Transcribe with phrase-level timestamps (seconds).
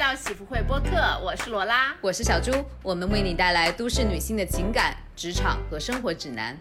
[0.00, 2.50] 到喜福会播客，我是罗拉，我是小猪，
[2.82, 6.56] 我们为你带来都市女性的情感、职场和生活指南。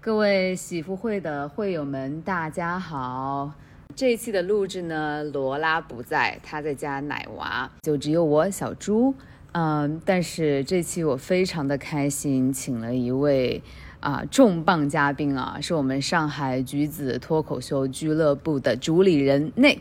[0.00, 3.50] 各位喜福会的会友们，大家好！
[3.96, 9.12] 这一期的录制呢，罗拉不在，她在家奶娃，就只有我小猪。
[9.50, 13.60] 嗯，但是这期我非常的开心，请了一位。
[14.00, 19.80] 啊，重磅嘉宾啊，是我们上海橘子脱口秀俱乐部的主理人 Nick。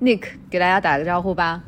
[0.00, 1.62] Nick，给大家打个招呼吧。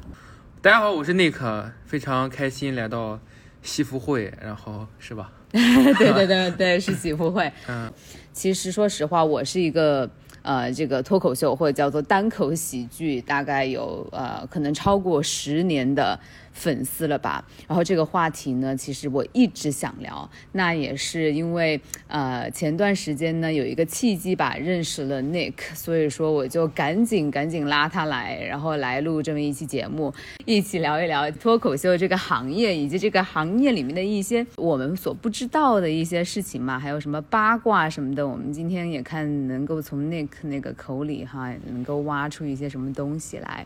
[0.61, 3.19] 大家好，我是 Nick，非常开心来到
[3.63, 5.33] 西服会，然后是吧？
[5.51, 7.53] 对对对对，是喜福会。
[7.69, 7.93] 嗯，
[8.33, 10.09] 其实说实话，我是一个。
[10.45, 16.19] 呃，这个脱口秀或者叫做单口喜剧，大概有呃可能超过十年的
[16.53, 17.45] 粉丝了吧。
[17.67, 30.13] 然后这个话题呢，其实我一直想聊，那也是因为呃前段时间呢有一个契机吧，认识了 Nick，所以说我就赶紧赶紧拉他来，然后来录这么一期节目，
[30.45, 38.27] 一起聊一聊脱口秀这个行业以及这个行业里面的一些我们所不知道的一些事情嘛，还有什么八卦什么的。
[38.27, 40.29] 我们今天也看能够从 Nick。
[40.45, 43.65] 那个口里哈，能够挖出一些什么东西来，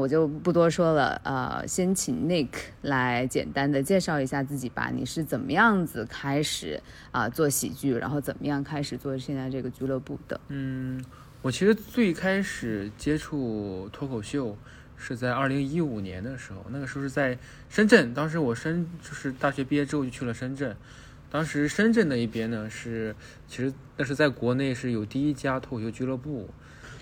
[0.00, 1.20] 我就不多说了。
[1.22, 2.48] 呃，先请 Nick
[2.80, 4.90] 来简单的介绍一下自己吧。
[4.92, 10.40] 你是怎么样子开始啊做喜剧，然后怎么样开始做现在这个俱乐部的？
[10.48, 11.04] 嗯，
[11.42, 14.56] 我其实最开始接触脱口秀
[14.96, 17.36] 是在二零一五年的时候，那个时候是在
[17.68, 18.14] 深圳。
[18.14, 20.74] 当时我深就是大学毕业之后就去了深圳。
[21.30, 23.14] 当时深圳那一边呢是，
[23.46, 26.48] 其实那是在国内是有第一家脱口秀俱乐部。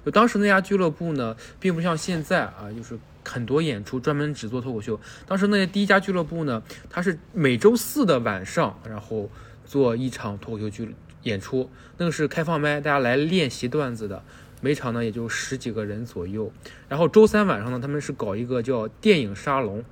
[0.08, 4.98] 就当时那家俱乐部呢，并不像现在啊，就是很多演出专门只做脱口秀。
[5.26, 9.28] 当时那第一家俱乐部呢，它是每周四的晚上，然后
[9.66, 14.22] 做一场脱口秀剧演出，那个是开放麦，大家来练习段子的，
[14.62, 16.50] 每场呢也就十几个人左右。
[16.88, 19.84] 然后周三晚上呢，他们是搞一个叫电影沙龙，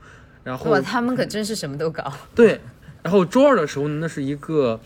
[0.43, 2.11] 然后哇，他们可真是什么都搞。
[2.35, 2.59] 对。
[3.03, 4.81] 然后周二的时候呢，那是一个，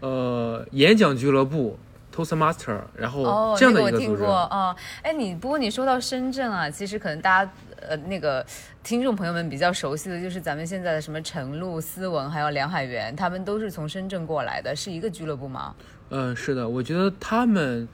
[0.00, 1.78] 呃，演讲俱乐部
[2.14, 4.22] ，Toastmaster，然后这样的一个组织。
[4.24, 8.44] 哦，哎，你不过你说到深圳啊，其实可能大家呃那个
[8.82, 15.74] 听众朋友们比较熟悉的就是咱们现在的什么陈露、思文，还有梁海源，他们都是从深圳过来的，是一个俱乐部吗？
[16.10, 17.88] 嗯，是的，我觉得他们。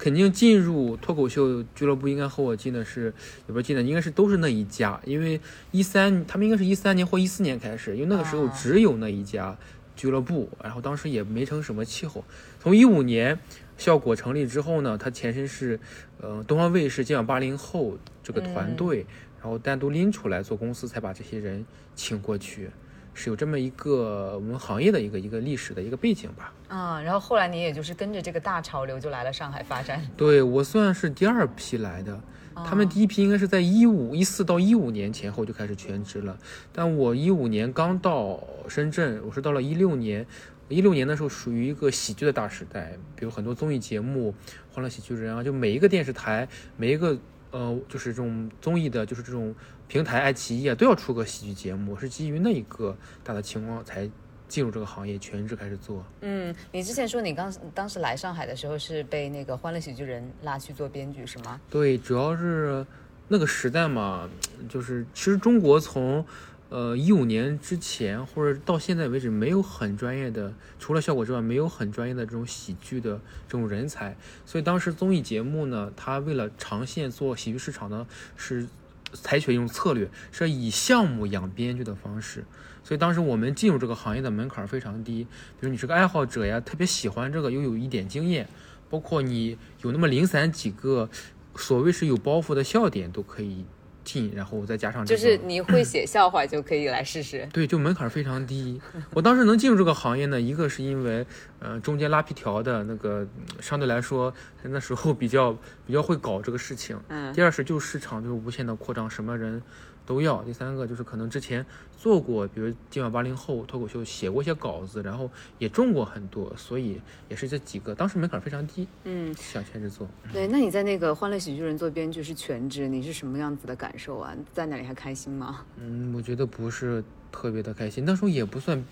[0.00, 3.12] 肯定进入脱口秀俱乐部应该和我进的是，
[3.48, 5.40] 也不是进的，应该是都是那一家，因为
[5.72, 9.56] 一三他们应该是一三年或一四年开始，因为那个时候只有那一家
[9.96, 12.22] 俱乐部，然后当时也没成什么气候。
[12.60, 13.38] 从一五年
[13.76, 15.78] 效果成立之后呢，它前身是
[16.20, 19.06] 呃东方卫视今晚八零后这个团队，
[19.40, 21.64] 然后单独拎出来做公司，才把这些人
[21.94, 22.70] 请过去。
[23.18, 26.52] 是有这么一个我们行业的一个一个历史的一个背景吧。
[26.68, 30.00] 啊，然后后来你也就是跟着这个大潮流就来了上海发展。
[30.16, 32.20] 对我算是第二批来的，
[32.64, 36.38] 他们第一批应该是在一五一四到一五年前后就开始全职了。
[36.72, 40.24] 但我一五年刚到深圳，我是到了一六年，
[40.68, 44.32] 一六年的时候属于一个喜剧的大时代，比如很多综艺节目，
[44.74, 46.46] 《欢乐喜剧人》啊，就每一个电视台，
[46.76, 47.18] 每一个
[47.50, 49.54] 呃，就是这种综艺的，就是这种。
[49.88, 52.94] 平台爱奇艺啊都要出个喜剧节目，是基于那一个
[53.24, 54.06] 大的情况才
[54.46, 56.04] 进入这个行业，全职开始做。
[56.20, 61.58] 嗯，你之前说你刚当时来上海的时候是被那个《欢乐喜剧人》拉去做编剧是吗？
[61.70, 62.84] 对，主要是
[63.28, 64.28] 那个时代嘛，
[64.68, 66.22] 就是其实中国从
[66.68, 78.66] 呃一五年之前或者到现在为止，没有很专业的，除了效果之外，没有很专业的这种喜剧的这种人才，所以当时综艺节目呢，它为了长线做喜剧市场呢，是。
[79.14, 82.44] 采取一种策略，是以项目养编剧的方式，
[82.84, 85.24] 所以当时我们进入这个行业的门槛非常低。
[85.58, 88.46] 比如你是个爱好者呀，特别喜欢这个，又有一点经验，
[88.90, 91.08] 包括你有那么零散几个
[91.56, 93.64] 所谓是有包袱的笑点，都可以。
[94.08, 97.46] 进，然后再加上就是你会写笑话就可以来试试。
[97.52, 98.80] 对，就门槛非常低。
[99.12, 101.26] 我当时能进入这个行业呢，一个是因为，
[101.58, 103.26] 呃，中间拉皮条的那个
[103.60, 104.32] 相对来说
[104.62, 105.52] 那时候比较
[105.86, 106.98] 比较会搞这个事情。
[107.08, 107.30] 嗯。
[107.34, 109.60] 第二是就市场就是无限的扩张，什么人。
[110.08, 110.42] 都要。
[110.42, 111.64] 第三个就是可能之前
[111.98, 117.94] 做过，比如今晚八零后脱口秀写过一些稿子，然后也中过很多，所以也是这几个。
[117.94, 120.08] 当时门槛非常低，嗯，想全职做。
[120.32, 124.34] 对，那你在那个《欢乐喜剧人》做编剧是全职，你是什么样子的感受啊？
[124.50, 125.66] 在那里还开心吗？
[125.76, 128.02] 嗯，我觉得不是特别的开心。
[128.06, 128.82] 那时候也不算，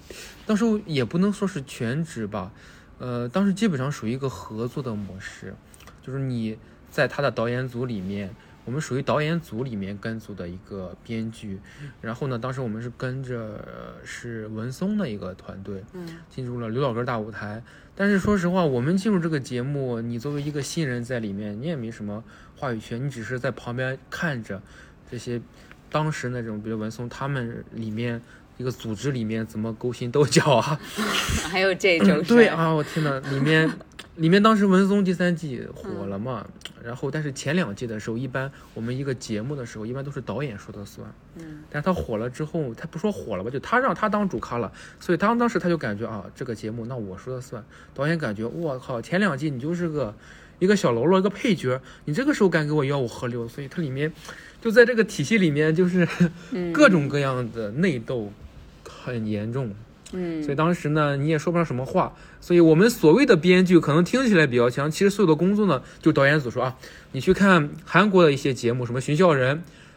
[0.46, 2.52] 那时候也不能说是全职吧。
[2.98, 5.54] 呃，当时基本上属于一个合作的模式，
[6.02, 6.58] 就是你
[6.90, 8.34] 在他的导演组里面。
[8.66, 11.58] 我们属于导演组里面跟组的一个编剧。
[12.02, 13.64] 然后呢，当时我们是跟着
[14.04, 17.62] 是文松的一个团队，嗯，进入了刘老根大舞台。
[17.94, 22.22] 但是说实话，我们进入这个节目，你作为一个新人在里面，你也没什么
[22.54, 24.60] 话语权，你只是在旁边看着
[25.10, 25.40] 这些
[25.90, 28.20] 当时那种，比如文松他们里面
[28.58, 30.78] 一个组织里面怎么勾心斗角啊，
[31.48, 33.70] 还有这种对啊，我天呐，里面
[34.16, 36.46] 里面当时文松第三季火了嘛，
[36.82, 47.64] 然后但是前两季的时候，一般我们一个节目的时候，一般都是导演说的算，嗯，但是他火了之后，他不说火了吧，就他让他当主咖了，所以他当时他就感觉啊，这个节目那我说了算，
[47.94, 50.14] 导演感觉我靠，前两季你就是个
[50.58, 54.12] 一个小喽啰，一个配角，你这个时候敢给我吆五喝六，所以它里面
[54.60, 56.06] 就在这个体系里面就是
[56.52, 56.72] 嗯。
[56.76, 58.30] 各种各样的内斗
[58.84, 59.66] 很严重。
[59.68, 59.74] 嗯
[60.10, 62.12] 所以当时呢，你也说不上什么话。
[62.40, 66.76] 所以我们所谓的编剧可能听起来比较强，其实所有的工作呢，就导演组说啊，
[67.12, 69.56] 你去看韩国的一些节目，什么《寻笑人》，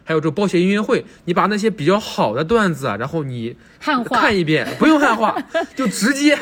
[0.10, 4.20] 还有这暴雪音乐会，你把那些比较好的段子啊，然后你汉化。
[4.20, 5.38] 看一遍， 不用汉化，
[5.78, 6.36] 就直接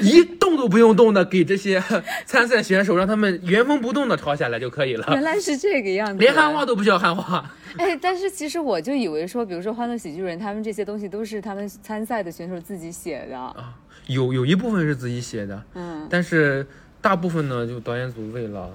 [0.00, 1.78] 一动都不用动的给这些
[2.24, 7.44] 参赛选手，让他们原封不动的抄下来就可以了，原来是这个样子，连汉化都不需要汉化。
[7.76, 13.38] 哎，但是其实我就以为说，比如说《欢乐喜剧人》，他们这些东西都是他们参赛的选手自己写的。
[13.38, 13.74] 啊。
[14.06, 16.66] 有有一部分是自己写的，嗯，但是
[17.02, 18.70] 大部分呢，就导演组为了，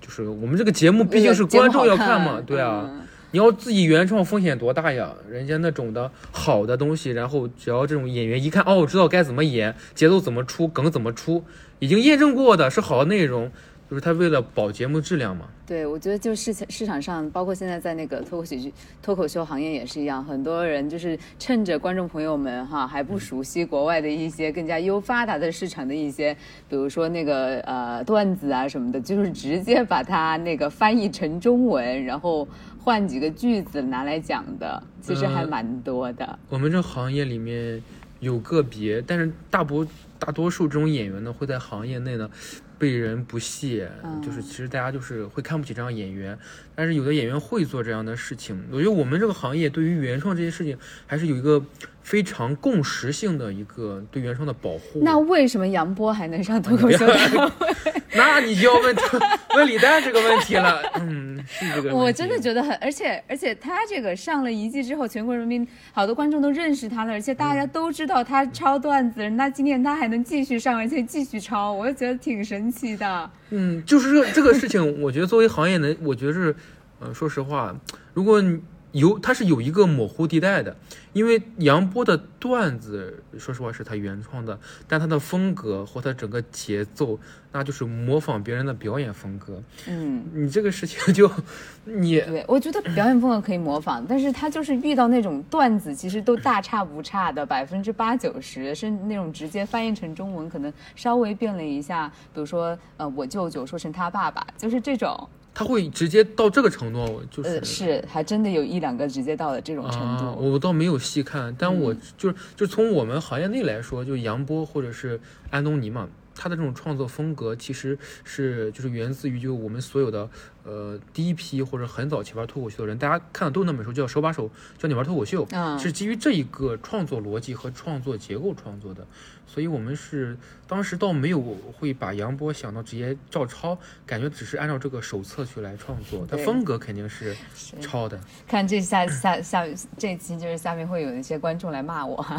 [0.00, 5.14] 就是我们这个节目毕竟是观众要看嘛，对啊，嗯你要自己原创风险多大呀？
[5.30, 11.44] 人家那种的好的东西，然后只要这种演员一看，哦，我知道该怎么演，节奏怎么出，梗怎么出，
[11.78, 13.50] 已经验证过的是好的内容，
[13.90, 15.44] 就是他为了保节目质量嘛。
[15.66, 18.72] 对，我觉得就市市场上，包括现在在那个脱口喜剧、
[19.02, 26.34] 脱口秀行业也是一样，很多人就是趁着观众朋友们哈还不熟悉国外的一些更加优发达的市场的一些，
[26.70, 32.48] 比如说那个呃段子啊什么的，就是直接把它那个翻译成中文，然后
[32.78, 36.38] 换几个句子拿来讲的，其实还嗯蛮多的。
[36.48, 37.82] 我们这行业里面
[38.20, 39.86] 有个别，但是大部
[40.18, 42.30] 大多数这种演员呢，会在行业内呢
[42.78, 46.38] 被人不屑，嗯就是其实大家就是会看不起这样演员，
[46.74, 48.58] 但是有的演员会做这样的事情。
[48.70, 51.62] 我觉得我们这个行业对于原创这些事情，还是有一个
[52.08, 55.00] 非常共识性的一个对原创的保护。
[55.02, 57.52] 那为什么杨波还能上脱口秀大会？
[58.16, 58.96] 那你就要问
[59.54, 61.94] 问李诞这个问题了，嗯，是这个。
[61.94, 73.30] 我真的觉得很，而且而且他这个上了一季之后，全国人民好多观众都认识他了，而且大家都知道他抄段子，那今天他还能继续上，而且继续抄，我就觉得挺神奇的。
[73.50, 76.56] 嗯，就是这这个事情，我觉得作为行业能，我觉得是，
[77.00, 77.78] 呃，说实话，
[78.14, 78.58] 如果你
[78.92, 80.74] 有它是有一个模糊地带的，
[81.12, 87.18] 因为杨波的段子，说实话是他原创的，但他的风格或他整个节奏，
[87.52, 89.62] 那就是模仿别人的表演风格。
[89.86, 91.30] 嗯，你这个事情就，
[91.84, 105.28] 你对，我觉得表演风格可以模仿，但是他就是遇到那种段子，其实都大差不差的，百分之八九十，是那种直接翻译成中文，可能稍微变了一下，比如说呃，我舅舅说成他爸爸，就是这种。
[105.58, 110.24] 他会直接到这个程度，就是、呃，是，还真的有一两个直接到了这种程度。
[110.26, 115.20] 啊，我倒没有细看，但我嗯就是就从我们行业内来说，就杨波或者是
[115.50, 120.30] 安东尼嘛，他的这种创作风格其实是就是源自于就我们所有的
[120.62, 129.04] 呃第一批或者很早期玩脱口秀的人，大家看的都那本书叫手把手教你玩脱口秀，嗯是基于这一个创作逻辑和创作结构创作的，
[129.48, 130.36] 所以我们是
[130.68, 131.40] 当时倒没有
[131.78, 138.20] 会把杨波想到直接照抄，感觉只是按照这个手册去来创作，他风格肯定是是抄的。
[138.46, 139.64] 看这下下下
[139.96, 142.36] 这期就是下面会有一些观众来骂我哈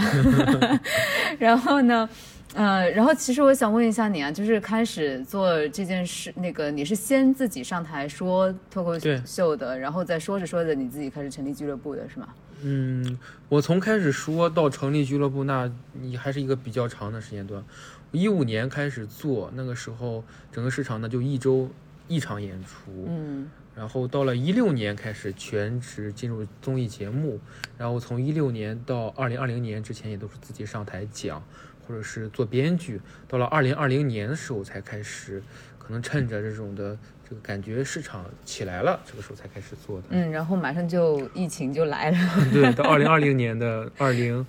[1.39, 2.07] 然后呢，
[2.53, 12.29] 呃，然后其实我想问一下你啊，就是开始做这件事，那个你是先自己上台说脱口秀的，然后再说着说着你自己开始成立俱乐部的是吗？
[12.61, 17.63] 嗯，我从开始说到成立俱乐部，那你还是一个比较长的时间段。
[18.11, 21.69] 一五年开始做，那个时候整个市场呢就一周
[22.07, 27.39] 一场演出，嗯然后到了一六年开始全职进入综艺节目，
[27.77, 31.41] 然后从一六年到二零二零年之前也都是自己上台讲，
[31.87, 32.99] 或者是做编剧。
[33.27, 35.41] 到了二零二零年的时候才开始，
[35.77, 36.97] 可能趁着这种的
[37.29, 40.07] 这个感觉市场起来了，这个时候才开始做的。
[40.09, 42.17] 嗯，然后马上就疫情就来了，
[42.51, 44.43] 对，到二零二零年的 二零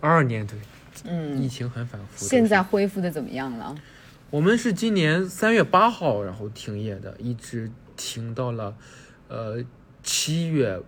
[0.00, 0.58] 二二年，对，
[1.04, 2.26] 嗯疫嗯，情很反复。
[2.26, 3.72] 现在恢复的怎么样了？
[4.30, 8.74] 我们是今年三月八号，然后停业的，一直停到了，
[9.28, 9.64] 呃，
[10.02, 10.82] 七月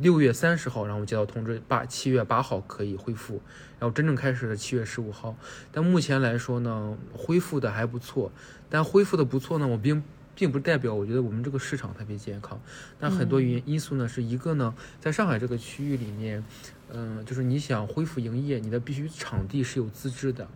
[0.00, 3.40] 六月三十号，然后接到通知，八七月八号可以恢复，
[3.78, 5.36] 然后真正开始的七月十五号。
[5.70, 8.32] 但目前来说呢，恢复的还不错，
[8.68, 10.02] 但恢复的不错呢，我并
[10.40, 12.58] 并不代表我觉得我们这个市场特别健康。
[12.98, 16.42] 那很多原因素呢，是一个呢，在上海这个区域里面，
[16.88, 20.48] 嗯、就是你想恢复营业，你的必须场地是有资质的，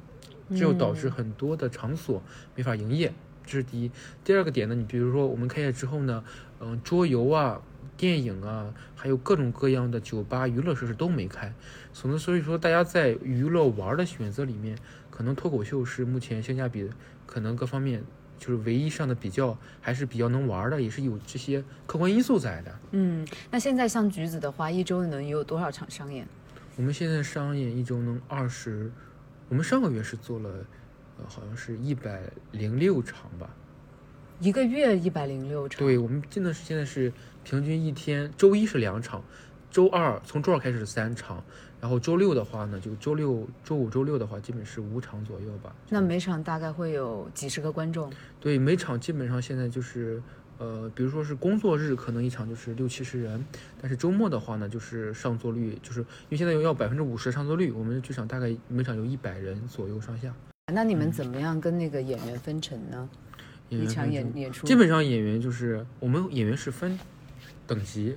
[0.49, 2.23] 这就导致很多的场所
[2.55, 3.12] 没法营业，
[3.45, 3.91] 这是第一。
[4.25, 6.25] 第二个点呢，你比如说我们开业之后呢，
[6.61, 7.61] 嗯、桌游啊、
[7.99, 11.53] 电影啊，还有各种各样的酒吧、娱乐设施都没开，
[11.93, 14.79] 所以所以说大家在娱乐玩儿的选择里面，
[15.11, 16.88] 可能脱口秀是目前性价比
[17.26, 18.03] 可能各方面
[18.38, 22.79] 就是唯一上的比较还是比较能玩的，也是有这些客观因素在的。
[22.93, 26.26] 嗯，那现在像橘子的话，一周能有多少场商演？
[26.76, 28.91] 我们现在商演一周能二十，
[29.49, 30.50] 我们上个月是做了，
[31.19, 33.49] 呃，好像是一百零六场吧。
[34.41, 35.79] 一个月一百零六场。
[35.79, 37.12] 对，我们真的是现在是
[37.45, 39.23] 平均一天，周一是两场，
[39.71, 41.43] 周二从周二开始是三场，
[41.85, 45.76] 然后周六的话呢，就周六、周五、周六的话，基本是五场左右吧。
[45.91, 48.11] 那每场大概会有几十个观众。
[48.41, 50.23] 对，每场基本上现在就是，
[50.57, 53.45] 呃，比如说是工作日，可能一场就是六七十人，
[53.83, 60.35] 但是周末的话呢，就是上座率，就是因为现在要百分之五十上座率，我们剧场大概每场有一百人左右上下。
[60.73, 63.07] 那你们怎么样跟那个演员分成呢？
[63.69, 66.99] 一场演演出，基本上演员就是我们演员是分
[67.67, 68.17] 等级，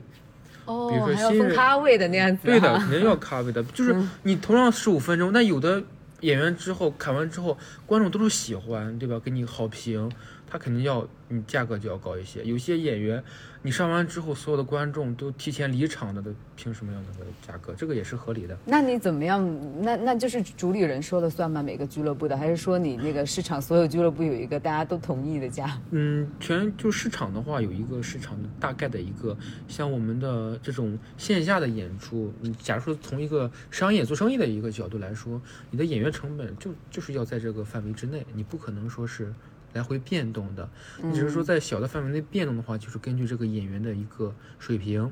[0.67, 2.45] 哦，比如说还人咖位的那样子、啊。
[2.45, 3.63] 对的，肯定要咖位的。
[3.63, 5.81] 就是你同样十五分钟，那有的
[6.21, 9.19] 演员之后砍完之后，观众都是喜欢，对吧？
[9.23, 10.11] 给你好评，
[10.49, 12.43] 他肯定要你价格就要高一些。
[12.43, 13.23] 有些演员
[13.61, 17.73] 你上完之后，所有的观众都提前离场的，都凭什么要那个价格？
[17.73, 18.57] 这个也是合理的。
[18.65, 19.43] 那你怎么样？
[19.81, 21.61] 那那就是主理人说了算吗？
[21.61, 25.77] 每个俱乐部的，还是说你那个市场所有俱乐部有一个大家都同意的价？
[25.91, 29.35] 嗯，全就市场的话，有一个市场的大概的一个，
[29.67, 39.33] 像我们的这种线下的演出，你假如说从一个商业做生意的一个角度来说，你的演员成本就就是要在这个范围之内，你不可能说是
[39.73, 40.69] 来回变动的。
[41.03, 45.11] 你只是说在小的范围内变动的话，就是根据这个演员的一个水平。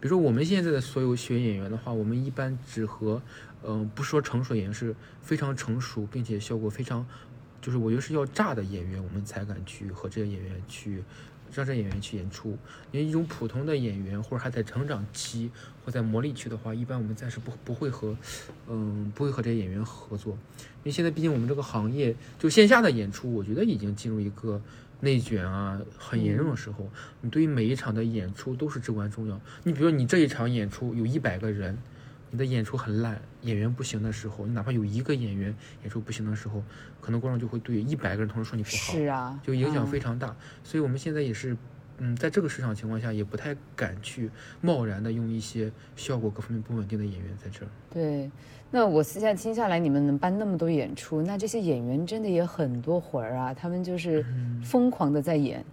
[0.00, 3.20] 比如说我们现在的所有学演员的话，我们一般只和，
[3.64, 7.04] 嗯、不说成熟演员是非常成熟，并且效果非常，
[7.60, 11.02] 就是我觉得是要炸的演员，我们才敢去和这些演员去，
[11.54, 12.56] 让这演员去演出。
[12.92, 15.50] 因为一种普通的演员或者还在成长期
[15.84, 18.16] 或在磨砺期的话，一般我们暂时不不会和，
[18.68, 20.32] 嗯，不会和这些演员合作。
[20.32, 24.60] 因为现在毕竟我们这个行业就线下的演出，我觉得已经进入一个
[25.00, 26.88] 内卷啊很严重的时候。
[27.20, 29.40] 你对于每一场的演出都是至关重要。
[29.64, 31.76] 你比如你这一场演出有一百个人，
[32.30, 36.62] 你的演出很烂，演员不行的时候，你哪怕有一个演员演出不行的时候，
[37.00, 38.92] 可能观众就会对一百个人同时说你不好。
[38.92, 40.36] 是啊，就影响非嗯常大。
[40.62, 41.56] 所以我们现在也是，
[41.98, 44.30] 嗯，在这个市场情况下，也不太敢去
[44.60, 47.68] 贸然的用一些效果各方面不稳定的演员在这儿。
[47.90, 48.30] 对。
[48.70, 54.22] 那我现在听下来，你们能办那么多演出，那这些演员真的也很多活儿啊，他们就是
[54.62, 55.64] 疯狂的在演。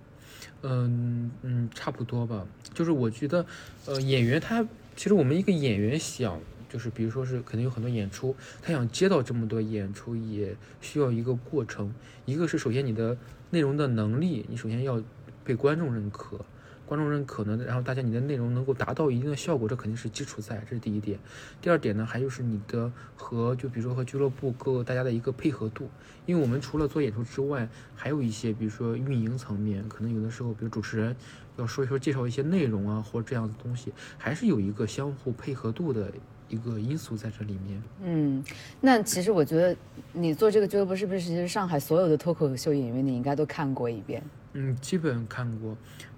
[0.61, 2.47] 嗯嗯，差不多吧。
[2.73, 3.45] 就是我觉得，
[3.85, 4.65] 呃，演员他
[4.95, 11.93] 其实我们一个演员想，就是比如说是可能有很多演出，他想接到这么多演出，也需要一个过程。
[12.25, 13.17] 一个是首先你的
[13.49, 15.03] 内容的能力，你首先要
[15.43, 16.39] 被观众认可。
[16.85, 21.19] 观众认可呢，然后大家你的内容能够达到一定的效果，这肯定是基础在，这是第一点。
[21.61, 25.89] 第二点呢，还就是你的和就比如说和俱乐部各大家的一个配合度，
[26.25, 31.15] 因为我们除了做演出之外，还有一些比如说运营层面，可能有的时候比如主持人
[31.57, 36.11] 要说一说介绍一些内容啊，或者这样的东西，还是有一个相互配合度的
[36.49, 37.81] 一个因素在这里面。
[38.03, 38.43] 嗯，
[38.79, 39.75] 那其实我觉得
[40.13, 44.21] 你做这个俱乐部，是不是其实上海所有的脱口秀演员，你应该都看过一遍？
[44.57, 45.75] 嗯，基本看过，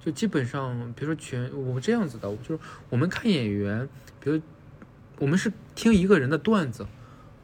[0.08, 3.90] 就基本上，比如说全我们这样子的，就是我们看演员，
[4.22, 4.40] 比如
[5.20, 6.88] 我们是听一个人的段子，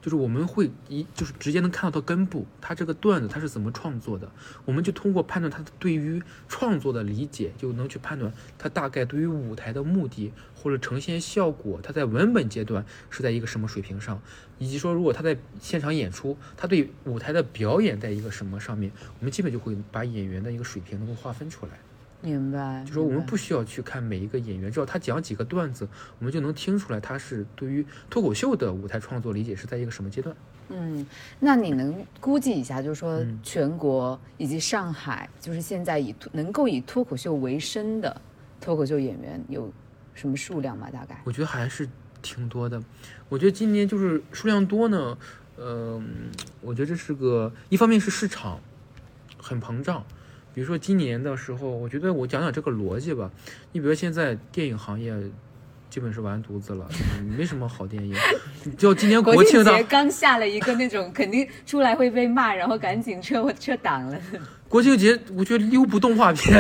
[0.02, 4.32] 就是我们会一就是直接能看到他根部，他这个段子他是怎么创作的，
[4.64, 14.22] 我们就通过判断他对于创作的理解，就能去判断他大概对于舞台的目的或者呈现效果，他在文本阶段是在一个什么水平上，
[14.58, 18.90] 以及说如果他在现场演出，他对舞台的表演在一个什么上面，
[19.20, 21.78] 我们基本就会把演员的一个水平能够划分出来。
[22.24, 22.84] 明白？
[22.86, 25.88] 就说我们不需要去看每一个演员，只要他讲几个段子，
[26.18, 30.34] 我们就能听出来他是对于脱口秀的舞台创作理解是在一个什么阶段。
[30.70, 31.06] 嗯，
[31.42, 38.22] 那你能估计一下，就是说嗯全国以及上海，就是现在以脱能够以脱口秀为生的
[38.62, 39.72] 脱口秀演员有
[40.14, 40.90] 什么数量吗？
[40.90, 41.22] 大概？
[41.26, 41.88] 我觉得还是
[42.22, 42.82] 挺多的。
[43.28, 45.18] 我觉得今年就是数量多呢，
[45.58, 46.02] 呃，
[46.62, 48.58] 我觉得这是个一方面是市场
[49.38, 50.06] 很膨胀。
[50.54, 53.30] 比如说今年的时候，我觉得我讲讲这个逻辑吧。
[53.72, 55.14] 你比如现在电影行业
[55.90, 56.88] 基本是完犊子了，
[57.20, 58.16] 嗯没什么好电影。
[58.78, 64.20] 就今年国庆节刚下了一个那种肯定出来会被骂，然后赶紧撤撤档了。
[64.74, 66.60] 国庆节我觉得六部动画片，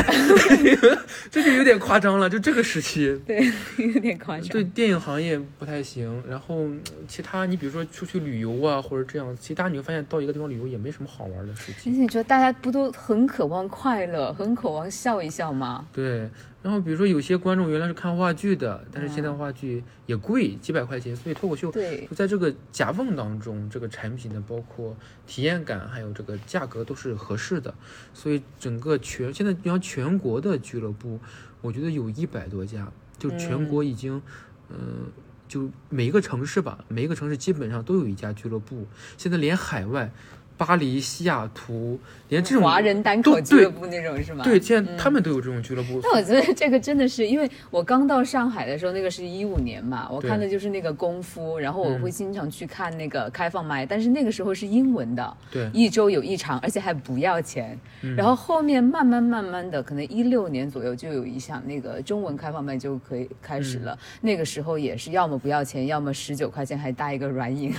[1.31, 2.29] 这就有点夸张了。
[2.29, 4.49] 就这个时期，对，有点夸张。
[4.49, 6.67] 对电影行业不太行，然后
[7.07, 11.91] 其他你比如说出去旅游啊，或者这样，其他你会发现到一个地方旅游也没什么好玩的事情。
[11.91, 15.87] 而且你觉得大家不都很渴望快乐，很渴望笑一笑吗？
[15.91, 16.29] 对。
[16.63, 24.95] 然后比如说有些观众原来是看话剧的，但是现在话剧也贵，几百块钱，所以脱口秀就在这个夹缝当中，这个产品的包括
[25.27, 27.75] 体验感还有这个价格都是合适的，
[28.13, 31.19] 所以整个全现在你像全国的俱乐部，
[31.61, 32.89] 我觉得有一百多家，
[33.19, 34.21] 就全国已经，
[34.69, 35.11] 嗯、
[35.49, 40.09] 就每一个城市吧，每一个城市基本上都有一家俱乐部，现在连海外。
[40.57, 44.43] 巴黎、西雅图，连这种华人单口俱乐部那种是吗？
[44.43, 45.99] 对，现在他们都有这种俱乐部。
[46.03, 57.77] 那我觉得这个真的是，因为我刚到上海的时候，那个是一五年嘛，我看的就是那个功夫，然后我会经常去看那个开放麦，但是那个时候是英文的，对一周有一场，而且还不要钱。
[58.17, 67.73] 然后后面慢慢慢慢的，可能一六年左右就有一场那个中文开放麦就可以开始了，那个时候也是要么不要钱，要么十九块钱还搭一个软饮。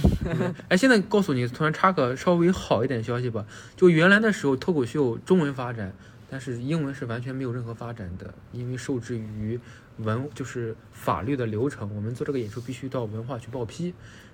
[0.69, 3.45] 哎，现在告诉你，突然插个稍微好好一点消息吧。
[3.77, 5.93] 就原来的时候，脱口秀中文发展，
[6.31, 9.61] 但是英文是完全没有任何发展的，因为受制于
[9.99, 13.93] 文就是法律的流程，我们做这个演出必须到文化去报批。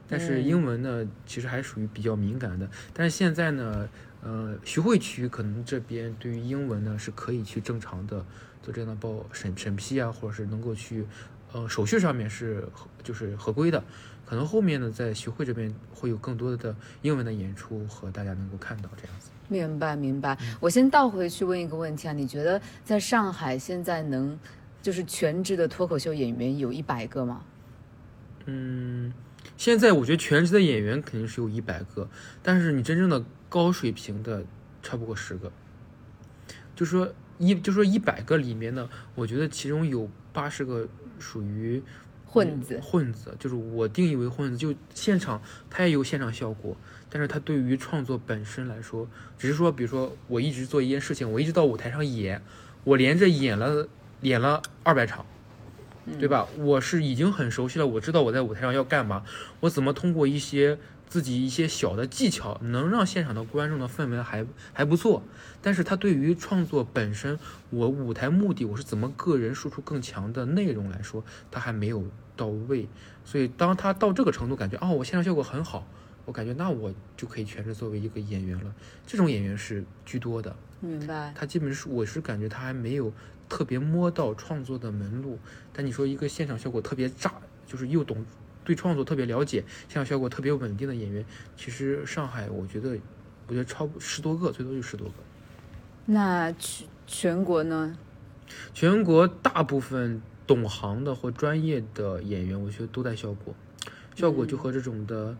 [0.08, 2.68] 但是英文呢，其实还属于比较敏感的。
[2.92, 3.88] 但是现在呢，
[4.22, 8.24] 呃，徐汇区可能这边对于英文呢是可以去正常的
[8.62, 11.06] 做这样的报审审批啊，或者是能够去，
[11.52, 13.84] 呃，手续上面是合就是合规的。
[14.30, 16.72] 可能后面呢，在徐汇这边会有更多的
[17.02, 19.28] 英文的演出和大家能够看到这样子。
[19.48, 24.38] 明白明白，我先倒回去问一个问题啊，你觉得在上海现在能
[24.80, 27.42] 就是全职的脱口秀演员有一百个吗？
[28.44, 29.12] 嗯，
[29.56, 32.08] 现在我觉得全职的演员肯定是有一百个，
[32.40, 34.44] 但是你真正的高水平的
[34.80, 35.50] 超不过十个。
[36.76, 40.86] 就说一就说一百个里面呢，我觉得其中有八十个
[41.18, 41.82] 属于
[42.32, 46.76] 混子，混子就是我定义为混子，就现场他也有现场效果，
[47.08, 52.40] 但是他对于创作本身来说，只是说，比如说我一直做一件事情，我一直到舞台上演，
[52.84, 53.88] 我连着演了
[54.20, 55.26] 演了二百场，
[56.20, 56.46] 对吧？
[56.56, 59.24] 我是已经很熟悉了，我知道我在舞台上要干嘛，
[59.58, 60.78] 我怎么通过一些
[61.10, 65.22] 自己一些小的技巧，能让现场的观众的氛围还还不错。
[65.60, 67.38] 但是他对于创作本身，
[67.70, 72.04] 我舞台目的我是怎么个人输出更强的内容来说，他还没有
[72.36, 72.88] 到位。
[73.24, 75.84] 所以当他到这个程度，感觉哦，我现场效果很好，
[76.24, 78.72] 我感觉那我就可以全职作为一个演员了。
[79.04, 80.54] 这种演员是居多的。
[80.78, 81.34] 明白。
[81.36, 83.12] 他基本是我是感觉他还没有
[83.48, 85.40] 特别摸到创作的门路。
[85.72, 87.34] 但你说一个现场效果特别炸，
[87.66, 88.24] 就是又懂
[88.64, 91.24] 对创作特别了解，现场效果特别稳定的演员，
[91.56, 92.98] 其实上海我觉得，
[93.46, 95.14] 我觉得超十多个，最多就十多个。
[96.06, 97.96] 那全全国呢？
[98.74, 103.54] 全国大部分懂行的或专业的演员，我觉得都在效果，
[104.14, 105.36] 效果就和这种的，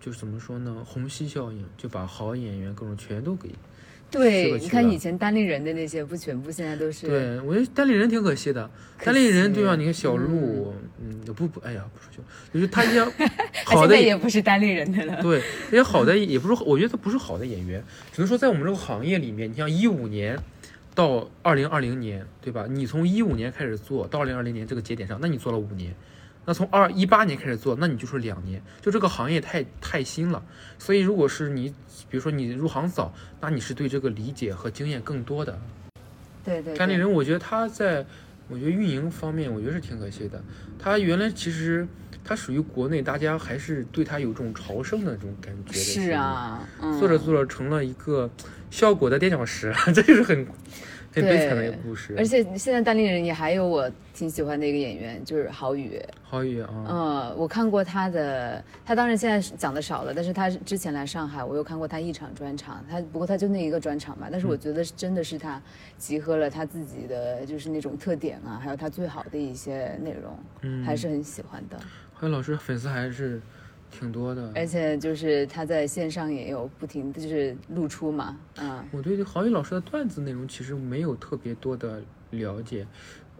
[0.00, 3.50] 就是怎么说呢，虹吸效应，就把好演员各种全都给。
[4.12, 8.68] 是对，你看以前单立人的那些，不全部现在都是对，我觉得单立人挺可惜的。
[8.98, 9.76] 可单立人惜对吧？
[9.76, 12.22] 你看小鹿，嗯，不不，哎呀，不说就，
[12.54, 13.28] 就是他 一样现
[13.64, 15.20] 好的在也不是单立人的了。
[15.22, 20.38] 对，那些好的也不是，我觉得他不是好的演员，只能说在我们这个行业里面，你像一五年
[20.94, 22.66] 到二零二零年，对吧？
[22.68, 25.94] 你从一五年开始做到二零二零年这个节点上，那你做了五年。
[26.44, 30.42] 那从二一八年开始做，那你就是两年，就这个行业太太新了，
[30.78, 31.68] 所以如果是你，
[32.10, 35.58] 比如说你入行早，那你是对这个理解和经验更多的。
[36.44, 38.04] 对对对，单立人，我觉得他在，
[38.48, 40.42] 我觉得运营方面，我觉得是挺可惜的。
[40.78, 41.86] 他原来其实
[42.24, 45.78] 他属于国内大家还是对他有这种朝圣的这种感觉的。
[45.78, 48.28] 是，啊，嗯，做着做着成了一个
[48.68, 50.44] 效果的垫脚石， 这就是很
[51.12, 52.14] 很悲惨的一个故事。
[52.16, 56.00] 而且现在单立人也还有我挺喜欢的一个演员，就是郝宇。
[56.22, 65.60] 郝宇啊，嗯，我看过他的，他当然现在讲的少了，但是他之前来上海，我有看过他一场专场，他不过他就那一个专场嘛，但是我觉得真的是他
[65.98, 71.78] 集合了他自己的就是那种特点啊，还有他最好的一些内容，嗯，还是很喜欢的。
[72.14, 73.40] 郝宇老师粉丝还是
[73.96, 74.50] 挺多的。
[74.54, 82.86] 而且就是他在线上也有不停就是露出嘛，嗯，我对郝宇老师的段子内容其实没有特别多的了解，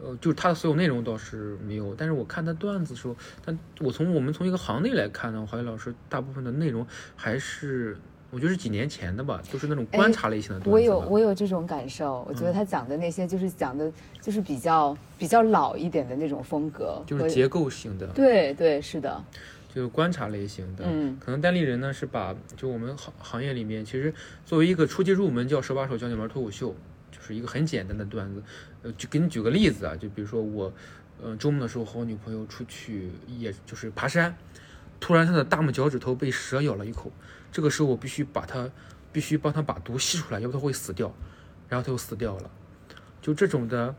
[0.01, 6.87] 呃，就是他的所有内容倒是没有，但是我看他段子的时候，但我从我们从一个行内来看呢，郝宇老师大部分的内容
[7.17, 7.97] 还是
[8.31, 10.73] 我觉得是几年前的吧，都是那种观察类型的段子吧。
[10.73, 18.07] 我有我有这种感受，我觉得他讲的那些就是讲的，就是比较比较老一点的那种风格，就是结构性的。
[18.07, 19.23] 对对是的，
[19.75, 20.85] 就是观察类型的。
[20.87, 24.13] 嗯可能单立人呢是把就我们行行业里面，其实
[24.45, 26.75] 作为一个初级入门叫手把手教你玩脱口秀，
[27.11, 28.43] 就是一个很简单的段子。
[28.83, 30.73] 呃，就给你举个例子啊，就比如说我，
[31.23, 34.37] 呃，周末的时候和我女朋友出去，也就是爬山，
[34.99, 37.13] 突然她的大拇脚趾头被蛇咬了一口，
[37.53, 38.69] 这个时候我必须把它，
[39.13, 41.15] 必须帮她把毒吸出来，要不她会死掉，
[41.69, 42.51] 然后她就死掉了。
[43.21, 43.95] 就这种的，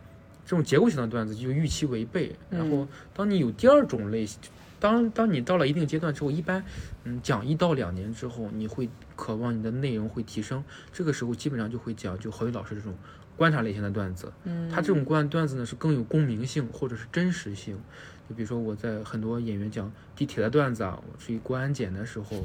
[0.46, 2.36] 这种结构性的段子就预期违背。
[2.50, 4.38] 然后当你有第二种类型，
[4.84, 6.62] 当当你到了一定阶段之后，一般
[7.06, 12.94] 嗯讲一到两年之后，你会渴望你的内容会提升，这个时候基本上就会讲就何宇老师这种
[13.38, 14.30] 观察类型的段子。
[14.44, 17.78] 嗯，他这种观段子呢是更有共鸣性或者是真实性。
[18.28, 22.44] 就比如说我在很多演员讲地铁的段子啊，我去过安检的时候，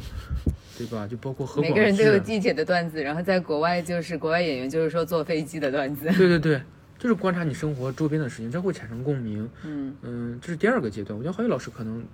[0.76, 1.08] 对吧？
[1.08, 6.06] 就包括何广每个人都有地铁的段子，然后在国外就是国外演员就是说坐飞机的段子。
[6.16, 6.62] 对对对，
[6.98, 9.48] 就是观察你生活周边的事情，这会产生共鸣。
[9.64, 11.16] 嗯嗯，这是第二个阶段。
[11.16, 12.04] 我觉得郝宇老师可能，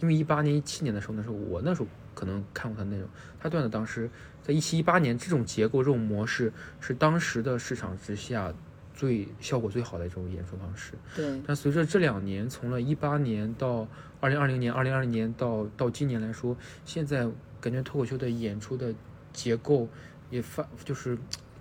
[0.00, 3.08] 因为一八年、一七年的时候，那时候我那时候可能看过他的内容，
[3.40, 4.10] 他段子当时
[4.42, 8.52] 在一七一八年这种结构、这种模式是当时的市场之下
[8.94, 10.92] 最效果最好的一种演出方式。
[11.14, 13.86] 对，但随着这两年，从了一八年到
[14.20, 17.28] 二零二零年、二零二零年到到今年来说，现在
[17.60, 18.94] 感觉脱口秀的演出的
[19.32, 19.88] 结构
[20.30, 21.16] 也发就是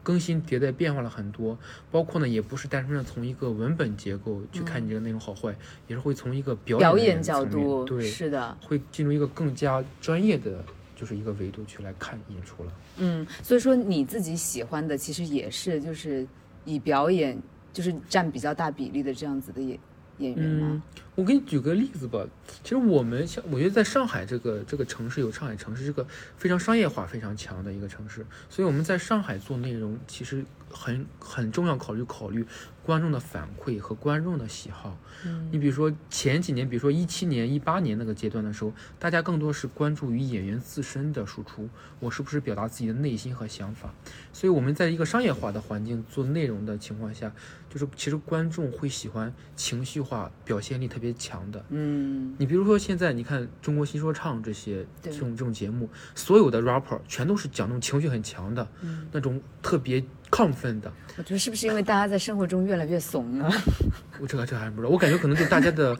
[0.05, 1.57] 更新迭代变化了很多，
[1.91, 5.55] 包括呢也不是单纯的从一个文本结构去看你这个内容好坏，
[5.87, 10.63] 也是会从一个表表演角度对，是的，会进入一个更加专业的
[10.95, 12.71] 就是一个维度去来看演出了。
[12.97, 16.25] 嗯，所以说你自己喜欢的其实也是就是
[16.65, 17.35] 以表演
[17.73, 19.79] 就是占比较大比例的这样子的演
[20.19, 20.83] 演员嗯吗？，
[21.15, 22.25] 我给你举个例子吧。
[22.63, 26.05] 其实我们像，我觉得在上海这个这个城市有上海城市这个
[26.37, 32.45] 非常商业化非常强的一个城市，所以我们在上海做内容，其实很很重要考虑考虑
[32.83, 34.97] 观众的反馈和观众的喜好。
[35.25, 43.93] 嗯你比如说前几年，比如说一七年、一八年那个阶段的时候，大家更多是关注于演员自身的输出，我是不是表达自己的内心和想法。
[44.33, 47.31] 所以我们在一个商业化的环境做内容的情况下，
[47.69, 51.63] 就是其实观众会喜欢情绪化、表现力特别强的。
[51.69, 60.91] 嗯，你比如说现在你看中国新说唱这些对这种这种节目，所有的 rapper 全都是讲那种情绪很强的，嗯那种特别亢奋的。
[61.17, 63.49] 我觉得是不是因为大家在生活中越来越怂了？
[64.19, 65.95] 我这个这个还不知道，我感觉可能就大家的，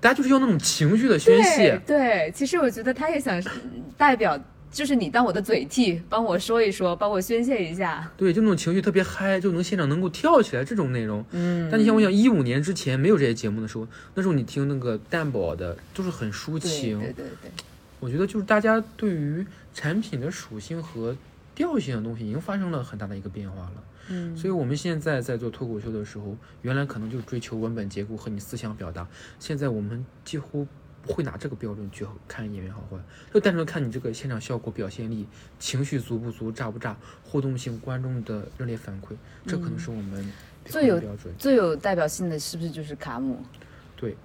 [0.00, 1.80] 大家就是要那种情绪的宣泄。
[1.86, 4.38] 对对，其实我觉得他也想嗯代表，
[4.70, 8.10] 就是你当我的嘴替，帮我说一说， 帮我宣泄一下。
[8.16, 11.24] 对，就那种情绪特别嗨，就能现场能够跳起来这种内容。
[11.32, 16.98] 嗯，但你像我想，一五年之前没有这些节目的时候，那时候你听那个蛋堡的，都是很抒情。
[17.00, 17.50] 对对对，
[17.98, 21.16] 我觉得就是大家对于产品的属性和
[21.54, 23.72] 调性的东西已经发生了很大的一个变化了。
[24.08, 29.06] 嗯，所以我们现在在做脱口秀的时候，原来可能就追求文本结构和你思想表达，
[29.38, 30.70] 现在我们几乎不
[31.06, 32.96] 会拿这个标准去看演员好坏，
[33.32, 35.26] 就单纯看你这个现场效果、表现力、
[35.58, 39.14] 情绪足不足、炸不炸、互动性、观众的热烈反馈，
[39.46, 40.32] 这可能是我们
[40.64, 41.34] 最有标准。
[41.38, 43.42] 最有代表性的是不是就是卡姆？
[43.96, 44.16] 对，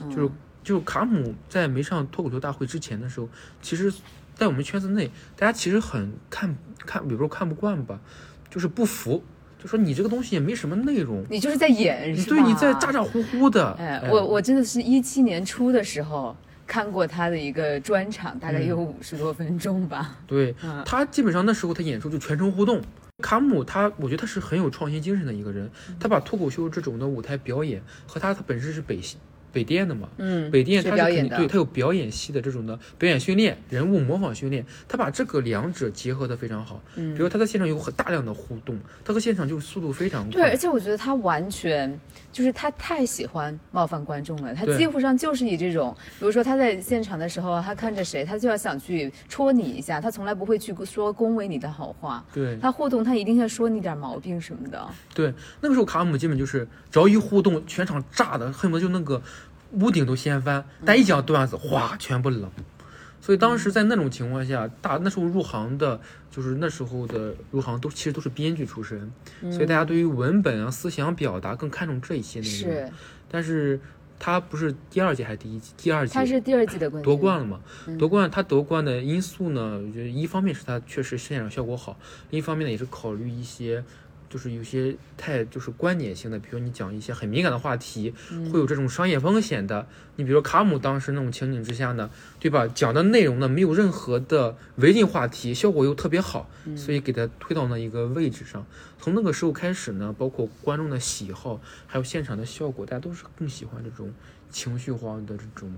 [0.00, 0.30] 嗯就是
[0.62, 3.28] 就是卡姆在没上脱口秀大会之前的时候，
[3.62, 3.92] 其实，
[4.34, 8.00] 在我们圈子内，大家其实很看看，比如说看不惯吧，
[8.50, 9.22] 就是不服，
[9.66, 12.14] 就说你这个东西也没什么内容，你就是在演？
[12.24, 13.72] 对，你在咋咋呼呼的。
[13.72, 20.18] 哎，我我真的是一七年初的时候看过他的一个专场，大概有五十多分钟吧。
[20.24, 22.80] 对嗯他基本上那时候他演出就全程互动。
[23.24, 29.16] 卡姆他，我觉得他是很有创新精神的一个人，嗯他把脱口秀这种的舞台表演和他他本身是北西
[29.56, 36.82] 北电的嘛，嗯，北电学它是肯定表演对它有表演系的这种的表演训练、人物模仿训练，他把这个两者结合的非常好。
[36.96, 40.56] 嗯比如他在现场有很大量的互动，他和现场就速度非常快对，而。
[40.56, 41.98] 且我觉得他完全
[42.32, 52.24] 就是他太喜欢冒犯观众了，他几乎上就是以这种，比如说他在现场的时候，他看着谁，他就要想去戳你一下，他从来不会去说恭维你的好话。
[52.34, 54.86] 对他互动，他一定要说你点毛病什么的。
[55.14, 59.22] 对，那个时候卡姆基本就是只要一互动，全场炸的恨不得就那个
[59.72, 62.50] 屋顶都掀翻，但一讲段子，哗，全部冷。
[63.20, 66.00] 所以当时在那种情况下，大那时候入行的，
[66.30, 69.10] 就是那时候的入行都其实都是编剧出身，
[69.50, 72.54] 所以大家对于文本啊、思想表达更看重这一些内容。
[72.54, 72.92] 是，
[73.28, 73.80] 但是
[74.18, 75.72] 他不是第二届还是第一季？
[75.76, 77.60] 第二届他是第二季的冠军，夺冠了嘛？
[77.88, 81.98] 嗯夺冠，他夺冠的因素呢，我觉得一方面是他确实现场效果好，
[82.30, 83.82] 另一方面呢也是考虑一些。
[84.28, 89.86] 就是有些太就是观点性的，比如你讲一些很敏感的话题，嗯会有这种商业风险的。
[90.16, 92.10] 你比如说卡姆当时那种情景之下呢，
[92.40, 92.66] 对吧？
[92.68, 98.66] 讲的内容呢没有任何的违禁话题，效果又特别好，嗯所以给他推到那一个位置上。
[98.98, 104.12] 从那个时候开始呢，包括观众的喜好，还有现场的效果，大家都是更喜欢这种
[104.50, 105.72] 情绪化的这种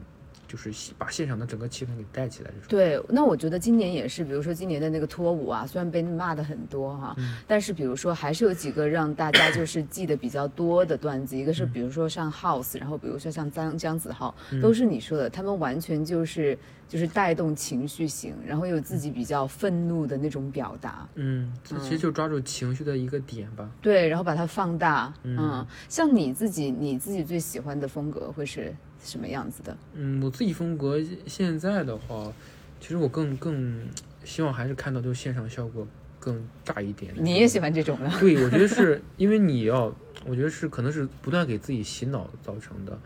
[0.49, 2.67] 就是把现场的整个气氛给带起来这种。
[2.69, 7.15] 对，那我觉得今年也是，比如说今年的那个脱舞啊，虽然被骂的很多哈，
[7.47, 16.59] 但是比如说还是有几个让大家就是记得比较多的段子，一个是比如说像 House，然后比如说像张姜子浩，都是你说的，他们完全就是
[16.89, 23.69] 就是带动情绪型，然后有自己比较愤怒的那种表达，嗯，这其实就抓住情绪的一个点吧。
[23.83, 29.77] 对，然后把它放大，嗯，像你自己你自己最喜欢的风格会是什么样子的？
[29.95, 32.33] 嗯，我自己风格现在的话，
[32.81, 33.89] 其实我更更
[34.25, 35.87] 希望还是看到就是现场效果
[36.19, 37.15] 更大一点。
[37.17, 38.11] 你也喜欢这种的？
[38.21, 39.95] 对，我觉得是因为你要，
[40.27, 42.99] 我觉得是可能是不断给自己洗脑造成的。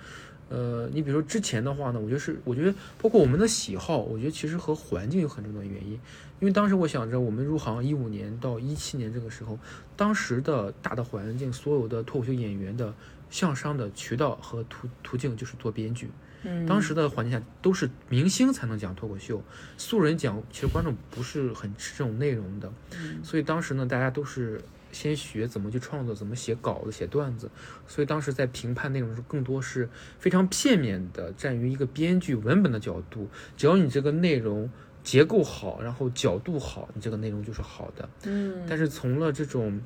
[0.49, 5.93] 呃，你比如说之前的话呢，我觉得是，我觉得包括我们的喜好，我觉得其实和环境有很重要的原因。
[6.41, 9.59] 因为当时我想着，我们入行一五年到一七年这个时候，
[9.97, 12.93] 当时的大的环境，所有的脱口秀演员的
[13.33, 16.09] 向上的渠道和途途径就是做编剧。
[16.45, 19.43] 嗯，当时的环境下都是明星才能讲脱口秀，
[19.77, 22.73] 素人讲其实观众不是很吃这种内容的。
[22.95, 27.49] 嗯所以当时呢，大家都是先学怎么去创作，怎么写稿子、写段子。
[27.87, 34.69] 所以当时在评判内容的时，更多是非常片面的，站于一个编剧文本的角度，只要你这个内容
[35.05, 38.09] 结构好，然后角度好，你这个内容就是好的。
[38.25, 39.81] 嗯，但是从了这种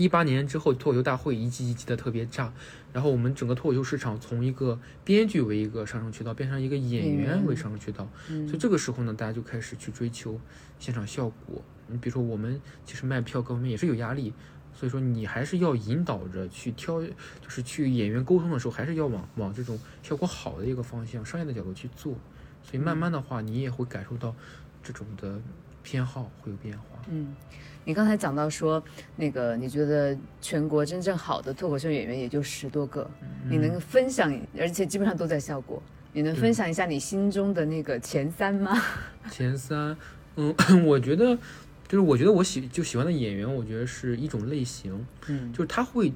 [0.00, 2.50] 一八年之后，脱口秀大会一季一季的特别炸，
[2.90, 8.08] 然后我们整个脱口秀市场从一个编剧为一个上升渠道，变成一个演演员员为上升渠道。
[8.26, 10.40] 所以这个时候呢，大家就开始去追求
[10.78, 11.62] 现场效果。
[11.86, 14.32] 你比如说，我们其实卖票各方面也是有压力，
[14.72, 22.14] 所以说你还是要引导着去挑，就是去演员沟通的时候，还是要往往这种效果好的一个方向、商业的角度去做。
[22.62, 24.34] 所以慢慢的话，你也会感受到
[24.82, 25.38] 这种的
[25.90, 26.84] 偏好会有变化。
[27.08, 27.34] 嗯，
[27.84, 28.80] 你刚才讲到说，
[29.16, 33.10] 那个你觉得全国真正好的脱口秀演员也就十多个，
[33.48, 38.80] 你能分享，而且基本上都在效果，你能分享一下你心中的那个前三吗？
[39.32, 39.96] 前三，
[40.36, 40.54] 嗯，
[40.86, 41.36] 我觉得
[41.88, 46.12] 就是我觉得我喜就喜欢的演员，我觉得是一种类型，嗯就是他会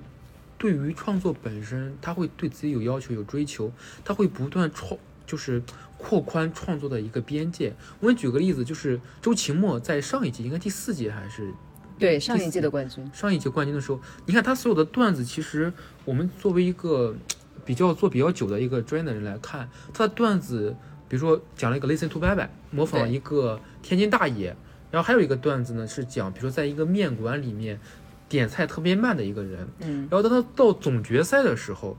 [0.56, 3.72] 对于创作本身，他会对自己有要求、有追求，
[4.04, 5.60] 他会不断创，就是
[6.04, 7.72] 扩宽创作的一个边界。
[7.98, 11.50] 我们举个例子，就是周奇墨在上一季，应该第四季还是？
[11.98, 15.72] 对，上一季的冠军，上一季冠军的时候，你看他所有的段子，其实
[16.04, 17.16] 我们作为一个
[17.64, 20.76] 比较做比较久的一个专业的人来看，他的段子，
[21.08, 24.54] 比如说讲了一个 Listen to 拜拜，模仿对一个天津大爷，
[24.90, 27.80] 然后还有一个段子呢是讲，比如说在一个面馆里面
[28.28, 31.96] 点菜特别慢的一个人，嗯，然后当他到总决赛的时候，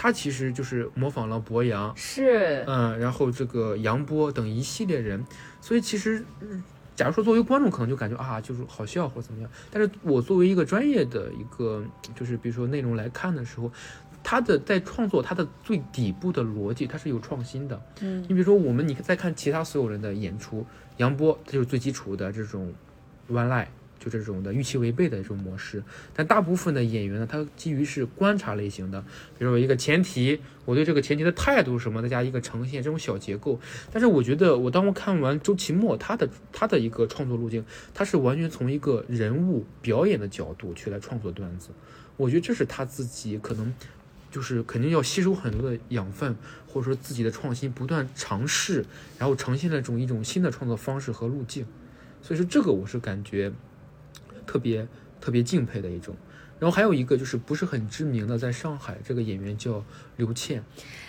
[0.00, 5.26] 他其实就是模仿了博洋，是，嗯，然后这个杨波等一系列人，
[5.60, 6.62] 所以其实，嗯
[6.94, 11.84] 假如说作为观众可能就感觉啊，就是好笑或者怎么样，但是我作为一个专业的一个，
[12.14, 13.72] 就是比如说内容来看的时候，
[14.22, 17.80] 他的在创作它的最底部的逻辑，它是有创新的。
[18.00, 20.64] 嗯你比如说我们你再看其他所有人的演出，
[20.98, 22.72] 杨波他就是最基础的这种
[23.28, 23.66] one line。
[24.08, 25.82] 这种的预期违背的这种模式，
[26.14, 29.00] 但大部分的演员呢，他基于是观察类型的，
[29.38, 33.60] 比如说一个前提，我对这个前提的态度什么，再加一个呈现这种小结构。
[33.92, 41.70] 但是我觉得，我当我看完周奇墨他的他的一个创作路径，他是完全从一个人物表演的角度去来创作段子。
[42.16, 43.72] 我觉得这是他自己可能
[44.30, 48.84] 就是肯定要吸收很多的养分，或者说自己的创新，不断尝试，
[49.18, 51.64] 然后呈现了种一种新的创作方式和路径。
[52.20, 53.52] 所以说这个我是感觉
[54.48, 54.88] 特别
[55.20, 56.16] 特别敬佩的一种。
[56.58, 59.80] 然后还有一个就是不是很知名的，在上海这个演员叫
[60.16, 60.60] 刘倩，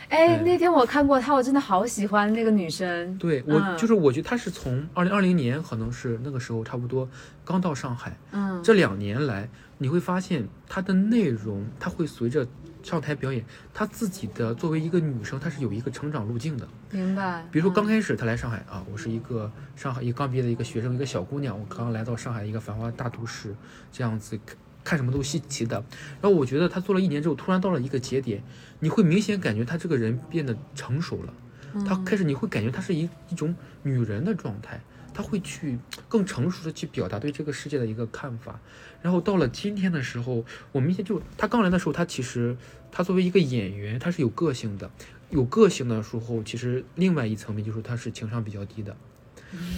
[0.09, 3.17] 哎，嗯那天我看过她，我真的好喜欢那个女生。
[3.17, 7.09] 对我、嗯就是我觉得她是从二零二零年可能是那个时候差不多
[7.43, 9.49] 刚到上海，嗯，这两年来
[9.79, 12.45] 你会发现她的内容，她会随着
[12.81, 16.67] 上台表演，她自己的作为一个女生，她是有一个成长路径的。
[16.91, 17.45] 明白。
[17.51, 23.55] 比如说刚嗯开始她来上海啊，我是一个上海一个刚毕业的一个学生，一个小姑娘，我刚来到上海一个繁华大都市，
[23.91, 25.75] 这样子看看什么都稀奇的。
[26.21, 28.41] 然后我觉得她做了一年之后，突然到了一个节点，
[28.79, 31.33] 你会明显感觉她这个人变得成熟了。
[31.85, 34.81] 她开始你会感觉她是一一种女人的状态，
[35.13, 38.59] 她会去更成熟的去表达对这个世界的一个看法。
[39.01, 42.57] 然后到了今天的时候，我明显就他刚来的时候，他其实
[42.91, 44.89] 他作为一个演员，他是有个性的。
[45.29, 48.97] 有个性的时候，其实另外一层面就是他是情商比较低的，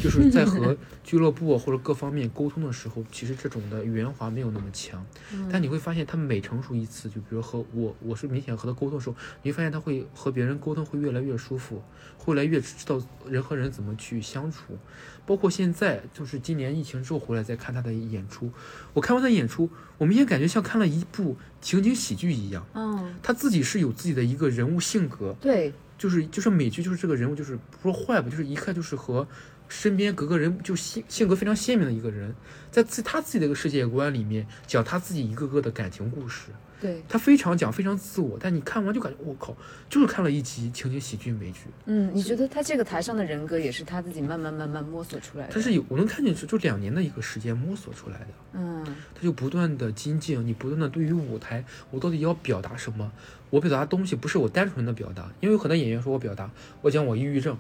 [0.02, 5.06] 就是在和俱乐部或者各方面沟通的时候，其实这种的圆滑没有那么强。
[5.52, 11.82] 但你会发现，他每成熟一次，就比如和我，我是明显和他沟通的时候，你会发现他会和别人沟通会越来越舒服，
[12.18, 14.78] 会越来越知道人和人怎么去相处。
[15.26, 18.52] 包括现在，就是今年疫情之后回来再看他的演出，
[18.94, 22.66] 我看完他演出，我明显感觉像看了一部情景喜剧一样。
[22.74, 29.26] 嗯，他自己是有自己的一个人物性格，对，就是就是美剧就是这个人物就是不说坏吧，就是一看就是和
[29.72, 32.36] 身边格个人就性性格非常鲜明的一个人，
[32.70, 36.50] 在自他自己的一个世界观里面讲他自己一个个的感情故事。
[36.82, 39.56] 对，他非常讲非常自我，但你看完就感觉我靠，
[39.88, 41.60] 就是看了一集情景喜剧美剧。
[41.86, 45.54] 嗯，你觉得他这个台上的人格也是他自己慢慢慢慢摸索出来的？
[45.54, 48.28] 他是有我能看见是就两年的一个时间摸索出来的。
[48.54, 53.12] 嗯，他就不断的精进，你不断的对于舞台，我到底要表达什么？
[53.52, 56.50] 我表达的东西不是我单纯的表达，因为有很多演员说我表达，
[56.82, 57.56] 我讲我抑郁症，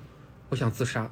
[0.50, 1.12] 我想自杀，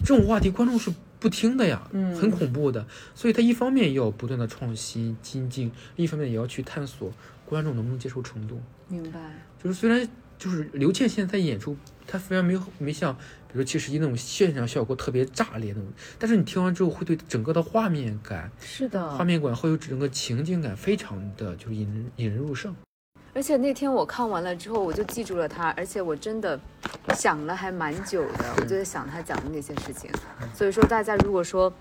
[0.00, 2.86] 这种话题观众是不听的呀，嗯很恐怖的。
[3.14, 7.12] 所以他一方面要不断的创新精进，另一方面也要去探索
[7.44, 8.60] 观众能不能接受程度。
[8.88, 9.18] 明白。
[9.62, 10.06] 就是虽然
[10.38, 11.76] 就是刘倩现在在演出，
[12.06, 22.74] 她虽然没有没像比如说七十一那种现场效果特别炸裂那种，但是你听完之后会对整个的画面感、是的，画面感会有整个情境感非常的就是引人引人入胜。
[23.34, 26.58] 而且那天我看完了之后，我就记住了他，而且我真的
[27.14, 30.10] 想了还蛮久的，我就在想他讲的那些事情。
[30.54, 31.72] 所以说，大家如果说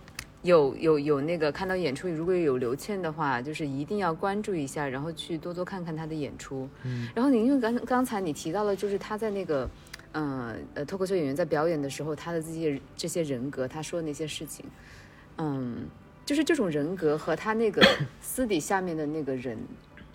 [0.42, 6.68] 有有有那个看到演出，如果有刘倩的话，就是一定要关注一下，然后去多多看看她的演出。
[6.84, 9.70] 嗯，然后你因为刚刚才你提到了，就是他在那个。
[10.16, 14.64] 呃呃，脱口秀演员在表演的时候，他的这些这些人格，他说的那些事情，
[15.40, 15.88] 嗯，
[16.24, 17.84] 就是这种人格和他那个
[18.22, 19.58] 私底下面的那个人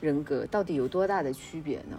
[0.00, 1.96] 人格到底有多大的区别呢？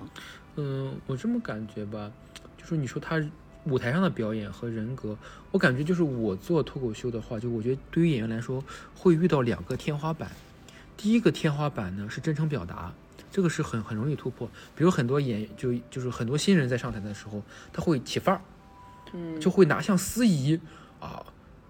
[0.56, 2.12] 嗯，我这么感觉吧，
[2.58, 3.22] 就是你说他
[3.66, 5.18] 舞台上的表演和人格，
[5.52, 8.64] 我感觉就是我做脱口秀的话，就我觉得对于演员来说
[8.96, 10.30] 会遇到两个天花板。
[10.98, 12.92] 第一个天花板呢是真诚表达，
[13.32, 14.50] 这个是很很容易突破。
[14.76, 18.42] 比如很多演就就是很多新人在上台的时候，他会起范儿，
[19.14, 20.60] 嗯，就会拿像司仪
[21.00, 21.26] 啊，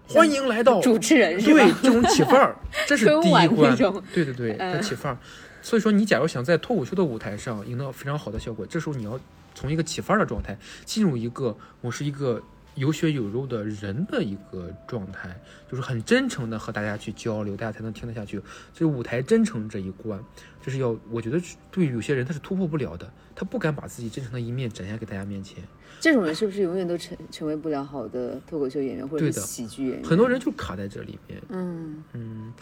[0.08, 1.60] 欢迎来到主持人是吧？
[1.60, 2.56] 对，这种起范儿，
[2.88, 3.76] 这是第一关。
[4.12, 5.18] 对对对，嗯他起范儿。
[5.62, 9.18] 所以说，你假如想在脱口秀的舞台上赢得非常好的效果，这时候你要
[9.54, 12.42] 从一个起范儿的状态进入一个我是一个
[12.76, 15.38] 有血有肉的人的一个状态，
[15.70, 18.40] 就是很真诚的和大家去交流，大家才能听得下去。
[18.72, 20.22] 所以舞台真诚这一关，
[20.62, 25.62] 这是要我觉得对于有些人他是突破不了的，他不敢把自己真诚的一面展现给大家面前。
[25.98, 30.08] 这种人是不是永远都成成为不了好的脱口秀演员或者喜剧演员？
[30.08, 32.52] 很多人就卡在这里边，嗯嗯，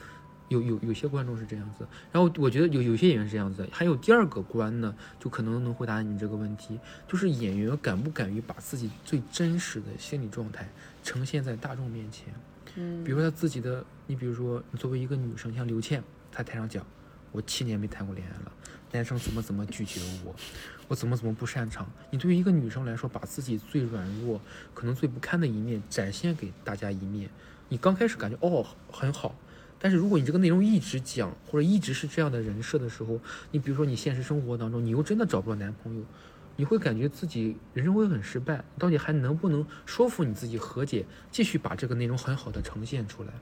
[0.49, 10.69] 有有有些观众是这样子，然后我觉得有有些演员是这样子的，还有第二个关呢，就可能能回答你这个问题，就是演员敢不敢于把自己最真实的心理状态
[11.03, 12.33] 呈现在大众面前。
[12.77, 16.85] 嗯，比如说他自己的，你比如说你作为一个女生，像刘倩，她台上讲，
[17.33, 18.53] 我七年没谈过恋爱了，
[18.93, 20.35] 男生怎么怎么拒绝我，
[20.87, 21.91] 我怎么怎么不擅长。
[22.11, 24.41] 你对于一个女生来说，把自己最软弱、
[24.75, 27.29] 可能最不堪的一面展现给大家一面，
[27.69, 29.35] 你刚开始感觉哦很好，
[29.79, 33.19] 但是如果你这个内容一直讲，或者一直是这样的人设的时候，
[33.53, 36.03] 你比如说你现实生活当中，你又真的找不到男朋友，
[36.57, 43.33] 你会感觉自己人生会很失败，到底还能不能说服你自己和解，继续把这个内容很好的呈现出来，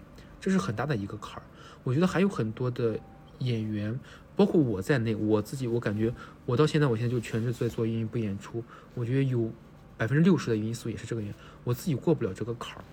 [0.40, 1.42] 这是很大的一个坎儿。
[1.82, 2.98] 我觉得还有很多的
[3.38, 3.98] 演员，
[4.34, 6.12] 包括我在内，我自己我感觉
[6.44, 8.62] 我到现在，我现在就全职在做英语部演出，
[8.94, 9.50] 我觉得有
[9.96, 12.84] 百分之六十的因素也是这个原因，我自己过不了这个坎儿。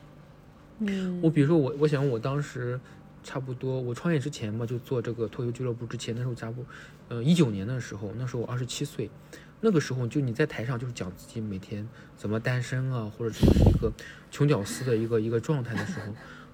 [0.80, 2.80] 嗯我比如说我，我想我当时
[3.24, 6.66] 差不多我创业之前嘛，就做这个脱口俱乐部之前，那时候差不多，
[7.10, 9.10] 呃，一九年的时候，那时候我二十七岁，
[9.62, 13.92] 那个时候就你在台上就是讲自己每天怎么单身啊，或者是一个
[14.30, 16.14] 穷屌丝的一个一个状态的时候，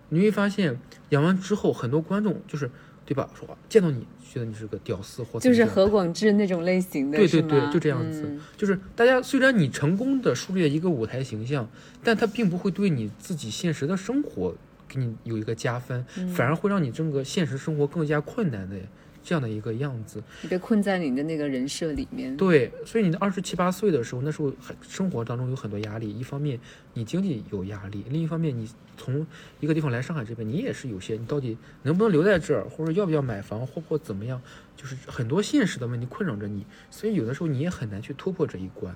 [0.10, 0.80] 你会发现
[1.10, 2.70] 演完之后，很多观众就是
[3.06, 8.40] 对吧，说见到你觉得你是个屌丝或就是何广智那种类型的，对对对就这样子嗯。
[8.56, 11.68] 就是大家虽然你成功的树立了一个舞台形象，
[12.04, 14.54] 但他并不会对你自己现实的生活
[14.90, 18.76] 给你有一个加分，嗯反而会让你整个现实生活更加困难的
[19.24, 20.22] 这样的一个样子。
[20.42, 22.36] 你被困在你的那个人设里面。
[22.36, 26.60] 对，所以你的二十七八岁的时候，那时候还生活当中有很多压力，一方面
[26.94, 29.26] 你经济有压力，另一方面你从
[29.60, 34.42] 一个地方来上海这边，你也是有些，你到底能不能留在这儿，或者要不要买房，或或怎么样，
[34.76, 38.96] 就是很多现实的问题困扰着你，所以有的时候你也很难去突破这一关。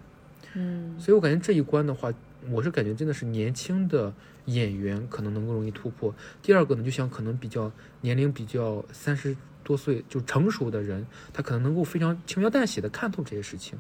[0.56, 2.14] 嗯所以我感觉这一关的话，
[2.50, 4.14] 我是感觉真的是年轻的
[4.46, 6.14] 演员可能能够容易突破。
[6.42, 13.78] 第二个呢，就像可能比较年龄比较三十多岁就成熟的人，他可能能够非常轻描淡写的看透这些事情，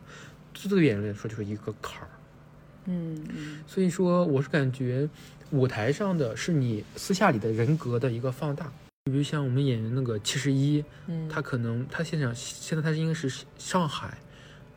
[0.53, 2.07] 这对演员来说就是一个坎儿。
[2.85, 5.07] 嗯嗯所以说，我是感觉
[5.51, 8.71] 舞台上的是你私下里的人格的一个放大。
[9.05, 14.17] 比如像我们演员那个七十一，嗯，他可能他现场现在他应该是上海，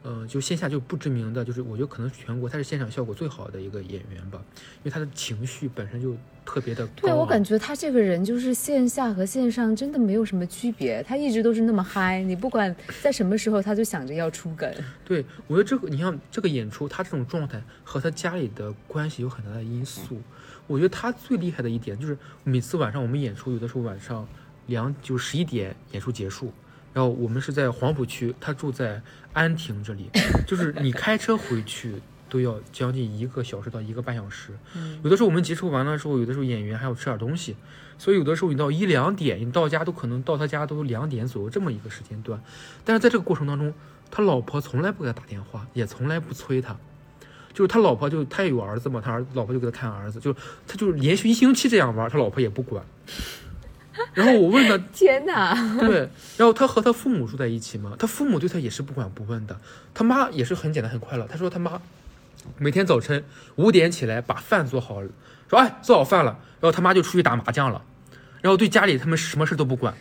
[0.09, 4.41] 嗯、就线下就不知名的，就是我觉得可能全国他是现场效果最好的一个演员吧，
[4.77, 14.73] 因为他的情绪本身就特别的高对我感觉他这个人就是线下和线上真的没有什么区别，他一直都是那么嗨，你不管在什么时候，他就想着要出梗。
[15.05, 20.21] 对，我觉得这个，你像这个演出，他这种状态和他家里的关系有很大的因素。
[20.69, 24.27] 我觉得他最厉害的一点就是，每次晚上我们演出，有的时候晚上
[24.67, 26.53] 两就十一点演出结束，
[26.97, 29.03] 然后我们是在黄浦区，他住在
[29.35, 30.09] 安亭这里，
[30.49, 31.93] 就是你开车回去
[32.27, 34.53] 都要将近一个小时到一个半小时。
[35.03, 37.55] 有的时候我们结束完了之后，有的时候演员还要吃点东西，
[37.99, 42.43] 所以有的时候你到一两点，你到家都可能到他家都两点左右这么一个时间段。
[42.83, 43.75] 但是在这个过程当中，
[44.11, 46.75] 他老婆从来不给他打电话，也从来不催他。
[47.53, 50.33] 就是他老婆就他也有儿子嘛，他儿老婆就给他看儿子，就
[50.67, 52.83] 他就是连续一星期这样玩，他老婆也不管。
[54.15, 55.55] 然后我问他， 天哪！
[55.81, 59.59] 对，然后他和他父母住在一起嘛，他父母对他也是不管不问的，
[59.95, 61.27] 他妈也是很简单很快乐。
[61.27, 61.81] 他说他妈
[62.59, 63.25] 每天早晨
[63.57, 65.09] 五点起来把饭做好了，
[65.49, 67.83] 说哎做好饭了，然后他妈就出去打麻将了，
[68.43, 69.95] 然后对家里他们什么事都不管。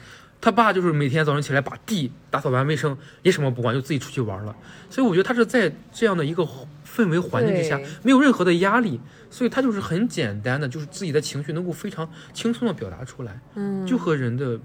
[0.46, 4.56] 他爸就是每天早上起来把地打扫完卫生，也什么不管，就自己出去玩了。
[4.92, 6.48] 所以我觉得他是在这样的一个
[6.86, 9.00] 氛围环境之下，没有任何的压力，
[9.32, 13.42] 所以他就是很简单的，就是自己的情绪能够非常轻松的表达出来。
[13.56, 14.60] 嗯，就和人的，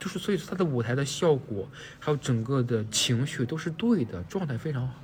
[0.00, 1.68] 就是所以说他的舞台的效果，
[1.98, 5.02] 还有整个的情绪都是对的，状态非常好。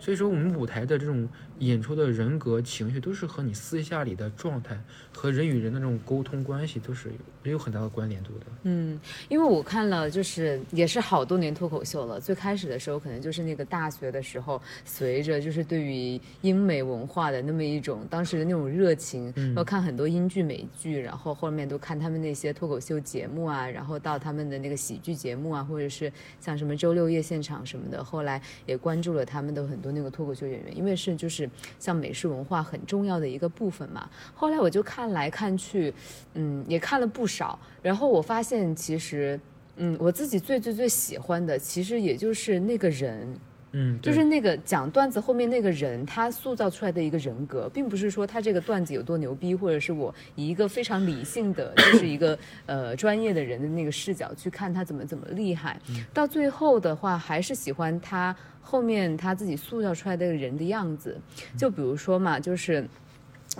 [0.00, 1.28] 所以说我们舞台的这种
[1.58, 4.82] 演出的人格情绪，都是和你私下里的状态
[5.22, 7.08] 和人与人的那种沟通关系都是
[7.44, 8.46] 有有很大的关联度的。
[8.64, 8.98] 嗯，
[9.28, 12.18] 因为我看了，就是也是好多年脱口秀了。
[12.18, 28.02] 最开始的时候，可能就是那个大学的时候，随着就是对于英美文化的那么一种当时的那种热情，然后看很多英剧、美剧，然后后面都看他们那些脱口秀节目啊，然后到他们的那个喜剧节目啊，或者是像什么周六夜现场什么的。
[28.02, 31.48] 后来也关注了他们的很多那个脱口秀演员，因为是就是
[31.78, 34.10] 像美式文化很重要的一个部分嘛。
[34.34, 35.92] 后来我就看来看去，
[36.34, 39.38] 嗯，也看了不少，然后我发现其实，
[39.76, 43.26] 嗯，我自己最最最喜欢的，其实也就是那个人，
[43.72, 55.80] 嗯，就是那个讲段子后面那个人，他塑造出来的一个人格，并不是说他这个段子有多牛逼，或者是我以一个非常理性的，就是一个呃专业的人的那个视角去看他怎么怎么厉害。
[56.12, 61.18] 到最后的话，还是喜欢他后面他自己塑造出来的人的样子。
[61.56, 62.86] 就比如说嘛，就是。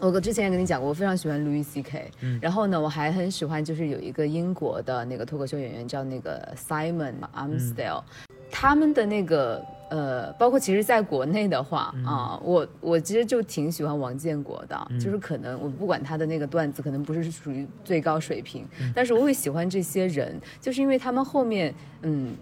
[0.00, 8.02] 我之前也跟你讲过，我非常喜欢 Louis C.K.，、然后呢，我还很喜欢就是有一个英国的那个脱口秀演员叫那个 Simon Amstel，、
[8.50, 22.34] 他们的那个呃，包括其实在国内的话啊、我我其实就挺喜欢王建国的，就是可能我不管他的那个段子可能不是属于最高水平，但是我会喜欢这些人，就是因为他们后面嗯。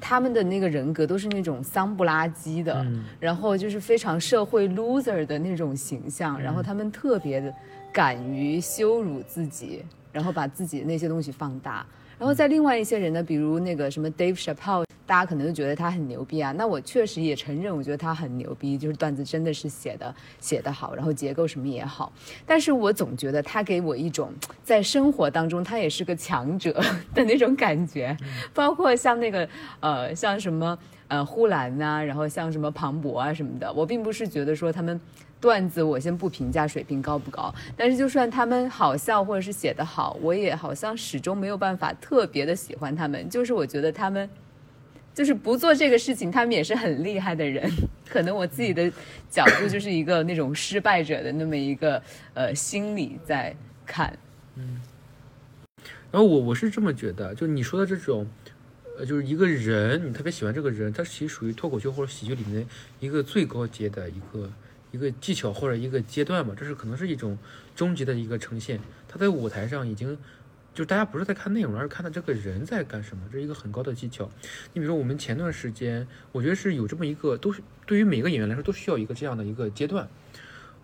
[0.00, 2.86] 他们的那个人格都是那种丧不拉几的，
[3.18, 7.52] 然后就是非常社会 loser 的那种形象，然后他们特别的
[7.92, 11.86] 敢于羞辱自己，然后把自己的那些东西放大。
[12.20, 16.52] 然后在另外一些人呢，比如那个什么 Dave Chappelle，大家可能就觉得他很牛逼啊。
[16.52, 22.12] 那我确实也承认，我觉得他很牛逼，就是段子真的是写的写得好，然后结构什么也好。
[22.44, 24.30] 但是我总觉得他给我一种
[24.62, 26.78] 在生活当中他也是个强者
[27.14, 28.14] 的那种感觉，
[28.52, 29.48] 包括像那个
[29.80, 35.00] 呃像什么呃呼兰呐、然后像什么庞博啊什么的，我并不是觉得说他们。
[35.40, 43.28] 段子我先不评价水平高不高，但是就算他们好笑或者是写得好，我也好像始终没有办法特别的喜欢他们。
[43.30, 44.28] 就是我觉得他们
[45.14, 47.70] 就是不做这个事情，他们也是很厉害的人。
[48.08, 48.92] 可能我自己的
[49.30, 52.02] 角度就是一个那种失败者的那么一个
[52.34, 53.54] 呃心理在
[53.86, 54.16] 看。
[54.56, 54.80] 嗯
[56.12, 58.26] 然后我我是这么觉得，就你说的这种，
[58.98, 62.66] 呃，就是一个人，你特别喜欢这个人，他其实属于脱口秀或者喜剧里面
[62.98, 64.50] 一个最高阶的一个
[64.92, 67.38] 一个技巧或者一个阶段吧，这是可能是一种
[67.74, 68.80] 终极的一个呈现。
[69.08, 70.16] 他在舞台上已经，
[70.74, 74.30] 就大家不是在看内容，而是看他这个人在干什么，这是一个很高的技巧。
[74.72, 80.08] 你比如说我们前段时间，我觉得是有这么一个，都是对于每个演员来说都需要一个这样的一个阶段。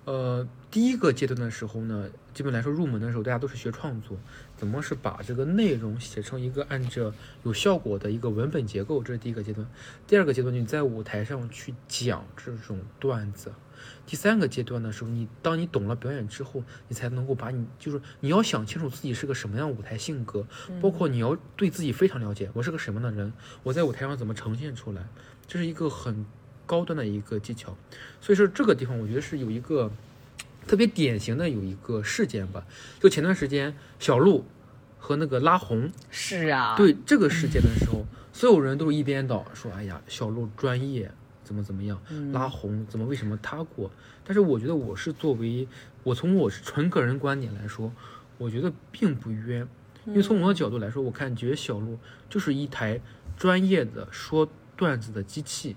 [0.04, 4.16] 呃，第一个阶段的时候呢，基本来说入门的时候，大家都是学创作，
[4.56, 9.66] 怎么是把这个内容写成一个按照有效果的一个文本结构，这是第一个阶段。
[10.06, 13.52] 第二个阶段，你在舞台上去讲这种段子。
[14.06, 20.46] 第三个阶段的时候，你当你懂了表演之后，你才能够把你就是你要想清楚自己是个什么样舞台性格，
[20.80, 23.32] 包括你要对自己非常了解，我是个什么样的人，
[23.64, 25.04] 我在舞台上怎么呈现出来，
[25.46, 26.24] 这是一个很
[26.64, 27.76] 高端的一个技巧。
[28.20, 29.90] 所以说这个地方，我觉得是有一个
[30.66, 32.64] 特别典型的有一个事件吧，
[33.00, 34.44] 就前段时间小鹿
[34.98, 35.90] 和那个拉红。
[36.10, 41.10] 是啊，对这个事件的时候，所有人都是一边倒说：“哎呀，小鹿专业，
[41.46, 41.96] 怎么怎么样，
[42.32, 43.88] 拉红怎么为什么他过？
[44.24, 45.68] 但是我觉得我是作为
[46.02, 47.92] 我从我是纯个人观点来说，
[48.36, 49.66] 我觉得并不冤，
[50.06, 51.96] 因为从我的角度来说，我感觉小鹿
[52.28, 53.00] 就是一台
[53.36, 55.76] 专业的说段子的机器。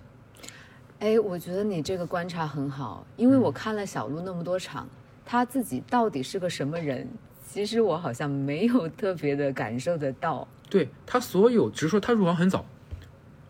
[0.98, 4.90] 哎，我觉得你这个观察很好，因为我看了小鹿那么多场，
[5.24, 7.08] 他自己到底是个什么人，
[7.48, 10.48] 其实我好像没有特别的感受得到。
[10.70, 12.66] 对他所有，只是说他入行很早，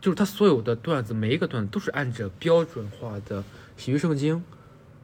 [0.02, 3.43] 就是他所有的段子，每一个段子都是按照标准化的
[3.78, 4.43] 喜剧圣经，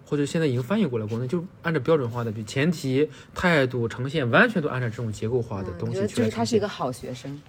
[0.05, 7.41] 或者现在已经翻译过来国内，就按照标准化的前提、态度呈现，完全都按照这种结构化的东西去就是他是一个好学生。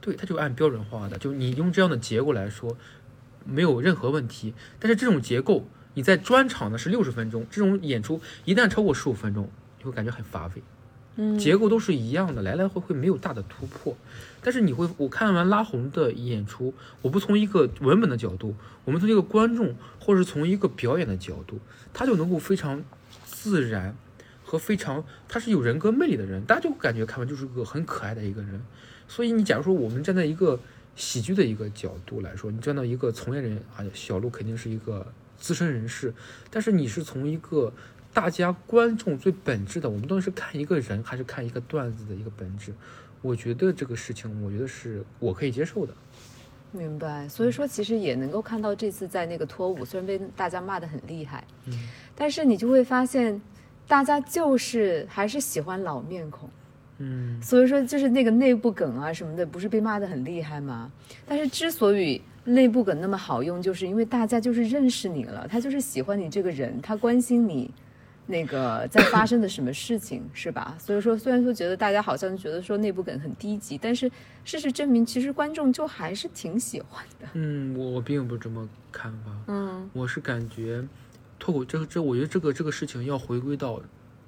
[0.00, 2.76] 对，他就按标准化的，就你用这样的结构来说。
[3.44, 9.50] 没有任何问题，但是这种结构，你在专场呢是六十分钟，这种演出一旦超过十五分钟，
[9.80, 10.62] 你会感觉很乏味。
[11.16, 13.96] 嗯，结构都是一样的，来来回回没有大的突破。
[14.42, 21.58] 但是你会，我看完拉红的演出，我不从一个文本的角度，我们从一个观众，或者从一个表演的角度，
[21.94, 22.84] 他就能够非常
[23.24, 23.96] 自然
[24.44, 28.60] 和非常，他是有人格魅力的人，大家就感觉看完就是个很可爱的一个人。
[29.08, 30.60] 所以你假如说我们站在一个。
[30.94, 36.12] 喜剧的一个角度来说，你站到一个从业人员啊，小鹿肯定是一个资深人士，
[36.50, 37.72] 但是你是从一个
[38.12, 42.74] 大家观众最本质的，我们到底是看一个人还是看一个段子的一个本质？
[43.22, 45.94] 我觉得这个事情，我觉得是我可以接受的。
[46.72, 51.72] 明白，所以说其实也能够看到这次在那个脱舞，虽然被大家骂得很厉害，嗯，
[52.14, 53.40] 但是你就会发现，
[53.86, 56.48] 大家就是还是喜欢老面孔。
[56.98, 60.90] 嗯，所以说就是那个内部梗啊什么的，不是被骂得很厉害吗？
[61.26, 67.70] 但是之所以内部梗那么好用，就是因为大家就是认识你了，他就是喜欢你这个人，他关心你
[68.26, 70.76] 那个在发生的什么事情，是吧？
[70.80, 74.10] 所以说虽然说觉得大家好像觉得说内部梗很低级，但是
[74.44, 77.28] 事实证明，其实观众就还是挺喜欢的。
[77.34, 79.30] 嗯，我我并不这么看法。
[79.48, 80.86] 嗯，我是感觉
[81.38, 83.80] 脱口这这，我觉得这个这个事情要回归到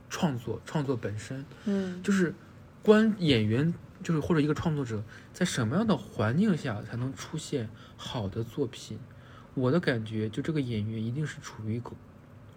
[0.08, 1.44] 创作，创作本身。
[1.64, 2.34] 嗯，就是。
[2.82, 3.72] 观演员
[4.02, 7.66] 就是或者一个创作者在什么样的环境下才能出现
[7.96, 8.98] 好的作品？
[9.54, 11.92] 我的感觉就这个演员一定是处于一个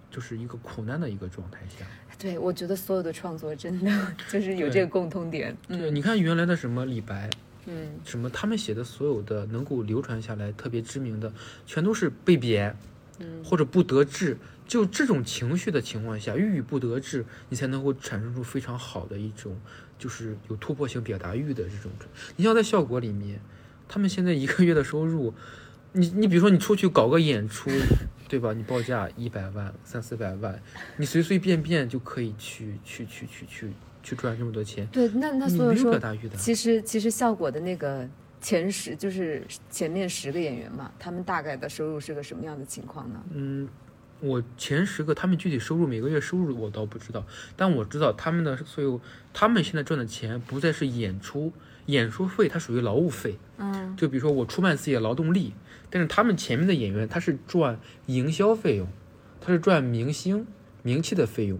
[0.09, 1.85] 就是一个苦难的一个状态下。
[2.17, 3.91] 对，我觉得所有的创作真的
[4.29, 5.55] 就是有这个共通点。
[5.67, 7.29] 对，你看原来的什么李白，
[7.65, 11.31] 嗯，什么他们写的所有的能够流传下来特别知名的，
[11.65, 12.75] 全都是被贬，
[13.19, 14.37] 嗯，或者不得志。
[14.67, 19.57] 就这种情绪的情况下，郁郁不得志，你才能够产生出非常好的一种。
[19.97, 21.91] 就是有突破性表达欲的这种，
[22.35, 23.39] 你像在效果里面，
[23.87, 25.33] 他们现在一个月的收入，
[25.93, 27.71] 你你比如说你出去搞个演出，
[28.27, 28.53] 对吧？
[28.53, 30.61] 你报价一百万、三四百万，
[30.97, 33.69] 你随随便便就可以去去去去去
[34.03, 34.85] 去赚这么多钱。
[34.87, 36.17] 对，那那所以说，的。
[36.37, 38.07] 其实其实效果的那个
[38.41, 43.23] 前十就是前面十个演员嘛，他们大概的收入是个什么样的情况呢？
[43.33, 43.67] 嗯。
[44.19, 47.23] 我前十个，他们具体收入每个月收入我倒不知道，
[47.55, 48.99] 但我知道他们的所有，
[49.31, 51.53] 他们现在赚的钱不再是演出
[51.85, 53.37] 演出费，它属于劳务费。
[53.59, 55.53] 嗯，就比如说我出卖自己的劳动力，
[55.89, 58.87] 但是他们前面的演员他是赚营销费用，
[59.39, 60.45] 他是赚明星
[60.83, 61.59] 名气的费用，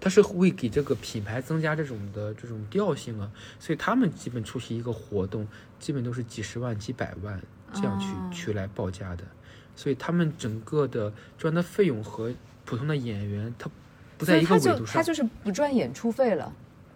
[0.00, 5.46] 他是会给这个品牌增加这种的这种调性啊，所以他们基本出席一个活动，
[5.78, 7.40] 基本都是几十万几百万
[7.72, 9.24] 这样去去来报价的。
[9.76, 12.32] 所以他们整个的赚的费用和
[12.64, 13.70] 普通的演员他
[14.16, 16.52] 不在一个维度上，他就是不赚演出费了，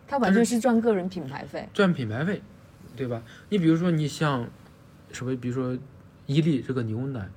[0.08, 2.42] 他完全是赚个人品牌费，赚品牌费，
[2.96, 3.22] 对吧？
[3.50, 4.48] 你比如说你像
[5.12, 5.78] 什么，比如说
[6.32, 7.28] 伊利这个牛奶，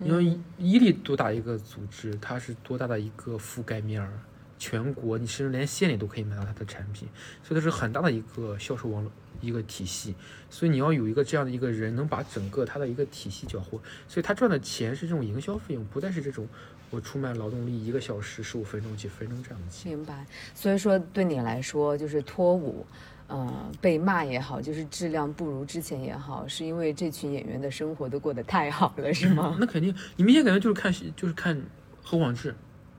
[0.00, 4.10] 因为伊利多大一个组织，它是多大的一个覆盖面儿，
[4.58, 7.08] 全国你甚至连县里都可以买到它的产品，
[7.42, 9.10] 所以它是很大的一个销售网络。
[9.40, 10.14] 一个体系，
[10.48, 13.78] 所以你要有一个这样的一个人，能把整个它的一个体系搅和，
[14.08, 16.48] 所以他赚的钱是这种营销费用，不再是这种
[16.88, 19.92] 我出卖劳动力一个小时十五分钟几分钟这样的钱。
[19.92, 20.24] 明白。
[20.54, 22.86] 所以说对你来说，就是脱舞，
[23.28, 29.56] 呃，被骂也好，就是质量不如之前也好，是因为这群演员的生活都过得太好了，是吗？
[29.58, 31.60] 那肯定，你明显感觉就是看就是看
[32.02, 32.54] 何广智，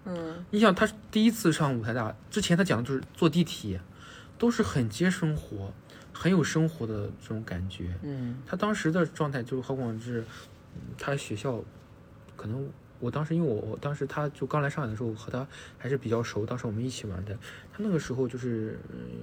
[0.06, 3.80] 嗯，你想他第一次上舞台大，之前他讲的就是坐地铁，
[4.38, 5.72] 都是很接生活。
[6.18, 10.24] 很有生活的这种感觉，嗯，他当时的状态就是何广智，
[10.98, 11.62] 他学校，
[12.38, 12.66] 可能
[13.00, 17.38] 我当时因为我我当时他就刚来上海的时候和他还是比较熟，当时我们一起玩的，
[17.72, 18.80] 他那个时候就是，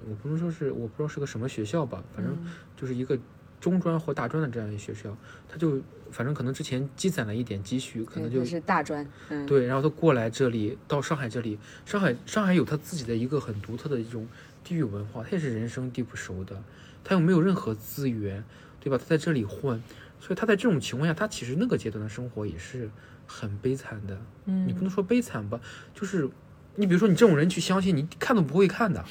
[0.08, 2.36] 我不能说是我不知道是个什么学校吧，反正
[2.76, 3.18] 就是一个
[3.60, 5.16] 中专或大专的这样一个学校，
[5.48, 9.06] 他就反正可能之前积攒了一点积蓄，可能就是大专，
[9.46, 14.26] 对，然后他过来这里到上海这里，上海上海有他自己的一个很独特的一种。
[14.64, 16.62] 地域文化，他也是人生地不熟的，
[17.02, 18.44] 他又没有任何资源，
[18.78, 18.96] 对吧？
[18.96, 19.82] 他在这里混，
[20.20, 22.88] 所以他在这种情况下，他其实那个阶段的生活也是
[23.32, 24.16] 很悲惨的。
[24.46, 25.58] 嗯你不能说悲惨吧，
[25.94, 26.28] 就是
[26.74, 29.02] 你比如说你这种人去相信，你看都不会看的。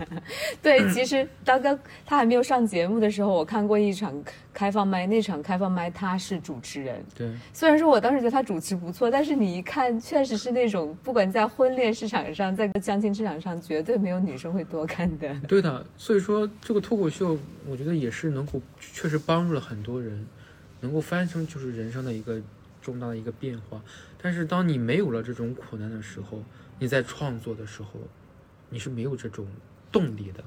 [0.62, 4.14] 对， 其实刚刚他还没有上节目的时候，我看过一场
[4.50, 7.04] 开放麦，那场开放麦他是主持人。
[7.14, 15.34] 对，虽然说我当时觉得他主持不错，但是你一看，确实是那种不管在婚恋市场上，在相亲市场上，绝对没有女生会多看的。
[15.46, 17.36] 对的，所以说这个脱口秀，
[17.68, 20.24] 我觉得也是能够确实帮助了很多人，
[20.80, 22.40] 能够翻身就是人生的一个
[22.90, 23.82] 重大的一个变化。
[24.20, 26.42] 但是当你没有了这种苦难的时候，
[26.78, 28.00] 你在创作的时候，
[28.68, 29.46] 你是没有这种
[29.92, 30.42] 动力的。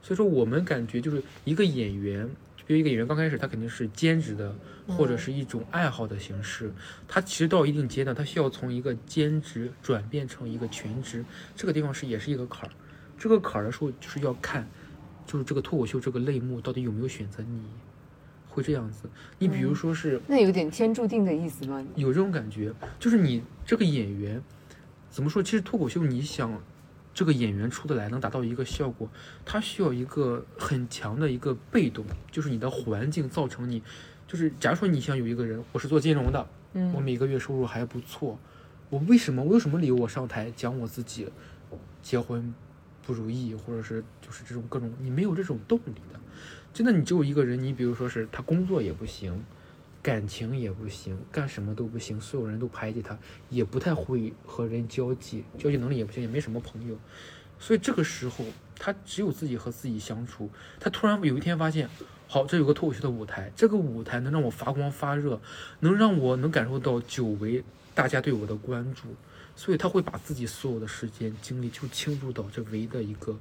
[0.00, 2.28] 所以说，我们感觉就是一个演员，
[2.66, 4.52] 比如一个演员刚开始他肯定是兼职的，
[4.88, 6.72] 或者是一种爱好的形式。
[7.06, 11.24] 他其实到一定阶段，他需要从一个兼职转变成一个全职，
[11.54, 12.72] 这个地方是也是一个坎儿。
[13.16, 14.66] 这个坎儿的时候，就是要看，
[15.24, 17.62] 就是这个脱口秀这个类目到底有没有选择你，
[18.52, 19.08] 会这样子。
[19.38, 21.84] 你比如说是那有点天注定的意思吗？
[21.96, 24.40] 有这种感觉，就是你这个演员
[25.10, 25.42] 怎么说？
[25.42, 26.60] 其实脱口秀你想
[27.14, 29.08] 这个演员出得来能达到一个效果，
[29.44, 33.82] 他需要一个很强的一个被动，就是你的环境造成你，
[34.26, 38.38] 就是假如说你想有一个人，我是做金融的，嗯我嗯每个月收入还不错，
[38.90, 41.26] 我为什么我有什么理由我上台讲我自己
[42.02, 42.54] 结婚
[43.04, 46.11] 不如意，或者是就是这种各种，你没有这种动力的。
[46.72, 49.44] 真的，你只有一个人，你比如说是他工作也不行，
[50.02, 53.18] 感情也不行，干什么都不行，所有人都排挤他，
[53.50, 56.96] 也不太会和人交际，交际能力也不行，也没什么朋友，
[57.58, 58.44] 所以这个时候
[58.78, 60.48] 他只有自己和自己相处。
[60.80, 61.88] 他突然有一天发现，
[62.26, 65.38] 好，这有个脱口秀的舞台，这个舞台能让我发光发热，
[65.80, 67.62] 能让我能感受到久违
[67.94, 69.08] 大家对我的关注，
[69.54, 73.38] 所以他会把自己所有的时间精力就倾注到这唯一的一个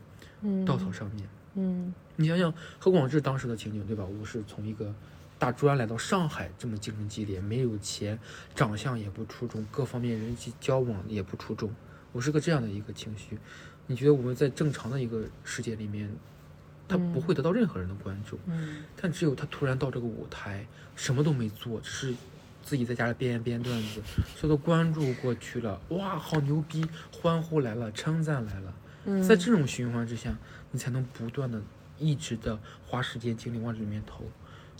[0.65, 1.29] 稻草上面。
[1.53, 4.05] 嗯你想想何广智当时的情景，对吧？
[4.05, 4.93] 我是从一个
[5.39, 8.19] 大专来到上海，这么竞争激烈，没有钱，
[8.55, 11.73] 长相也不出众，各方面人际交往也不出众，
[12.11, 13.39] 我是个这样的一个情绪。
[13.87, 16.07] 你觉得我们在正常的一个世界里面，
[16.87, 20.65] 他不会得到任何人的关注，嗯但只有他突然到这个舞台，
[20.95, 22.15] 什么都没做，只是
[22.63, 23.99] 自己在家里编编段子，
[24.35, 28.73] 所有的关注过去了，哇，好牛逼，欢呼来了，称赞来了。
[29.05, 30.37] 嗯在这种循环之下，
[30.69, 31.59] 你才能不断的、
[32.01, 34.23] 一直的花时间精力往这里面投。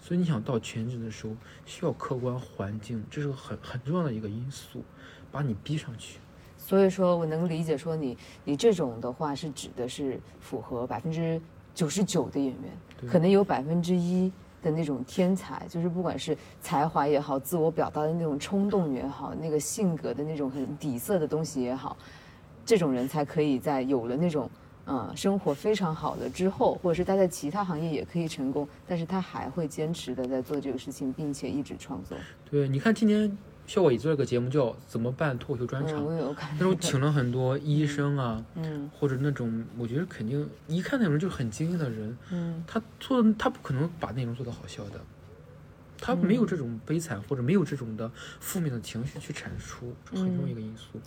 [0.02, 4.84] 所以你想到全职的时候，需要客观环境，这是个很很重要的一个因素，
[5.32, 6.18] 把你逼上去。
[6.58, 11.40] 所以说我能理解说你你这种的话是指的是符合百分之
[11.76, 14.32] 九十九的演员，可能有百分之一
[14.64, 21.96] 的那种天才，就是不管是才华也好，自我表达的那种冲动也好，那个性格的那种很底色的东西也好，
[22.66, 24.50] 这种人才可以在有了那种。
[24.86, 32.18] 呃，生活非常好了之后，或者是他在其他行业也可以成功，但是他还会坚持的在做这个事情，并且一直创作。
[32.50, 45.00] 对，你看今年效果也做了个节目叫《怎么办脱口秀专场嗯，》，我有看那时候请了很多医生啊，嗯或者那种我觉得肯定一看那种人就是很精英的人，嗯他做他不可能把内容做得好笑的，
[46.00, 51.00] 他没有这种悲惨或者没有这种的负面的情绪去产出，这很重要一个因素。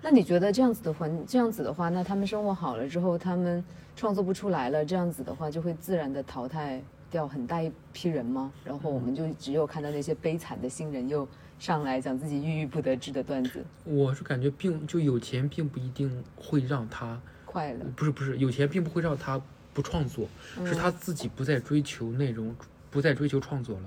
[0.00, 3.62] 那你觉得这样子的环，这样子的话，那他们生活好了之后，他们
[3.96, 6.80] 创作不出来了，这样子的话，就会自然的淘汰
[7.10, 8.52] 掉很大一批人吗？
[8.64, 11.26] 然后我们就只有看到那些悲惨的新人又
[11.58, 17.80] 上来讲自己郁郁不得志的段子，我是感觉并就有钱并不一定会让他，快乐。
[17.96, 19.40] 不是不是有钱并不会让他
[19.74, 20.28] 不创作，
[20.64, 22.54] 是他自己不再追求内容，
[22.90, 23.82] 不再追求创作了，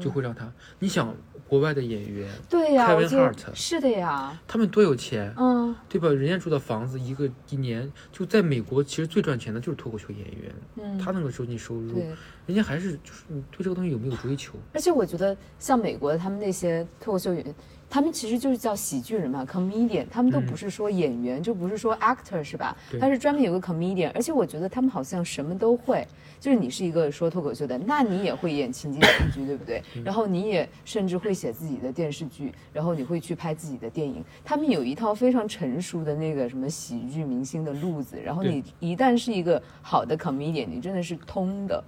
[0.00, 0.50] 就会让他。
[0.78, 1.14] 你想
[1.48, 6.08] 国外的演员，对呀、Kevin Hart 是的呀，他们多有钱，嗯对吧？
[6.08, 12.02] 人家住的房子一个一年就在美国，其实最赚钱的就是脱口秀演员，嗯，他那个收进收入，
[12.46, 14.54] 人家还是就是你对这个东西有没有追求？
[14.72, 17.54] 而且我觉得像美国的他们那些脱口秀演员，
[17.88, 22.76] 他们其实就是叫喜剧人嘛，comedian，他们都不是说演员，就不是说 actor 是吧？
[23.00, 26.06] 他是专门有个 comedian，而且我觉得他们好像什么都会。
[26.40, 29.82] 就是你是一个说脱口秀的，那你也会演情景喜剧，对不对？
[30.04, 34.22] 然后你也甚至会写自己的电视剧，然后你会去拍自己的电影。
[34.44, 41.82] 他们有一套非常成熟的那个什么喜剧明星的路子，然后你一旦是一个好的 comedian，你真的是通的。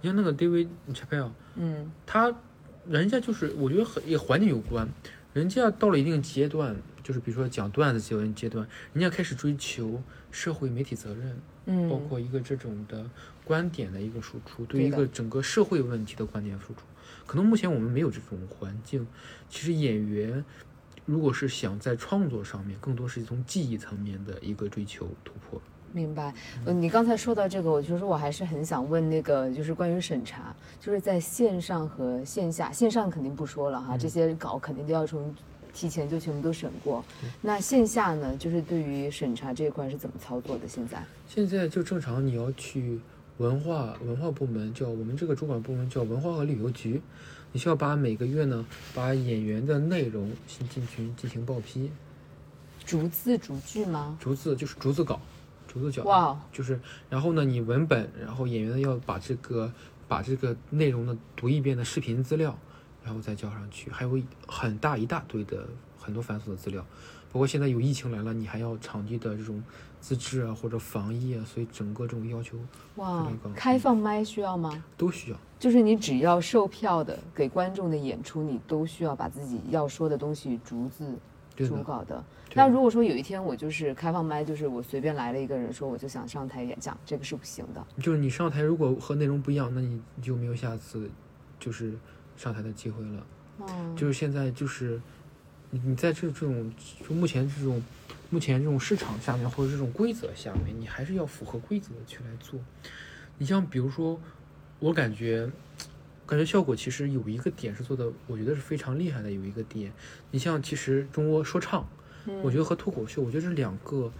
[0.00, 2.32] 你像那个 David Chappelle，嗯他
[2.88, 4.88] 人家就是我觉得和也环境有关，
[5.32, 13.08] 人家到了一定阶段，就是比如说讲段子阶段阶段，人家开始追求社会媒体责任，嗯，包括一个这种的
[13.44, 16.80] 观点的一个输出，对一个整个社会问题的观点输出。
[17.26, 19.06] 可能目前我们没有这种环境，
[19.48, 20.44] 其实演员
[21.06, 25.60] 如果是想在创作上面，更多是从技艺层面的一个追求突破。
[25.94, 26.34] 明白，
[26.66, 35.32] 嗯，你刚才说到这个，我就是我还是很想问那个，就是关于审查，就是在线上和线下，线上肯定不说了哈，这些稿肯定都要从
[35.72, 37.04] 提前就全部都审过。
[37.40, 40.66] 那线下呢，就是对于审查这一块是怎么操作的？
[40.66, 42.98] 现在现在就正常，你要去
[43.38, 47.00] 文化文化部门，叫我们这个主管部门叫文化和旅游局，
[47.52, 51.92] 你需要把每个月呢，把演员的内容先进群进行报批，
[52.84, 54.18] 逐字逐句吗？
[54.20, 55.20] 逐字就是逐字稿。
[55.74, 59.72] 逐字脚，哇，就是，然后呢，你文本，然后演员要把这个
[60.06, 62.56] 把这个内容呢读一遍的视频资料，
[63.02, 64.16] 然后再交上去，还有
[64.46, 65.66] 很大一大堆的
[65.98, 66.80] 很多繁琐的资料，
[67.32, 69.60] 包括现在有疫情来了，你还要场地的这种
[70.00, 72.56] 资质啊或者防疫啊，所以整个这种要求，
[72.94, 74.84] 哇，开放麦需要吗？
[74.96, 81.18] 都需要，就是你只要售票的给观众的演出，你都需要把自己要说的东西逐字。
[81.56, 82.24] 主稿的，
[82.54, 87.84] 那如果说有一天我就是开放麦，就是我随便来了一个人说我就想上台演讲，这个是不行的。
[88.00, 91.08] 就是你上台如果和内容不一样，那你就没有下次
[91.60, 91.94] 就是
[92.36, 93.26] 上台的机会了。
[93.60, 95.00] 嗯，就是现在就是
[95.70, 96.72] 你你在这这种
[97.06, 97.82] 就目前这种
[98.30, 102.58] 目前这种市场下面或者这种规则下面，你还是要符合规则去来做。
[103.38, 104.18] 你像比如说，
[104.80, 105.50] 我感觉。
[106.26, 109.30] 感觉效果其实有一个点是做的，我觉得是非常厉害的。
[109.30, 109.92] 有一个点，
[110.30, 111.86] 你像其实中国说唱，
[112.42, 114.10] 我觉得和脱口秀，我觉得这两个，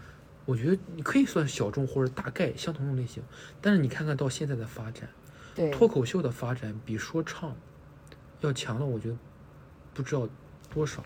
[0.45, 3.23] 我觉得你可以算小众或者大概相同的类型。
[3.63, 5.09] 但是你看看到现在的发展，
[5.55, 7.57] 对脱口秀的发展比说唱
[8.43, 9.17] 要强了，我觉得
[9.95, 10.29] 不知道
[10.73, 11.03] 多少。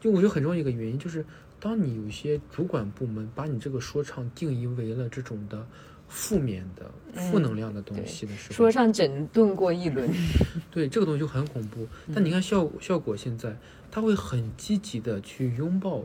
[0.00, 1.24] 就我觉得很重要一个原因就是，
[1.58, 5.66] 当你有一些主管部门把你这个说唱定义为了这种的。
[6.10, 10.10] 负面的、负能量的东西的时候，说上整顿过一轮，
[10.70, 11.86] 对这个东西就很恐怖。
[12.12, 13.56] 但你看效效果，现在
[13.90, 16.02] 他会很积极的去拥抱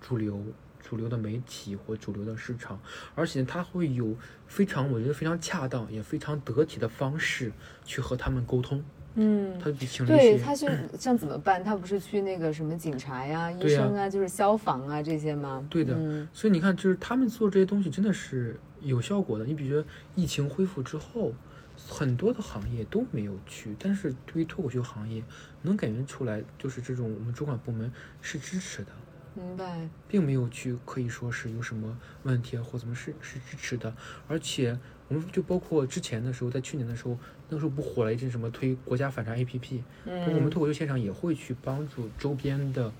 [0.00, 0.40] 主流、
[0.86, 2.78] 主流的媒体或主流的市场，
[3.14, 4.14] 而且他会有
[4.46, 7.50] 非常我觉得非常恰当也非常得体的方式
[7.84, 8.84] 去和他们沟通。
[9.18, 10.66] 嗯，他比请对，他是
[11.00, 11.64] 像怎么办？
[11.64, 15.66] 他不是去那个什么警察呀、医生啊，就是消防啊这些吗？
[15.70, 15.94] 对的，
[16.34, 19.44] 所以你看，就是他们做这些东西真的是有效果的。
[19.44, 21.34] 你比如说疫情恢复之后，
[21.76, 25.22] 很多的行业都没有去，但是对于脱口秀行业，
[25.62, 28.92] 能感觉出来，就是这种我们主管部门是支持的。
[29.34, 33.94] 明白，并没有去可以说是有什么问题啊，或怎么是是支持的，
[34.26, 34.78] 而且
[35.08, 37.18] 我们就包括之前的时候，在去年的时候，
[37.50, 42.90] 那个时候不火了一阵什么推国家反诈 APP，包括我们脱口秀现场也会去帮助周边的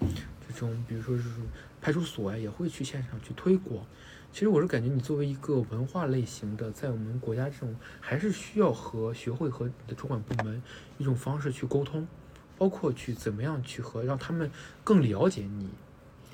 [0.47, 1.25] 这种，比如说是
[1.81, 3.87] 派出所呀，也会去现场去推广。
[4.37, 10.63] 其实我是感觉你作为一个文化类型的，在我们国家这种还是需要和学会和你的主管部门
[10.99, 12.07] 一种方式去沟通，
[12.59, 14.51] 包括去怎么样去和让他们
[14.85, 15.71] 更了解你。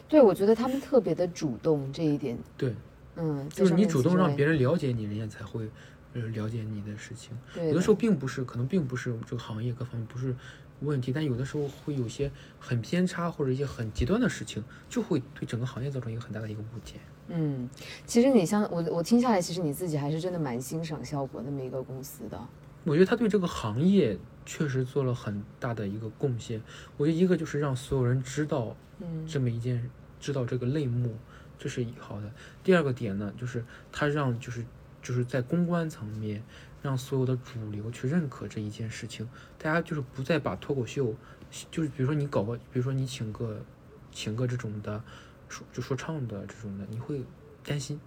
[0.09, 2.37] 对，我觉得他们特别的主动这一点。
[2.57, 2.75] 对，
[3.15, 5.71] 嗯，就是你主动让别人了解你，人家才会
[6.15, 7.39] 呃了解你的事情。
[7.55, 10.35] 有的时候并不是，可能并不是这个行业各方面不是
[10.81, 16.97] 问题，但有的时候会有些很偏差或者一些很极端的事情，就会对整个行业造成一个很大的一个误解。
[17.35, 17.69] 嗯，
[18.07, 22.39] 其实你像我，我听下来，其实你自己还是真的蛮欣赏效果那么一个公司的。
[22.85, 26.61] 我觉得他对这个行业确实做了很大的一个贡献。
[26.97, 29.91] 我觉得一个就是让所有人知道，嗯，这么一件。
[30.21, 31.17] 知道这个类目，
[31.59, 32.31] 这是好的。
[32.63, 34.65] 第二个点呢，就是他让就是
[35.03, 36.41] 就是在公关层面，
[36.81, 39.29] 让所有的主流去认可这一件事情。
[39.59, 41.13] 大家就是不再把脱口秀，
[41.73, 43.61] 就是比如说你搞个，比如说你请个
[44.13, 45.03] 请个这种的
[45.53, 47.23] 说就说唱的这种的，你会
[47.65, 48.01] 担心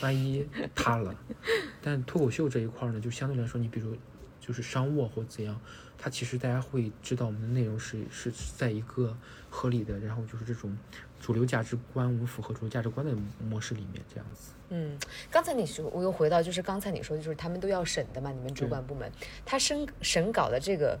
[0.00, 1.14] 万一塌了。
[1.82, 3.96] 但脱口秀这一块呢，就相对来说，你比如
[4.40, 5.60] 就是商务或怎样。
[5.98, 9.16] 它其实大家会知道我们的内容是是在一个
[9.48, 10.76] 合理的，然后就是这种
[11.18, 14.52] 主流价值观，我们符合主流价值观的模式里面这样子。
[14.68, 14.98] 嗯，
[15.30, 19.10] 刚才你说，我又回到就是刚才你说的，就是他们都要审的嘛，你们主管部门，
[19.46, 20.98] 他审审稿的这个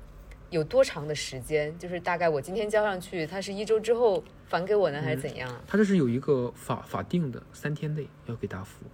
[0.50, 1.76] 有多长的时间？
[1.78, 5.52] 就是大概我今天交上去，他是一周之后返给我呢，还是怎样？
[5.66, 8.84] 他这是有一个法法定的三天内要给答复，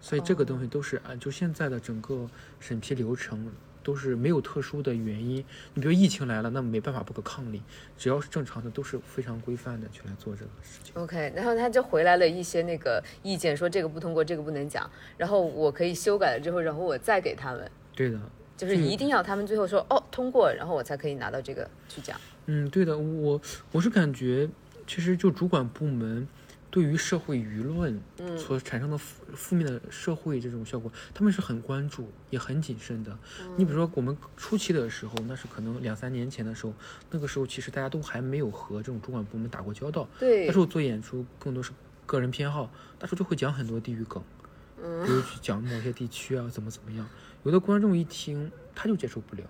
[0.00, 2.26] 所以这个东西都是按就现在的整个
[2.60, 3.50] 审批流程。
[3.80, 5.36] 都是没有特殊的原因，
[5.72, 7.62] 你比如疫情来了，那没办法不可抗力，
[7.96, 10.92] 只要是正常的，都是非常规范的去来做这个事情。
[10.94, 17.70] OK，然后他就回来了一些那个意见，说这个不通过，这个不能讲，然后我可以修改了之后，然后我再给他们。
[17.96, 18.20] 对的，
[18.58, 22.20] 就是一定要他们最后说哦通过，然后我才可以拿到这个去讲。
[22.44, 23.40] 嗯，对的，我
[23.72, 24.50] 我是感觉
[24.86, 26.28] 其实就主管部门。
[26.70, 27.98] 对于社会舆论
[28.36, 33.18] 所产生的负负面的社会这种效果，他们是很关注也很谨慎的。
[33.56, 36.74] 你比如说我们初期的时候，那是可能两三年前的时候，
[37.10, 40.06] 那个时候其实大家都还没有和这种主管部门打过交道。
[40.18, 41.72] 对，那时候做演出更多是
[42.04, 44.22] 个人偏好，那时候就会讲很多地域梗，
[44.76, 47.08] 比如去讲某些地区啊怎么怎么样，
[47.44, 49.42] 有的观众一听他就接受不了，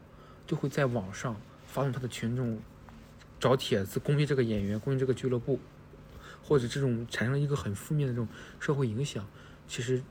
[0.46, 1.34] 就会在网上
[1.66, 2.60] 发动他的群众
[3.40, 5.58] 找帖子攻击这个演员，攻击这个俱乐部，
[6.42, 8.28] 或者这种产生了一个很负面的这种
[8.60, 9.26] 社会影响。
[9.66, 10.02] 其实，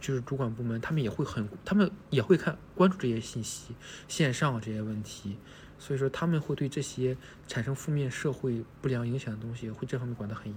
[0.00, 3.74] 就是主管部门他们也会很，他们也会看关注这些信息，
[4.06, 5.38] 线上这些问题，
[5.78, 7.16] 所以说他们会对这些
[7.46, 10.54] 产生负面社会不良影响的东西，会这方面管得很严。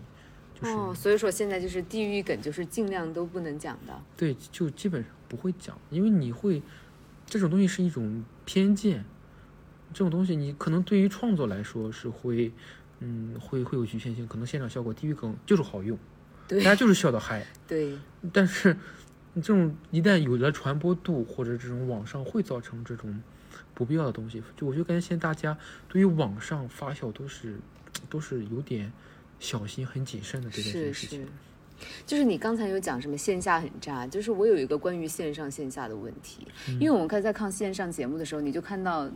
[0.61, 3.99] 就是、哦，所以说现在就是地域梗，就是尽量都不能讲的。
[4.15, 6.61] 对，就基本上不会讲，因为你会
[7.25, 9.03] 这种东西是一种偏见，
[9.91, 12.51] 这种东西你可能对于创作来说是会，
[12.99, 15.97] 嗯，会会有局限性，可能现场效果地域梗就是好用，
[16.47, 17.97] 对，大家就是笑得嗨， 对。
[18.31, 18.77] 但是
[19.35, 23.21] 这种一旦有了传播度或者这种网上会造成这种
[23.73, 25.57] 不必要的东西，就我就感觉现在大家
[25.87, 27.57] 对于网上发酵都是
[28.09, 28.93] 都是有点。
[29.41, 31.27] 小心、很谨慎的对待这件事情。
[32.05, 36.47] 就是你刚才有讲什么线下很炸，就是我有一个关于线上线下的问题，
[36.79, 39.09] 因为我们看在看线上节目的时候，你就看到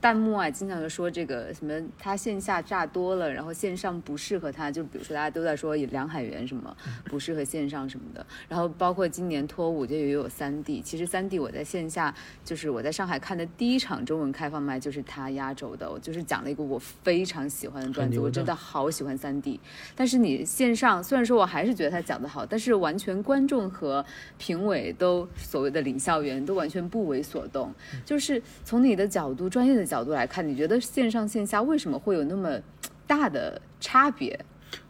[0.00, 12.14] 弹幕啊，经常就说这个什么他线下炸多了，然后线上不适合他，就比如说大家都在说梁海源什么不适合线上什么的，然后包括今年脱五就也有三 D，其实三 D 我在线下
[12.44, 19.60] 就是我在上海看的第一场中文开放麦就是他压轴的，我就是讲了一个我非常喜欢的段子，我真的好喜欢三 D，
[19.94, 22.05] 但是你线上虽然说我还是觉得他。
[22.06, 24.02] 讲得好，但是完全观众和
[24.38, 27.74] 评委都所谓的领笑员都完全不为所动。
[28.04, 32.58] 就是从你的角度、专业的角度来看，你觉得线上线下为什么会有那么
[33.06, 34.38] 大的差别？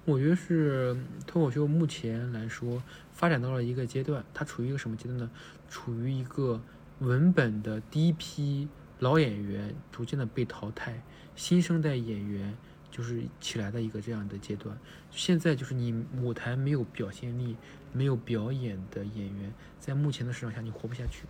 [0.04, 0.96] 我觉得是
[1.26, 5.30] 脱口秀目前来说发展到了一个阶段，它处于一个什么阶段呢？
[5.70, 6.60] 处于一个
[6.98, 11.02] 文本的第一批老演员逐渐的被淘汰，
[11.34, 12.54] 新生代演员。
[12.96, 14.74] 就是起来的一个这样的阶段，
[15.10, 15.92] 现在就是你
[16.22, 17.54] 舞台没有表现力、
[17.92, 21.24] 没有表演的演员，在目前的市场下你活不下去。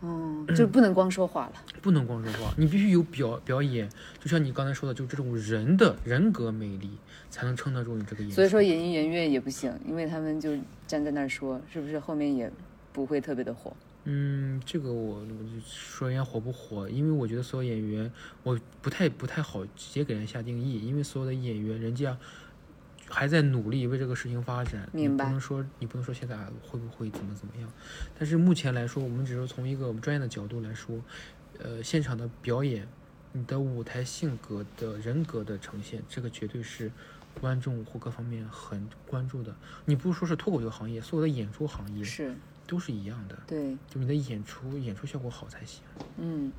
[0.00, 3.88] 哦，就不能光说话了，不能光说话，你必须有表表演。
[4.20, 6.90] 就像你刚才说的，就这种人的人格魅力，
[7.30, 8.30] 才能撑得住你这个演。
[8.30, 10.54] 所以说，演艺演乐也不行，因为他们就
[10.86, 12.52] 站在那儿说，是不是后面也
[12.92, 13.74] 不会特别的火？
[14.06, 22.16] 嗯，这个我我就说人家火不火，因为我觉得所有演员，我不太不太好直接给人下定义，因为所有的演员人家
[23.08, 25.24] 还在努力为这个事情发展，明白？
[25.24, 27.72] 不能说你不能说现在会不会怎么怎么样，
[28.18, 31.00] 但是目前来说，我们只是从一个专业的角度来说，
[31.58, 32.86] 呃，现场的表演，
[33.32, 36.92] 你的舞台性格的人格的呈现，这个绝对是
[37.40, 39.56] 观众或各方面很关注的。
[39.86, 42.34] 你不是说是脱口秀行业，所有的演出行业是。
[42.66, 45.82] 都是一样的，对，就你的演出演出效果好才行。
[46.18, 46.50] 嗯，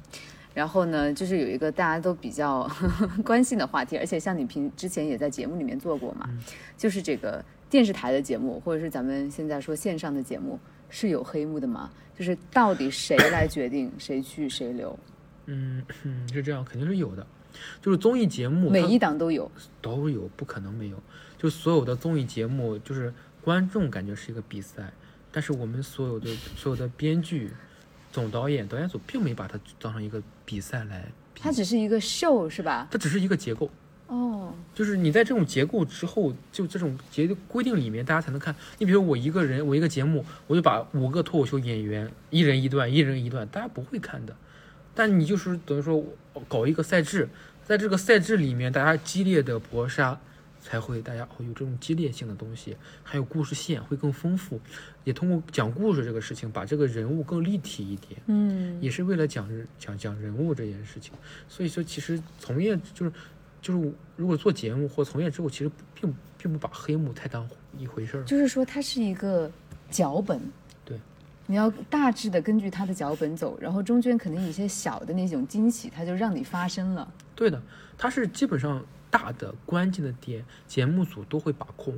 [0.53, 2.70] 然后呢，就是有一个大家都比较
[3.26, 6.30] 关心的话题，而且像你平之前也在节目里面做过嘛，
[6.78, 11.91] 就是这个电视台的节目，或者是咱们现在说线上的节目，是有黑幕的吗？
[12.18, 14.97] 就是到底谁来决定谁去谁留？
[15.47, 15.84] 嗯，
[16.32, 17.26] 是这样，肯定是有的。
[17.82, 19.49] 就是综艺节目，每一档都有，
[19.82, 21.01] 都有，不可能没有。
[21.38, 24.91] 就所有的综艺节目，就是观众感觉是一个比赛。
[25.36, 27.52] 但是我们所有的所有的编剧、
[28.10, 31.06] 总导演、导演组并没把它当成一个比赛来，
[31.38, 32.88] 它只是一个秀，是吧？
[32.90, 33.70] 它只是一个结构。
[34.08, 38.56] 哦，就是你在这种结构之后，就这种结规定里面，大家才能看。
[38.78, 44.34] 你比如我一个人，我一个节目，我就把五个脱口秀演员一人一段，一人一段，大家不会看的。
[44.94, 46.02] 但你就是等于说
[46.48, 47.28] 搞一个赛制，
[47.66, 50.18] 在这个赛制里面，大家激烈的搏杀。
[50.66, 54.59] 才会大家会有这种激烈性的东西，还有故事线会更丰富，
[55.03, 58.20] 也通过讲故事这个事情，把这个人物更立体一点。
[58.26, 59.47] 嗯，也是为了讲
[59.78, 61.13] 讲讲人物这件事情。
[61.47, 63.13] 所以说，其实从业就是
[63.61, 67.47] 就是如果做节目或从业之后，其实并并不把黑幕太当
[67.78, 68.24] 一回事儿。
[68.24, 69.51] 就是说，它是一个
[69.91, 70.41] 脚本。
[70.84, 70.99] 对，
[71.45, 77.13] 你要大致的根据他的脚本走，然后中间可能一些小的那种惊喜，它就让你发生了。
[77.36, 77.61] 对的，
[77.95, 78.84] 它是基本上。
[79.18, 81.97] 大的关键的点，节目组都会把控，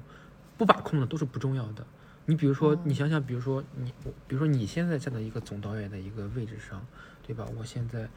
[0.57, 1.85] 不把控的都是不重要的。
[2.25, 3.91] 你比如说，你想想，比如说你，
[4.27, 6.85] 比如说你现在站在一个总导演的一个位置上，
[7.25, 7.45] 对吧？
[7.57, 8.07] 我现在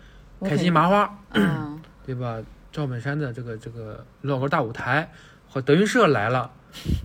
[0.40, 1.18] 开心麻花，
[2.04, 2.42] 对吧？
[2.72, 5.10] 赵本山的这个这个老歌大舞台
[5.48, 6.52] 和德云社来了，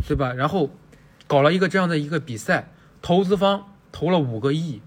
[0.07, 0.33] 对吧？
[0.33, 0.69] 然后
[1.27, 2.71] 搞了一个这样的一个比赛，
[3.01, 4.81] 投资方投了五个亿，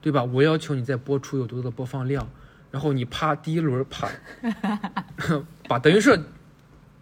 [0.00, 0.24] 对吧？
[0.24, 2.28] 我要求你再播出有多多的播放量。
[2.70, 4.06] 然后你啪第一轮啪
[5.68, 6.20] 把德云社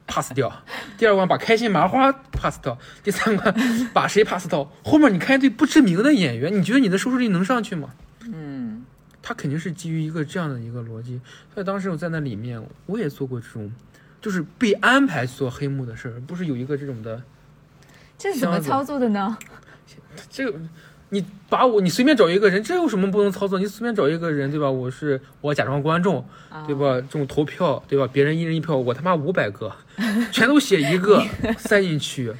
[0.06, 0.52] pass 掉，
[0.98, 3.54] 第二关把开心麻花 pass 掉，第三关
[3.92, 4.70] 把谁 pass 掉？
[4.84, 7.90] 后面你看一堆不知名的演员，你觉得你的收视率能上去吗？
[8.24, 8.84] 嗯，
[9.22, 11.20] 他肯定是基于一个这样的一个逻辑。
[11.54, 13.72] 所以当时我在那里面，我也做过这种，
[14.20, 17.22] 就是被安排做黑幕的事儿，不是有一个这种的。
[18.18, 19.36] 这是怎么操作的呢？
[20.30, 20.58] 这个
[21.10, 23.58] 你把我你随便找一个人，这有什么不能操作？
[23.58, 24.68] 你随便找一个人，对吧？
[24.70, 26.24] 我是我假装观众，
[26.66, 27.00] 对吧？
[27.00, 28.08] 这种投票，对吧？
[28.12, 29.72] 别人一人一票，我他妈五百个，
[30.32, 31.22] 全都写一个
[31.58, 32.32] 塞进去，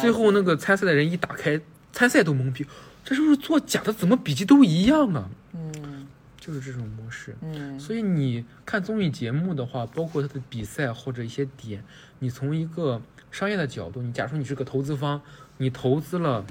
[0.00, 1.60] 最后那个参赛的人一打开，
[1.92, 2.64] 参赛都懵逼，
[3.04, 3.92] 这是不是作假的？
[3.92, 5.28] 怎么笔记都一样啊？
[5.52, 6.06] 嗯
[6.40, 7.34] 就是这种模式。
[7.42, 11.82] 嗯所以你看综艺节目的话，包括它的比赛或者一些点，
[12.18, 13.00] 你从一个
[13.30, 15.20] 商业的角度，你假如说你是个投资方，
[15.58, 16.44] 你投资了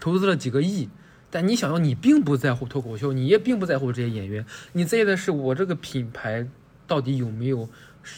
[0.00, 0.88] 投资了几个亿，
[1.30, 6.46] 但你想要你并不在乎脱口秀，你也并不在乎这些演员，你在意的是我这个品牌
[6.86, 7.68] 到底有没有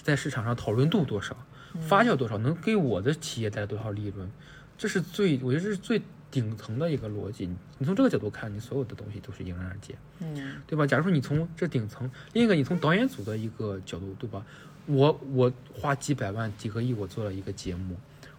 [0.03, 1.37] 在市场上讨论度多少，
[1.81, 4.31] 发酵多少，能给我的企业带来多少利润，
[4.77, 6.01] 这是最我觉得这是最
[6.31, 7.49] 顶层的一个逻辑。
[7.79, 9.95] 你从这个角度看，你所有的东西都是迎刃而解。
[10.21, 10.87] 嗯对吧？
[10.87, 14.45] 假如说你从这顶层，另一个你从导演组的一个角度，对吧？
[14.87, 17.97] 我我花几百万、几个亿，我做了一个节目，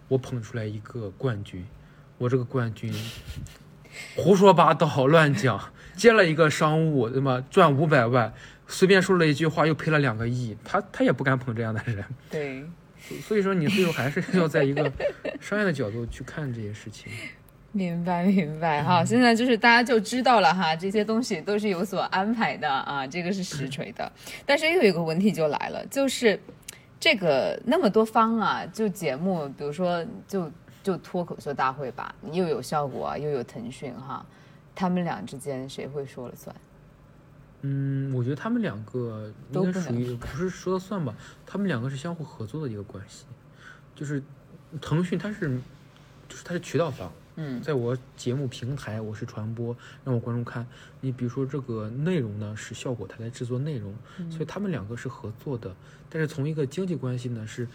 [0.08, 1.64] 我捧出来一个冠军，
[2.20, 2.92] 我这个冠军
[4.14, 5.58] 胡说八道、 乱讲，
[5.96, 7.42] 接了一个商务，对吗？
[7.50, 8.30] 赚五百万，
[8.68, 12.04] 随便说了一句话又赔了两个亿，他他也不敢捧这样的人。
[12.30, 12.62] 对。
[13.26, 14.92] 所以说，你最后还是要在一个
[15.40, 17.10] 商业的角度去看这些事情。
[17.72, 24.12] 明白明白哈，现在就是大家就知道了哈，这些东西都是有所安排的啊，这个是实锤的。
[24.44, 26.38] 但是又有一个问题就来了，就是
[27.00, 30.50] 这个那么多方啊，就节目，比如说就
[30.82, 34.24] 就脱口秀大会吧，又有效果啊，又有腾讯哈，
[34.74, 36.54] 他们俩之间谁会说了算？
[37.62, 41.14] 嗯，我觉得他们两个应该属于不是说了算吧，
[41.44, 43.26] 他们两个是相互合作的一个关系，
[43.94, 44.22] 就是
[44.80, 45.60] 腾讯它是
[46.26, 50.66] 就是它是渠道方，嗯在我节目平台我是传播，让我观众看。
[51.02, 53.94] 你比如说这个内容呢是效果台在制作内容，
[54.30, 55.74] 所以他们两个是合作的。
[56.08, 57.68] 但是从一个经济关系呢，是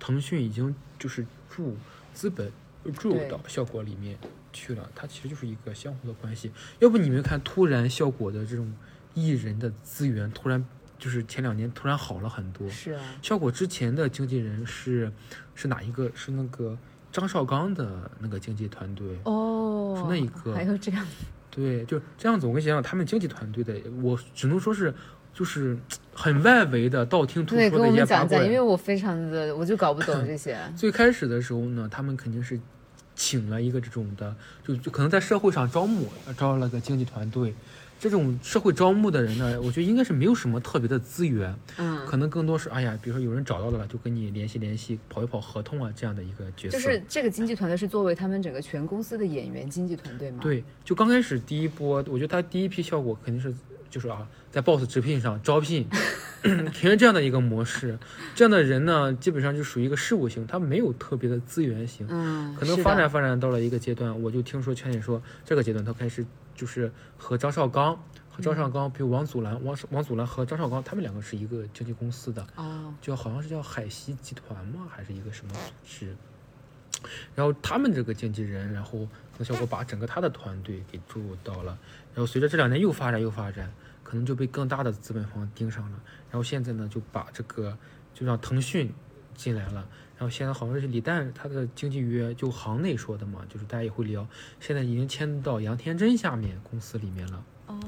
[0.00, 1.76] 腾讯已经就是注
[2.12, 2.50] 资本
[2.98, 4.18] 注入到效果里面
[4.52, 6.50] 去了，它其实就是一个相互的关系。
[6.78, 8.72] 要不你们看，突然效果的这种
[9.14, 10.64] 艺人的资源突然
[10.98, 12.68] 就是前两年突然好了很多。
[12.68, 15.10] 是啊，效果之前的经纪人是
[15.54, 16.10] 是哪一个？
[16.14, 16.76] 是那个
[17.10, 19.18] 张绍刚的那个经纪团队。
[19.24, 21.06] 哦，是那一个还有这样，
[21.50, 22.46] 对，就这样子。
[22.46, 24.94] 我跟你讲，他们经纪团队的，我只能说是
[25.34, 25.76] 就是
[26.14, 28.46] 很外围的道听途对，跟我说的一些八卦们讲讲，。
[28.46, 32.58] 因为我非常的我就搞不懂这些， 最开始的时候呢，他们肯定是
[33.14, 34.34] 请了一个这种的，
[34.66, 37.54] 就就可能在社会上招募，招了个经纪团队。
[37.98, 46.76] 这种社会招募的人呢，我觉得应该是没有什么特别的资源，嗯，可能更多是哎呀，比如说有人找到了，就跟你联系联系，跑一跑合同啊这样的一个角色。
[46.76, 53.54] 就是这个经纪团队是作为他们整个全公司的演员经纪团队吗？，对，就刚开始第一波，我觉得他第一批效果肯定是
[53.92, 55.86] 就是啊，在 Boss 直聘上招聘，
[56.40, 57.98] 肯定是这样的一个模式。
[58.34, 62.06] 这样的人呢，基本上就属于一个事务型，他没有特别的资源型。
[62.08, 66.24] 嗯，可能发展发展到了一个阶段，我就听说圈里说，这个阶段他开始
[66.54, 67.94] 就是和张绍刚
[68.30, 74.88] 和张绍刚，比如王祖蓝、王王祖蓝和张绍刚，他们两个是一个经纪公司的，哦，就好像是叫海西集团吗？
[74.90, 76.16] 还是一个什么组织？
[77.34, 81.76] 然后他们这个经纪人，然后那效果把整个他的团队给注入到了，
[82.14, 86.00] 然后随着这两年又发展又发展，可能就被更大的资本方盯上了。
[86.30, 87.76] 然后现在呢，就把这个
[88.14, 88.92] 就让腾讯
[89.34, 89.86] 进来了。
[90.18, 94.24] 然后现在好像是李诞他的经纪约，就行内说的嘛，就是大家也会聊，
[94.60, 97.44] 现在已经签到杨天真下面公司里面了。
[97.66, 97.80] 哦，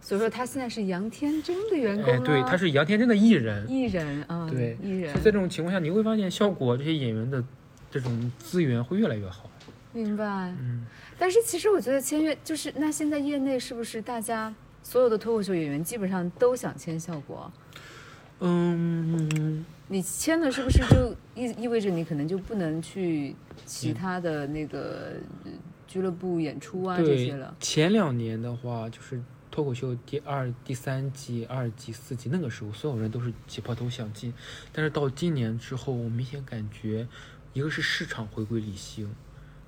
[0.00, 3.66] 所以说他现在是杨天真的员工哎，对，他是是杨天真的艺人。
[3.70, 7.42] 艺人啊，对艺人所以在这种情况下，你会发现效果这些演员的
[7.90, 9.48] 这种资源会越来越好。
[9.92, 10.24] 明白。
[10.24, 10.84] 嗯，
[11.18, 17.50] 但是其实我觉得签约就是那现在业内是不是大家所有的脱口秀演员基本上都想签效果？
[18.40, 23.34] 嗯，你签了是不是就意意味着你可能就不能去
[23.66, 25.14] 其他的那个
[25.44, 25.50] 呃
[25.88, 29.20] 俱乐部演出啊这些了？，前两年的话，就是
[29.50, 34.32] 脱口秀第二、第三季、二季、四季那个时候，所有人都是挤破头想进，
[34.72, 37.08] 但是到今年之后，我明显感觉，
[37.54, 39.12] 一个是市场回归理性，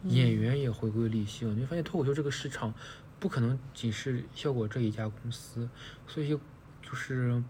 [0.04, 2.72] 演员也回归理性，你会发现脱口秀这个市场
[3.18, 5.68] 不可能仅是效果这一家公司，
[6.06, 6.28] 所以
[6.82, 7.42] 就是。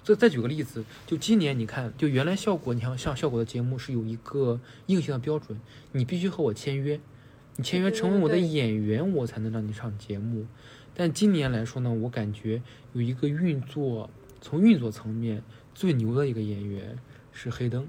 [0.00, 5.60] 再再举个例子，就今年你看，就原来效果，你像上效果的节目是有一个硬性的标准，
[5.92, 6.98] 你必须和我签约，
[7.56, 10.46] 你签约成为我的演员，我才能让你上节目。
[10.94, 12.62] 但今年来说呢，我感觉
[12.94, 14.08] 有一个运作，
[14.40, 15.42] 从运作层面
[15.74, 16.98] 最牛的一个演员
[17.30, 17.86] 是黑灯。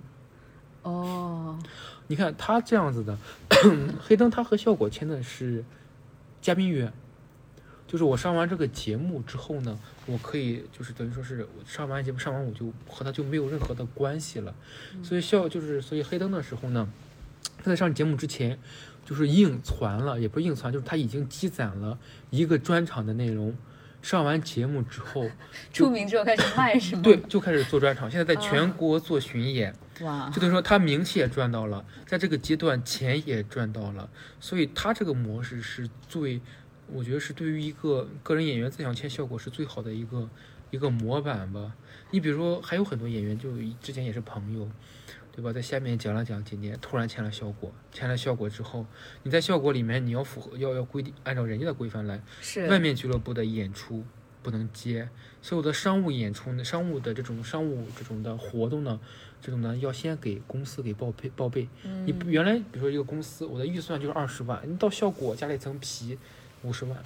[0.89, 1.59] 哦，
[2.07, 3.17] 你看他这样子的，
[4.01, 5.63] 黑灯他和效果签的是
[6.41, 6.91] 嘉宾约，
[7.87, 14.53] 就是我上完这个节目之后呢，我可以就是等于说是我上完节目上完我就和他就没有任何的关系了，
[15.03, 16.89] 所以效就是所以黑灯的时候呢，
[17.57, 18.57] 他在上节目之前
[19.05, 21.97] 就是硬传了，也不是硬传，就是他已经积攒了
[22.29, 23.55] 一个专场的内容。
[24.01, 25.29] 上完节目之后，
[25.73, 27.01] 出名之后开始卖是吗？
[27.03, 29.75] 对，就开始做专场，现在在全国做巡演。
[30.01, 36.41] 哇，就等于说他名气也赚到了，在这个阶段钱也赚到了，所以他这个模式是最，
[36.87, 40.29] 我觉得是对于一个个人演员再想签效果是最好的一个
[40.71, 41.75] 一个模板吧。
[42.11, 44.69] 你比如说还有很多演员，就之前也是朋友，
[45.31, 45.53] 对吧？
[45.53, 48.85] 在下面讲了讲几年，突然签了效果，签了效果之后，
[49.23, 54.03] 你在效果里面你要符合要要规定，按照人家的规范来，是外面俱乐部的演出
[54.41, 55.09] 不能接，
[55.41, 58.99] 所有的商务演出呢，商务的这种商务这种的活动呢，
[59.41, 61.67] 这种呢要先给公司给报备报备。
[62.05, 66.17] 你原来比如说一个公司，我的预算就是二十万，你到效果加了一层皮，
[66.63, 66.97] 五十万，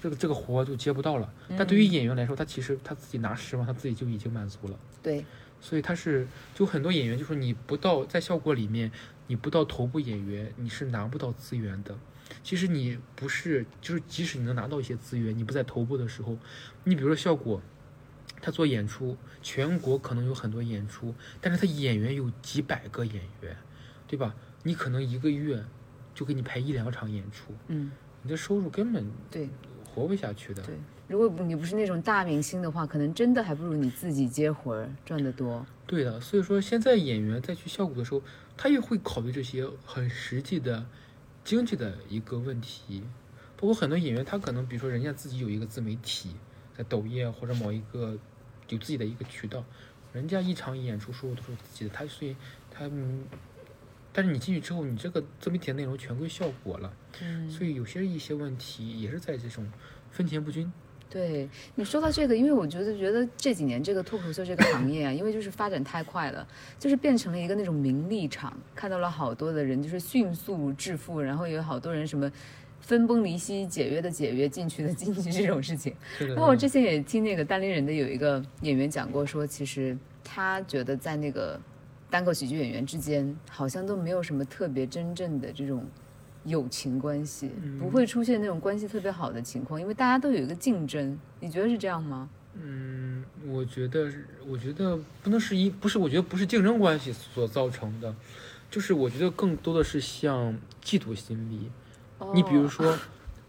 [0.00, 1.32] 这个这个活就接不到了。
[1.56, 4.78] 但对于演员来说，他其实他自己拿十万，他自己就已经满足了。
[5.02, 5.24] 对，
[5.60, 8.90] 所以他是就很多演员就说你不到在效果里面，
[9.28, 11.96] 你不到头部演员，你是拿不到资源的。
[12.44, 16.36] 其实你不是，就是即使你能拿到一些资源，你不在头部的时候，
[16.84, 17.60] 你比如说效果，
[18.40, 23.56] 他做演出，全国可能有很多演出，但是他演员有几百个演员，
[24.06, 24.34] 对吧？
[24.62, 25.64] 你可能一个月
[26.14, 27.90] 就给你排一两场演出，嗯，
[28.22, 29.48] 你的收入根本对
[29.84, 30.62] 活不下去的。
[30.62, 30.74] 对。
[31.08, 35.66] 如果你不是那种大明星的话，可能真的还不如你自己接活儿赚得多。
[35.84, 38.22] 对的，所以说现在演员在去效果的时候，
[38.56, 40.86] 他也会考虑这些很实际的
[41.42, 43.02] 经济的一个问题。
[43.56, 46.30] 包括很多演员，他可能比如说人家自己有一个自媒体，
[46.78, 48.16] 在抖音啊或者某一个
[48.70, 49.64] 有自己的一个渠道，
[50.12, 52.34] 人家一场演出收入都是自己的，他所以
[52.70, 53.24] 他嗯，
[54.12, 56.92] 但是你进去之后，你这个自媒体的内容全归效果了，
[57.22, 59.66] 嗯所以有些一些问题也是在这种
[60.10, 60.72] 分钱不均。
[61.12, 66.46] 对你说到这个，因为我觉得觉得这几年这个脱口秀这个行业啊，因为就是发展太快了，
[66.78, 72.30] 就是变成了一个那种名利场，看到了好多的人就是迅速致富，然后有好多人什么
[72.80, 75.94] 分崩离析、解约的解约、进去的进去 这种事情。
[76.18, 81.60] 是的，然后我之前也听那个单立人的有一个演员讲过，说其实他觉得在那个
[82.08, 85.86] 单口喜剧演员之间，好像都没有什么特别真正的这种
[86.44, 91.18] 友情关系，不会出现那种关系特别好的情况，因为大家都有一个竞争。
[91.38, 92.28] 你觉得是这样吗？
[92.54, 94.10] 嗯，我觉得，
[94.44, 98.12] 我觉得不能是一，不是，我觉得不是竞争关系所造成的，
[98.68, 100.52] 就是我觉得更多的是像
[100.82, 101.70] 嫉妒心理。
[102.34, 102.98] 你比如说，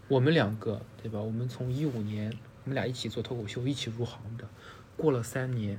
[0.08, 1.20] 我们两个，对吧？
[1.20, 2.32] 我们从一五年，
[2.64, 4.48] 我们俩一起做脱口秀，一起入行的，
[4.96, 5.78] 过了三年，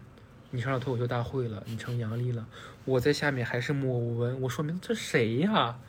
[0.52, 2.48] 你上了脱口秀大会了，你成杨笠了，
[2.86, 5.80] 我在下面还是默无闻，我说明这谁呀？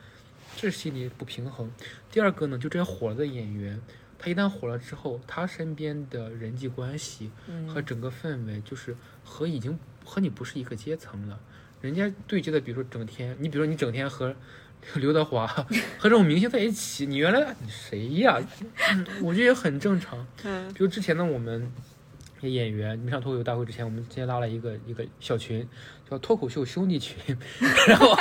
[0.56, 1.70] 这是心里不平衡。
[2.10, 3.80] 第二个呢，就这些火了的演员，
[4.18, 7.30] 他一旦火了之后，他身边的人际关系
[7.66, 11.40] 和整个氛围，就是和已经和你不是一个阶层了。
[11.80, 14.34] 人家对接的，比如说整天，你比如说你整天和
[14.96, 15.46] 刘德华
[15.98, 18.38] 和这种明星在一起，你原来你谁呀？
[18.92, 20.26] 嗯，我觉得也很正常。
[20.44, 21.70] 嗯，比如之前的我们
[22.42, 25.66] 演员，没上脱口秀大会之前，我们之前拉了一个一个小群，
[26.10, 27.16] 叫脱口秀兄弟群。
[27.88, 28.14] 然后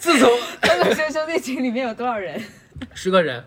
[0.00, 0.28] 自从
[0.62, 2.40] 脱口秀兄弟群里面有多少人？
[2.94, 3.44] 十个人，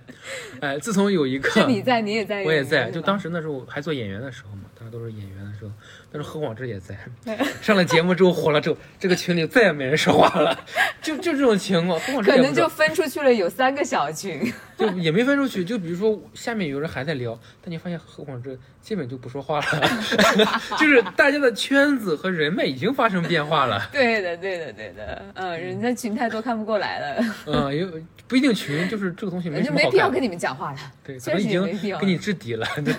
[0.62, 5.72] 哎，自从有一个是你在，你也在，我也在，就当时时那时候还做演员的时候嘛，都是演员的时候，
[6.12, 6.96] 但是何广智也在。
[7.62, 10.58] 上了节目之后火了之后，这个群里再也没人说话了，
[11.02, 12.00] 就就这种情况。
[12.00, 14.54] 何广智可能就分出去了有三个小群。
[14.78, 19.90] 就也没分出去，就比如说下面有人还在聊，但你发现何广智基本就不说话了，
[20.78, 23.88] 就是大家的圈子和人脉已经发生变化了。
[23.92, 29.86] 对的，对的，对的，嗯，人家群太多看不过来了，嗯，因为不一定群，就是这个东西没就什么好。
[29.86, 30.78] 没必要跟你们讲话了。
[31.06, 32.68] 对，可确能已经跟你置底了。
[32.84, 32.94] 对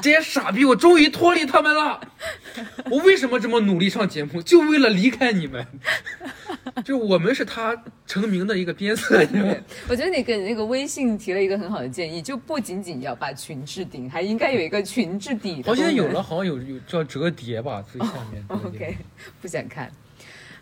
[0.00, 2.00] 这些傻逼，我终于脱离他们了。
[2.90, 5.66] 我为什么这么努力上节目，就为了离开你们？
[6.84, 7.76] 就我们是他
[8.06, 9.54] 成名的一个鞭策，你知道吗，
[9.88, 18.44] 我觉得你给那个微信提了一个很好的建议，就不仅仅要把群置顶，还应该有一个群置底的好，现在有了，好像有有叫折叠吧，最下面。
[18.48, 18.96] OK，
[19.40, 19.90] 不想看。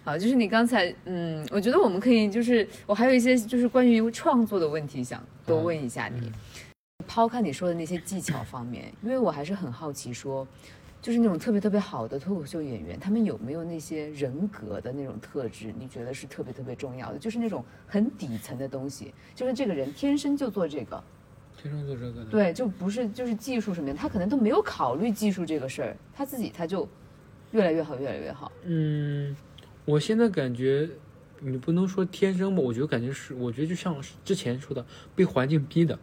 [0.04, 6.32] 好，就是你刚才，嗯，我觉得我们可以，就是我还有一些就是关于创作的问题想多问一下你。
[7.06, 10.46] 抛开你说的那些技巧方面，因为我还是很好奇说，
[11.00, 15.72] 就是那种特别特别好的脱口秀演员，他们有没有那些人格的那种特质？
[15.78, 21.02] 你觉得是特别特别重要的，就是那种很底层的东西，就是这个人天生就做这个，
[21.56, 22.30] 天生做这个的。
[22.30, 26.86] 对，就不是就是技术什么的，他可能都没有考虑技术这个事儿，他自己他就
[27.52, 28.50] 越来越好，越来越好。
[28.64, 29.36] 嗯，
[29.84, 30.90] 我现在感觉，
[31.38, 34.84] 你不能说天生吧，我觉得感觉是，我觉得就像之前说的，
[35.14, 35.98] 被环境逼的。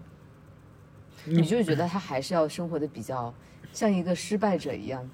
[1.26, 3.34] 你就觉得他还是要生活的比较
[3.74, 5.10] 像一个失败者一样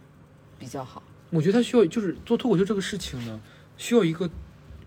[0.60, 1.02] 比较好。
[1.30, 3.40] 我觉得他需要，就是做脱口秀这个事情呢，
[3.78, 4.30] 需要一个，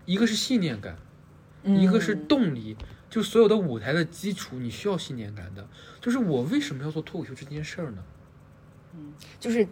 [0.05, 0.97] 一个是信念感，
[1.65, 2.77] 一个是嗯动力。
[3.09, 5.65] 就所有的舞台的基础，你需要信念感的。
[6.01, 8.05] 就是我为什么要做脱口秀这件事儿呢？
[8.97, 9.67] 嗯就是，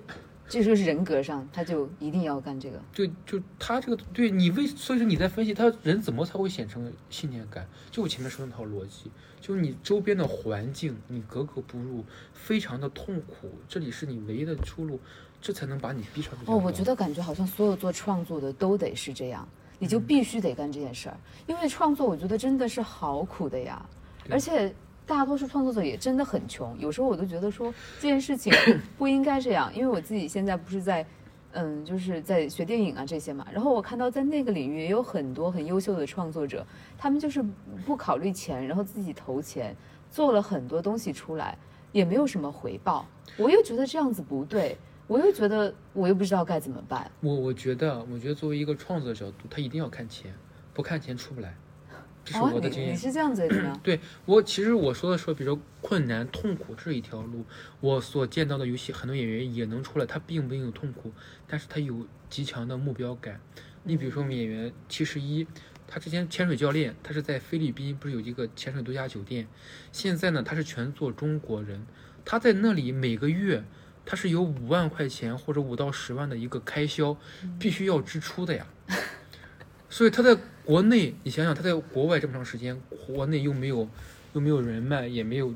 [0.49, 2.81] 这就是人格上，他就一定要干这个。
[2.95, 9.11] 对就他这个对你为，所以说你在分析他人怎么才会显成信念感，就我前面说那套逻辑，
[9.43, 15.01] 就是你周边的环境你格格不入，非常的痛苦，这里是你唯一的出路，
[15.41, 19.47] 这才能把你逼上哦，我觉得感觉好像所有做创作的都得是这样，
[19.81, 21.17] 你嗯就必须得干这件事儿，
[21.49, 23.85] 因为创作我觉得真的是好苦的呀，
[24.31, 24.73] 而且
[25.05, 28.53] 大多数创作者也真的很穷，有时候我都觉得说这件事情
[28.97, 31.05] 不应该这样，因为我自己现在不是在。
[31.53, 36.67] 嗯，就是在学电影啊这些嘛，然后我看到在那个领域也有很多很优秀的创作者，
[36.97, 37.45] 他们就是
[37.85, 39.77] 不考虑钱，然后自己投钱，
[40.11, 41.57] 做了很多东西出来，
[41.93, 43.07] 也没有什么回报。
[43.37, 44.77] 我又觉得这样子不对，
[45.07, 47.11] 我又觉得我又不知道该怎么办。
[47.21, 50.33] 我我觉得，我觉得作为一个创作者角度，他一定要看钱，
[50.73, 51.55] 不看钱出不来，
[52.25, 52.89] 这是哦，我的经验。
[52.89, 53.81] 你你是这样子的吗？
[53.83, 57.45] 对我，其实我说的说，比如说困难、痛苦这一条路，
[57.81, 61.13] 我所见到的游戏很多演员也能出来，他并没有痛苦，
[61.47, 63.41] 但是他有极强的目标感。
[63.85, 65.47] 你比如说我们演员七十一，
[65.89, 69.49] 他之前潜水教练，他是在菲律宾不是有一个潜水度假酒店，
[69.91, 71.85] 现在呢他是全做中国人，
[72.25, 73.65] 他在那里每个月
[74.07, 77.17] 他是有五万块钱或者五到十万的一个开销，
[77.59, 78.67] 必须要支出的呀。
[79.91, 83.89] 所以他在国内，你想想他在国外这么长时间，国内又没有
[84.33, 85.55] 又没有人脉，也没有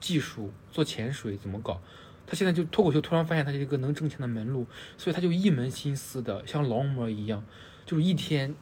[0.00, 1.80] 技术做潜水怎么搞？
[2.26, 4.66] 他现在就脱口秀突然发现他是一个能挣钱的门路，
[4.96, 7.44] 所以他就一门心思的像劳模一样，
[7.86, 8.54] 就是一天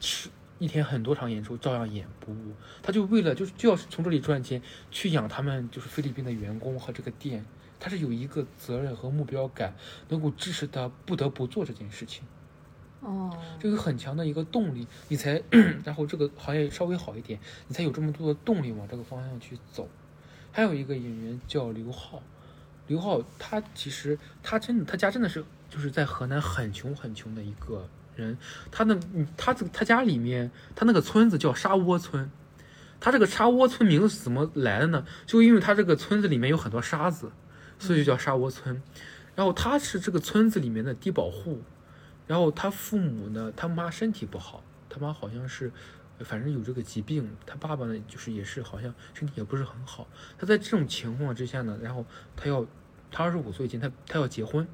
[0.00, 0.28] 吃
[0.58, 2.52] 一天很多场演出照样演不误。
[2.82, 7.44] 他就为了就是就要从这里赚钱，去养他们就是菲律宾的员工和这个店。
[7.78, 9.74] 他是有一个责任和目标感，
[10.08, 12.24] 能够支持他不得不做这件事情。
[13.00, 15.42] 哦，这个很强的一个动力，你才，
[15.84, 19.88] 然后这个行业稍微好一点，你才有这么多的动力往这个方向去走。
[20.52, 22.22] 还有一个演员叫刘浩，
[22.88, 28.36] 刘浩他其实他真的他家真的是就是在河南很穷很穷的一个人，
[28.70, 32.30] 他的嗯他这个他家里面他那个村子叫沙窝村，
[32.98, 35.06] 他这个沙窝村名字怎么来的呢？
[35.24, 37.30] 就因为他这个村子里面有很多沙子，
[37.78, 38.82] 所以就叫沙窝村。
[39.36, 41.62] 然后他是这个村子里面的低保户，
[42.30, 45.72] 然后他父母呢，他妈身体不好，他妈好像是，
[46.20, 50.06] 反正有这个疾病，他爸爸呢就是也是好像身体也不是很好。
[50.38, 52.64] 他在这种情况之下呢，然后他要，
[53.10, 54.64] 他二十五岁前，他他要结婚，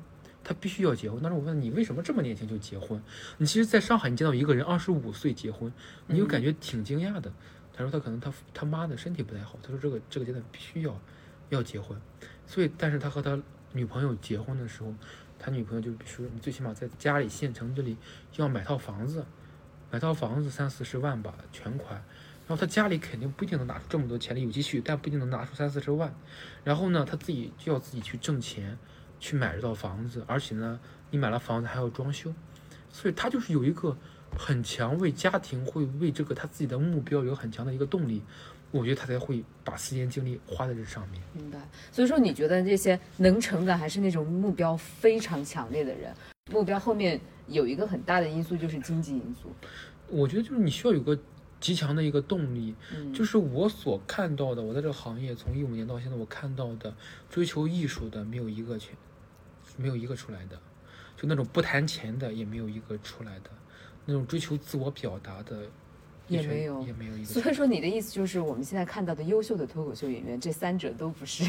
[0.45, 1.19] 他必须要结婚。
[1.23, 3.03] 当时我问你为什么这么年轻就结婚？
[3.39, 5.73] 你其实在上海你见到一个人二十五岁结婚，
[6.09, 7.33] 你就感觉挺惊讶的。
[7.73, 11.01] 他说他可能他他妈的身体不太好，他说这个这个阶段必须要
[11.49, 11.99] 要结婚，
[12.47, 13.41] 所以但是他和他
[13.73, 14.93] 女朋友结婚的时候，
[15.39, 17.97] 他女朋友就比如说你最起码在家里县城这里
[18.37, 19.25] 要买套房子，
[19.91, 21.95] 买套房子三四十万吧全款，
[22.47, 26.15] 然后他家里肯定不一定能拿出这么多钱来有积蓄，但不一定能拿出三四十万，
[26.65, 28.79] 然后呢他自己就要自己去挣钱
[29.21, 30.81] 去买这套房子，而且呢
[31.11, 32.35] 你买了房子还要装修，
[32.91, 33.97] 所以他就是有一个
[34.39, 38.23] 很强为家庭会为这个他自己的目标有很强的一个动力，
[38.71, 41.23] 我觉得他才会把时间精力花在这上面。
[41.33, 41.59] 明白。
[41.93, 46.15] 所以说，你觉得这些能成的还是那种目标非常强烈的人？
[46.53, 49.51] 目标后面有一个很大的因素就是经济因素。
[50.09, 51.19] 我觉得就是你需要有个
[51.59, 56.95] 极强的一个动力，嗯，就是我所看到的，我在这个行业从一五年到现在，我看到的
[57.31, 58.95] 追求艺术的没有一个全，
[59.77, 60.57] 没有一个出来的，
[61.17, 63.51] 就那种不谈钱的也没有一个出来的，
[64.05, 65.71] 那种追求自我表达的全
[66.29, 67.27] 也没有也没有一个。
[67.27, 71.45] 所以说你的意思就是，我们现在看到的优秀的脱口秀演员，这三者都不是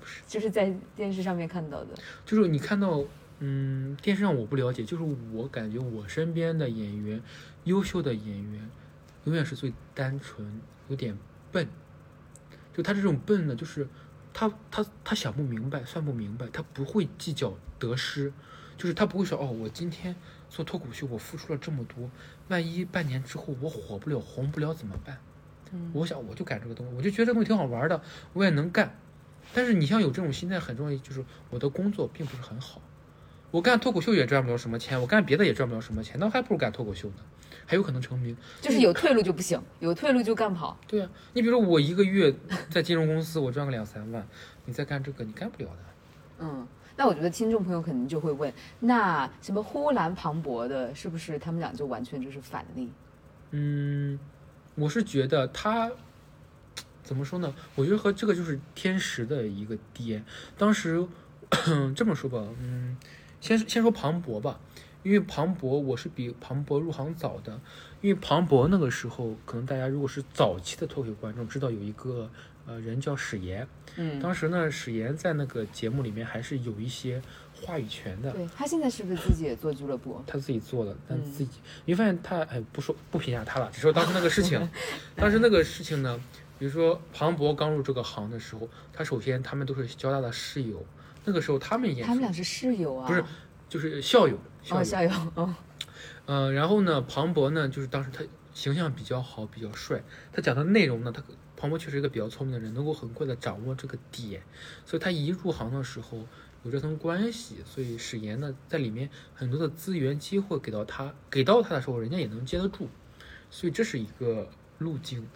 [0.00, 1.94] 不是， 就是在电视上面看到的。
[2.24, 3.02] 就是你看到，
[3.40, 5.02] 嗯，电视上我不了解，就是
[5.32, 7.20] 我感觉我身边的演员，
[7.64, 8.70] 优秀的演员，
[9.24, 11.16] 永远是最单纯，有点
[11.50, 11.66] 笨。
[12.74, 13.88] 就他这种笨呢，就是
[14.32, 18.32] 他他他想不明白，算不明白，他不会计较得失，
[18.76, 20.14] 就是他不会说哦，我今天
[20.48, 22.10] 做脱口秀，我付出了这么多，
[22.48, 25.18] 万一半年之后我火不了、红不了怎么办？
[25.70, 28.00] 嗯我想我就干这个东西，我就觉得这个东西挺好玩的，
[28.32, 28.98] 我也能干。
[29.52, 32.80] 但是你像有这种心态很重要，就是我的工作并不是很好，
[33.50, 37.16] 我干脱口秀也赚不了什么钱，我干别的也赚不了什么钱，那还不如干脱口秀呢，
[37.66, 38.34] 还有可能成名。
[38.62, 40.78] 就是有退路就不行，有退路就干不好。
[40.86, 42.34] 对啊，你比如说我一个月
[42.70, 44.26] 在金融公司我赚个两三万，
[44.64, 45.78] 你再干这个你干不了的。
[46.40, 46.66] 嗯，
[46.98, 52.90] 那我觉得听众朋友可能就会问，那什么呼兰庞博的，是不是他们俩就完全就是反例？
[53.52, 54.18] 嗯，
[54.74, 55.88] 我是觉得他
[57.04, 57.54] 怎么说呢？
[57.76, 60.20] 我觉得和这个就是天时的一个跌。
[60.56, 61.06] 当时
[61.94, 62.96] 这么说吧，嗯，
[63.40, 64.58] 先先说庞博吧，
[65.04, 67.58] 因因为庞博我是比庞博入行早的，
[68.02, 72.28] 因为庞博那个时候，可能大家如果是早期的脱口秀观众知道有一个
[72.68, 73.66] 呃人叫史岩，
[73.96, 77.20] 嗯，当时呢史岩在那个节目里面还是有一些
[77.54, 80.22] 话语权的，对他现在是不是自己也做俱乐部？
[80.26, 84.60] 他自己做的，但嗯自己、你发现他哎不说不评价他了，只说当时那个事情，
[85.16, 86.20] 当时那个事情呢，
[86.58, 90.84] 比如说庞博刚入这个行的时候，他首先他们都是交大的室友，
[91.24, 93.08] 那个时候他们演出他们俩是室友啊？
[93.08, 93.24] 不是
[93.68, 95.54] 就是校友，校哦，友，校友哦，
[96.26, 98.22] 呃，然后呢，庞博呢，就是当时他
[98.54, 101.22] 形象比较好，比较帅，他讲的内容呢，他
[101.60, 104.40] 庞博确实是一个比较聪明的人，能够很快的掌握这个点，
[104.86, 106.24] 所以他一入行的时候
[106.62, 112.88] 有这层关系，所以史岩呢在里面很多的资源机会给到他，给到他的时候，人家也能接得住，
[113.50, 114.48] 所以这是一个
[114.78, 115.26] 路径。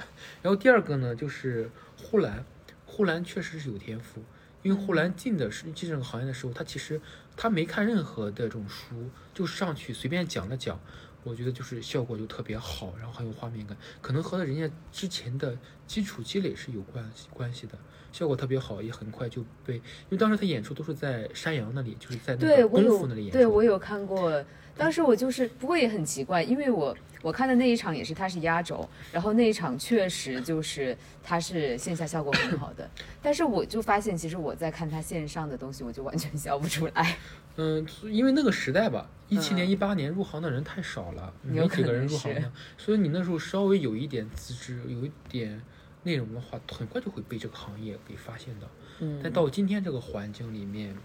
[0.42, 1.68] 然后第二个呢，就是
[2.00, 2.44] 呼兰，
[2.86, 4.22] 呼兰确实是有天赋，
[4.62, 7.00] 因为呼兰进的是进这个行业的时候，他其实
[7.36, 10.80] 他没看任何的这种书，就上去随便讲了讲，
[11.24, 17.78] 我觉得就是效果就特别好，然后很有画面感，可能和人家之前的基础积累是有关系关系的，
[18.12, 24.44] 效果特别好，也很快就被，因为当时他演出都是在山羊那里，就是在那个功夫那里演出，对我有看过，
[24.76, 32.88] 当时我就是，不过也很奇怪，因为我我看的那一场也是他是压轴，然后那一场确实就是他是线下效果很好的，
[33.22, 37.16] 但是我就发现其实我在看他线上的东西，我就完全笑不出来。
[37.56, 39.70] 嗯，因为那个时代吧，一七年、嗯。
[39.70, 45.60] 一八年入行的人太少了，有可没几个人入行的，所以你那时候稍微有一点资质，有一点
[46.04, 48.68] 内容的话，很快就会被这个行业给发现的。
[49.00, 50.96] 嗯，但到今天这个环境里面，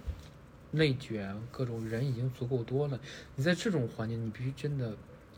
[0.71, 2.99] 内卷，各种人已经足够多了，
[3.35, 4.95] 你在这种环境，你必须真的，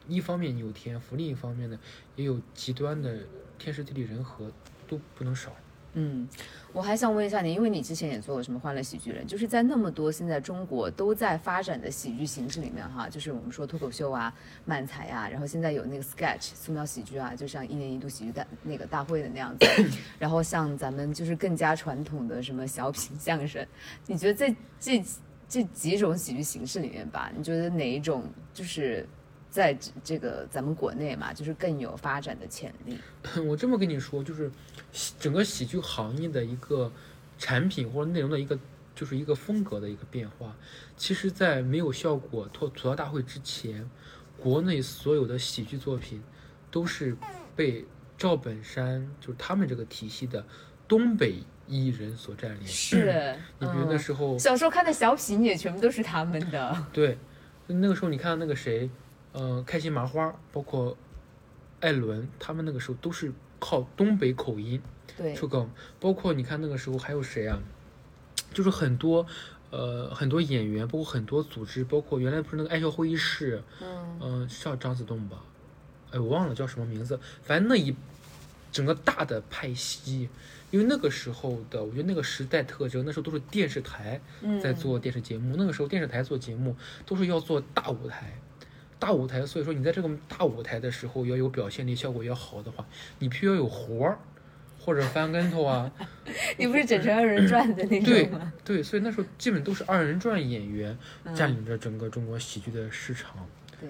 [0.07, 1.79] 一方面你有天赋，另一方面呢，
[2.15, 3.19] 也有极端的
[3.57, 4.51] 天时地利人和，
[4.87, 5.55] 都不能少。
[5.93, 6.27] 嗯，
[6.71, 14.33] 我还想问一下你，因为你之前也做过什么《欢乐喜剧人》，就是在那么多现在中国都在发展的喜剧形式里面哈，就是我们说脱口秀啊、
[14.65, 19.65] 漫才啊，然后现在有那个 sketch 素描喜剧啊，就像一年一度喜剧大那个大会的那样子，
[20.19, 23.65] 然后像咱们就是更加传统的什么小品、相声，
[24.05, 25.03] 你觉得在这
[25.47, 29.07] 这几种喜剧形式里面吧，你觉得哪一种就是
[29.49, 32.97] 在这这个咱们国内嘛，就是更有发展的潜力？
[33.47, 34.51] 我这么跟你说，就是
[35.19, 36.91] 整个喜剧行业的一个
[37.37, 38.57] 产品或者内容的一个，
[38.93, 40.55] 就是一个风格的一个变化。
[40.95, 43.89] 其实，在没有效果吐吐槽大会之前，
[44.37, 46.21] 国内所有的喜剧作品
[46.69, 47.15] 都是
[47.55, 47.85] 被
[48.17, 50.45] 赵本山就是他们这个体系的
[50.87, 52.67] 东北艺人所占领。
[52.67, 56.85] 是，你比如那嗯时候，小时候看的小品也全部都是他们的。
[56.91, 57.17] 对，
[57.67, 58.89] 那个时候你看那个谁，
[59.31, 60.97] 呃，开心麻花，包括
[61.79, 64.81] 艾伦，他们那个时候都是靠东北口音。
[65.17, 65.69] 对，出梗，
[65.99, 67.59] 包括你看那个时候还有谁啊？
[68.53, 69.25] 就是很多，
[69.69, 75.43] 呃，很多演员，包括很多组织，包括原来不是那个爱笑会议室，嗯，嗯、是叫张子栋吧？
[76.11, 77.93] 哎，我忘了叫什么名字，反正那一
[78.71, 80.29] 整个大的派系，
[80.71, 86.75] 因为那个时候的，我觉得那个时代特征，那时候都是电视台嗯在做电视节目，那个时候电视台做节目
[87.05, 88.33] 都是要做大舞台。
[88.99, 92.85] 大舞台，所以说你在这个大舞台的时候要有表现力，效果要好的话，
[93.19, 94.19] 你必须要有活儿，
[94.77, 95.91] 或者翻跟头啊，
[96.59, 98.51] 你不是整成二人转的那种吗？
[98.65, 103.47] 对，所以那时候基本都是二人转演员嗯占领着整个中国喜剧的市场，
[103.79, 103.89] 对，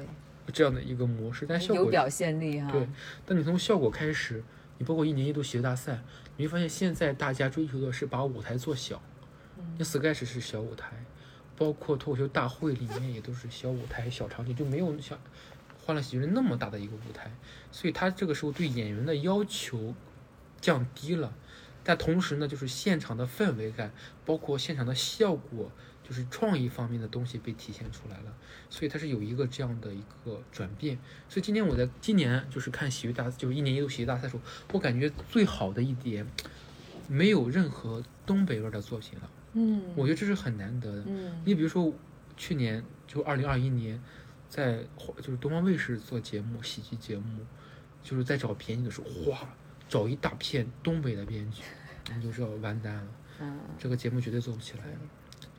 [0.53, 1.45] 这样的一个模式。
[1.49, 2.72] 但效果有表现力哈。
[2.72, 2.88] 对，
[3.26, 4.44] 但你从效果开始，
[4.77, 5.99] 你包括一年一度喜剧大赛，
[6.38, 9.02] 你会发现现在大家追求的是把舞台做小。
[9.77, 10.91] 那 sketch 是小舞台，
[11.60, 15.18] 包括脱口秀大会里面也都是小舞台、小场景，就没有像
[15.86, 17.30] 《欢乐喜剧人》那么大的一个舞台，
[17.69, 19.94] 所以他这个时候对演员的要求
[20.61, 21.34] 降低了。
[21.84, 23.91] 但同时呢，就是现场的氛围感，
[24.26, 25.72] 包括现场的效果，
[26.07, 28.34] 就是创意方面的东西被体现出来了，
[28.69, 30.98] 所以它是有一个这样的一个转变。
[31.27, 34.41] 所以今天我在今年就是看喜剧大，就是一年一度喜剧大赛的时候，
[34.73, 36.27] 我感觉最好的一点，
[37.07, 41.04] 没有任何东北味的作品了，嗯，我觉得这是很难得的。
[41.08, 41.94] 嗯你比如说
[42.38, 44.02] 去年就二零二一年，
[44.48, 44.84] 在
[45.18, 47.46] 就是东方卫视做节目喜剧节目，
[48.04, 49.50] 就是在找编剧的时候，哗，
[49.88, 51.64] 找一大片东北的编剧，
[52.16, 53.08] 你就知道完蛋了。
[53.42, 55.00] 嗯这个节目绝对做不起来了。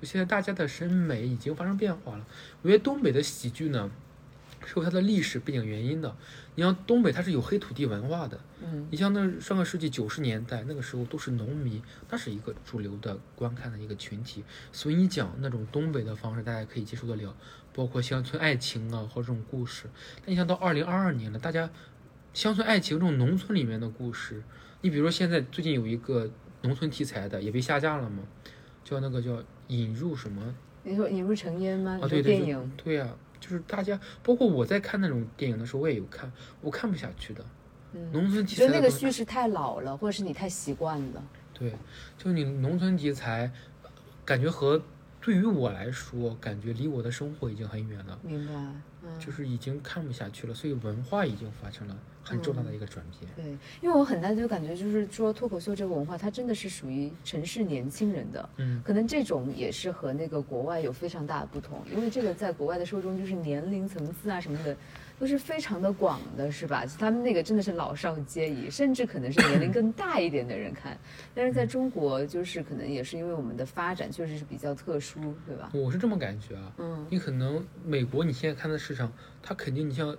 [0.00, 2.26] 就现在大家的审美已经发生变化了。
[2.62, 3.90] 我觉得东北的喜剧呢，
[4.64, 6.16] 是有它的历史背景原因的。
[6.60, 8.38] 你像东北，它是有黑土地文化的。
[8.62, 14.44] 嗯你像那上个世纪九十年代，那个时候都是农民，那是一个主流的观看的一个群体。
[14.70, 17.34] 所以你讲那种东北的方式，大家可以接受得了，
[17.72, 19.86] 包括乡村爱情啊或者这种故事。
[20.22, 21.70] 但你像到二零二二年了，大家
[22.34, 24.42] 乡村爱情这种农村里面的故事，
[24.82, 26.30] 你比如说现在最近有一个
[26.60, 28.22] 农村题材的也被下架了嘛，
[28.84, 31.98] 叫那个叫引入什么你说引入成烟吗？
[32.02, 32.06] 啊？
[32.06, 32.72] 对对对电影？
[32.76, 36.30] 对呀、就就是大家，包括我在看那种电影的时候，我也有看，
[36.60, 37.44] 我看不下去的。
[37.92, 41.22] 嗯农村题材觉得那个叙事太老了，或者是你太习惯了。
[41.52, 41.74] 对，
[42.16, 43.50] 就你农村题材，
[44.24, 44.80] 感觉和
[45.20, 48.54] 对于我来说，感觉离我的生活已经很远了，明白，
[49.02, 53.30] 嗯，就是已经看不下去了，所以文化已经发生了很重要的一个转变。
[53.34, 53.44] 对，
[53.80, 64.76] 因为我很大就感觉就是说脱口秀这个文化，它真的是属于城市年轻人的，嗯，可能这种也是和那个国外有非常大的不同，因为这个在国外的受众就是年龄层次啊什么的。
[65.18, 66.82] 都是非常的广的，是吧？
[66.98, 70.96] 他们那个真的是老少皆宜，甚至可能是年龄更大一点的人看。
[71.34, 75.70] 但是在中国，就是可能也是因为我们的发展确实是比较特殊，对吧？
[75.74, 76.72] 我是这么感觉啊。
[76.78, 80.16] 嗯，你可能美国你现在看的市场，它肯定你像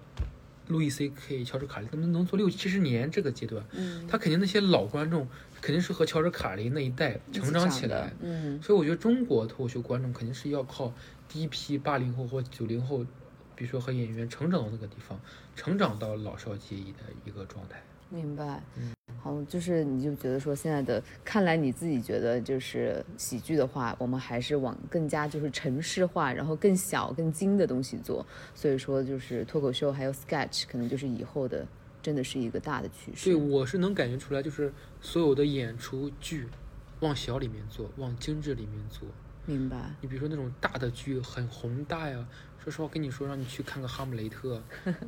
[0.72, 5.28] 路易 C K、乔治卡林，他们能做六七十年这个阶段，嗯，他肯定那些老观众
[5.62, 8.14] 肯定是和乔治卡林那一代成长起来。
[8.22, 10.94] 嗯，所以我觉得中国脱口秀观众肯定是要靠
[11.28, 13.06] 第一批八零后或九零后。
[13.54, 15.20] 比如说和演员成长到那个地方，
[15.56, 17.80] 成长到老少皆宜的一个状态。
[18.12, 18.62] 明白。
[18.78, 28.26] 嗯，好，就是你就觉得说现在的，看来你自己觉得就是喜剧的话，我们还是往更加就是城市化，然后更小、更精的东西做。
[28.54, 31.66] 所以说，就是脱口秀还有 sketch，可能就是以后的，
[32.02, 33.32] 真的是一个大的趋势。
[33.32, 36.48] 对，我是能感觉出来，就是所有的演出剧，
[37.00, 39.08] 往小里面做，往精致里面做。
[39.46, 39.78] 明白。
[40.02, 42.28] 你比如说那种大的剧，很宏大呀。
[42.64, 44.62] 说实话，跟你说，让你去看个《哈姆雷特》，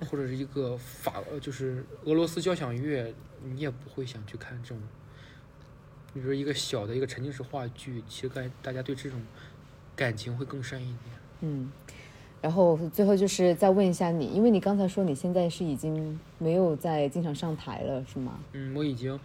[0.07, 3.13] 或者是一个法，就是俄罗斯交响乐，
[3.43, 4.79] 你也不会想去看这种。
[6.13, 9.21] 你比如一个小的一个沉浸式话剧，其实感大家对这种
[9.95, 10.97] 感情会更深一点。
[11.41, 11.71] 嗯，
[12.41, 18.39] 然后最后就是再问一下你，因为你刚才说你现在是已经没有在经常上台了，是吗？
[18.53, 19.19] 嗯，我已经，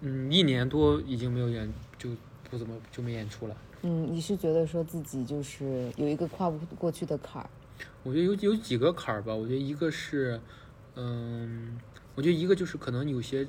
[0.00, 2.10] 嗯，一年多已经没有演，就
[2.50, 3.56] 不怎么就没演出了。
[3.86, 7.50] 嗯，你是觉得说自己就是有一个跨不过去的坎儿？
[8.02, 9.34] 我觉得有有几个坎儿吧。
[9.34, 10.40] 我觉得一个是，
[10.94, 11.78] 嗯，
[12.14, 13.46] 我觉得一个就是可能有些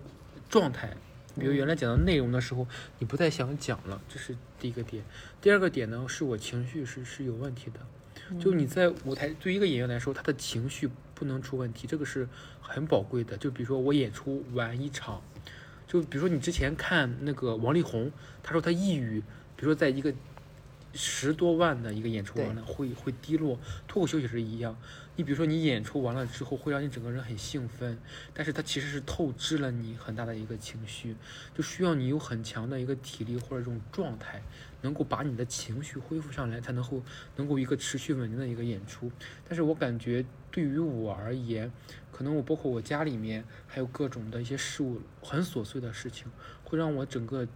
[0.49, 0.93] 状态，
[1.39, 2.67] 比如原来讲到内容的时候，
[2.99, 5.05] 你不太想讲了，这是第一个点。
[5.41, 7.79] 第二个点呢，是我情绪是是有问题的。
[8.37, 12.27] 就你在舞台，对一个演员来说，他的情绪不能出问题，这个是
[12.59, 13.37] 很宝贵的。
[13.37, 15.21] 就比如说我演出完一场，
[15.87, 18.11] 就比如说你之前看那个王力宏，
[18.43, 19.23] 他说他抑郁。
[19.55, 20.13] 比如说，在一个
[20.93, 23.59] 十多万的一个演出完了，会会低落。
[23.87, 24.77] 脱口秀也是一样。
[25.17, 27.97] 你比如说，你演出完了之后，会让你整个人很兴奋，
[28.33, 31.15] 但是它其实是透支了你很大的一个情绪，
[31.53, 34.41] 就需要你有很强的一个体力或者这种状态，
[34.81, 37.01] 能够把你的情绪恢复上来，才能够
[37.37, 39.09] 能够一个持续稳定的一个演出。
[39.47, 41.71] 但是我感觉对于我而言，
[42.11, 46.27] 可能我包括我家里面还有各种的一些事物，很琐碎的事情，
[46.63, 47.47] 会让我整个。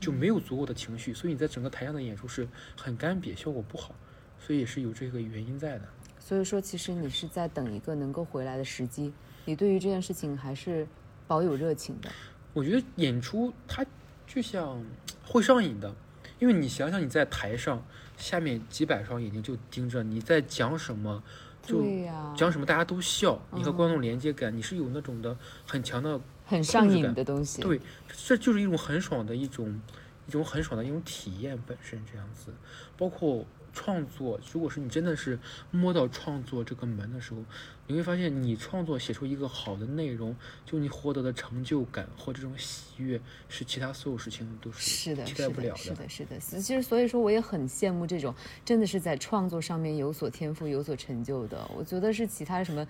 [0.00, 2.46] 就没有足够的情绪，所以你在整个台上的演出是
[2.76, 3.94] 很干瘪，效果不好，
[4.38, 5.84] 所以也是有这个原因在的。
[6.18, 9.12] 所以说，其实你是在等一个能够回来的时机，
[9.44, 10.86] 你对于这件事情还是
[11.26, 12.10] 保有热情的。
[12.52, 13.84] 我觉得演出它
[14.26, 14.84] 就像
[15.24, 15.94] 会上瘾的，
[16.38, 17.84] 因为你想想你在台上，
[18.16, 21.22] 下面几百双眼睛就盯着你在讲什么，
[21.62, 21.82] 就
[22.36, 26.20] 讲什么大家都笑，你和观众连接感，你是有那种的很强的。
[26.48, 27.78] 很上瘾的东西，对，
[28.26, 29.80] 这就是一种很爽的一种，
[30.26, 32.54] 一种很爽的一种体验本身这样子。
[32.96, 33.44] 包括
[33.74, 35.38] 创作，如果是你真的是
[35.70, 37.44] 摸到创作这个门的时候，
[37.86, 40.34] 你会发现你创作写出一个好的内容，
[40.64, 43.20] 就你获得的成就感或这种喜悦，
[43.50, 45.76] 是其他所有事情都是替代不了的。
[45.76, 46.40] 是的，是的。
[46.40, 48.34] 其实所以说，我也很羡慕这种
[48.64, 51.70] 真的是在创作上面有所天赋、有所成就的。
[51.76, 52.88] 我觉得是其他什么。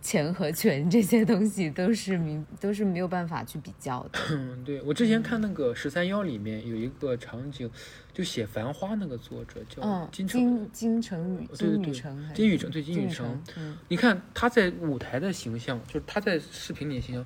[0.00, 4.18] 钱和权这些东西都是明都是没有办法去比较的。
[4.30, 7.70] 嗯，对我之前看那个十三幺里面有一个场景，
[8.12, 11.92] 就写《繁花》那个作者叫金金金城宇，对对对，
[12.34, 13.42] 金宇成对金宇成。
[13.88, 17.24] 你看他在舞台的形象，就是他在视频里的形象，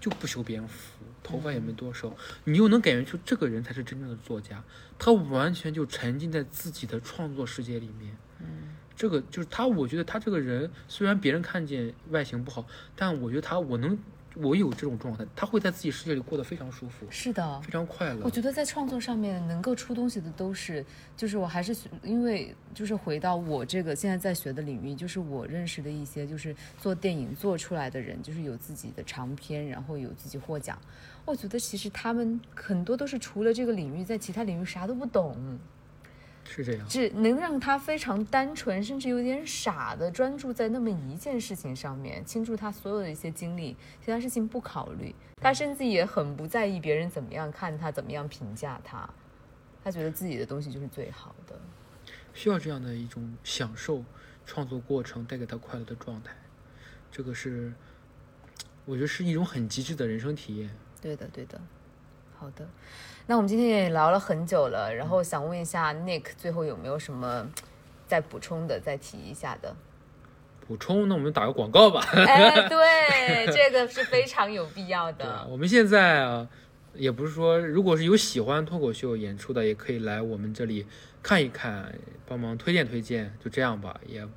[0.00, 2.14] 就不修边幅，头发也没多少，
[2.44, 4.64] 你又能感觉出这个人才是真正的作家，
[4.98, 8.16] 他完全就沉浸在自己的创作世界里面。
[8.40, 8.73] 嗯。
[8.96, 12.64] 这个就是他，我觉得他这个人虽然别人看见外形不好，
[12.94, 13.98] 但我觉得他，我能，
[14.36, 18.20] 我有这种状态，他会在自己世界里过得非常舒服，是的，非常快乐。
[18.24, 20.84] 我觉得在创作上面能够出东西的都是，
[21.16, 30.78] 就是我还是因为就是回到我这个现在在学的领域，就是我认识的一些就是做电影做出来的人，就是有自己的长片，然后有自己获奖。
[31.24, 35.58] 我觉得其实他们很多都是除了这个领域，在其他领域啥都不懂。
[36.44, 45.14] 是这样，只能让他非常单纯，甚至有点傻的专注在那么一件事情上面，倾注他所有的一些精力，其他事情不考虑。
[45.36, 49.08] 他甚至也很不在意别人怎么样看他，怎么样评价他，
[49.82, 51.58] 他觉得自己的东西就是最好的。
[52.32, 54.04] 需要这样的一种享受，
[54.44, 56.34] 创作过程带给他快乐的状态，
[57.10, 57.72] 这个是
[58.84, 60.70] 我觉得是一种很极致的人生体验。
[61.00, 61.60] 对的，对的。
[62.36, 62.68] 好的，
[63.26, 67.48] 那我们今天也聊了很久了，然后想问一下 Nick，最后有没有什么
[68.06, 69.74] 再补充的、再提一下的？
[70.66, 72.00] 补充，那我们打个广告吧。
[72.12, 75.46] 哎， 对，这个是非常有必要的。
[75.48, 76.46] 我们现在啊，
[76.92, 80.86] 也不是说，如果是有喜欢脱口秀演出的，也可以来我们这里
[81.22, 81.94] 看一看，
[82.26, 83.98] 帮忙推荐推荐，就这样吧。
[84.06, 84.28] 也，我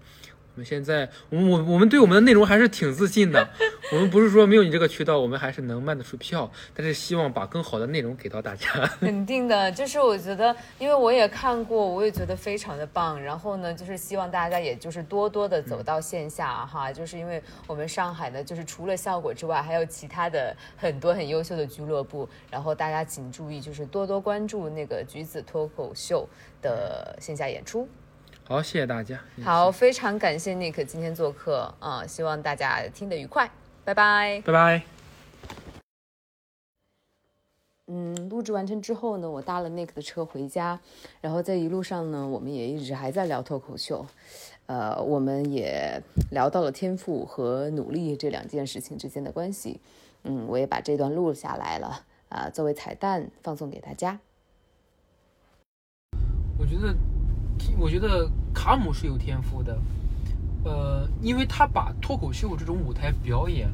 [0.57, 3.47] 我们现在，我们我我们对我们的内容还是挺自信的。
[3.91, 8.67] 我们不是说没有你这个渠道，我们还是能卖得出票，但是希望把更好的内容给到大家。
[8.99, 13.21] 肯定的，就是我觉得，因为我也看过，我也觉得非常的棒。
[13.21, 22.27] 然后呢，就是希望大家也就是多多的走到线下哈，就是因为我们上海呢，就是除了效果之外，还有其他的很多很优秀的俱乐部。
[22.49, 26.27] 然后大家请注意，就是多多关注那个橘子脱口秀
[26.63, 27.88] 的线下演出。
[28.47, 29.19] 好，谢谢大家。
[29.43, 33.51] 好，非常感谢 Nick 今天做客啊、希望大家听得愉快，
[33.83, 34.41] 拜拜。
[34.45, 34.81] 拜拜。
[37.87, 40.79] 嗯，录制完成之后呢，我搭了 Nick 的车回家，
[41.19, 44.05] 然后在一路上呢，我们也一直还在聊脱口秀，
[44.67, 46.01] 呃，我们也
[46.31, 49.81] 聊到了天赋和努力这两件事情之间的关系。
[50.23, 54.17] 嗯，我也把这段录下来了，啊、作为彩蛋放送给大家。
[56.57, 56.95] 我觉得，
[57.77, 59.77] 我觉得卡姆是有天赋的，
[60.63, 63.69] 呃，因为他把脱口秀这种舞台表演，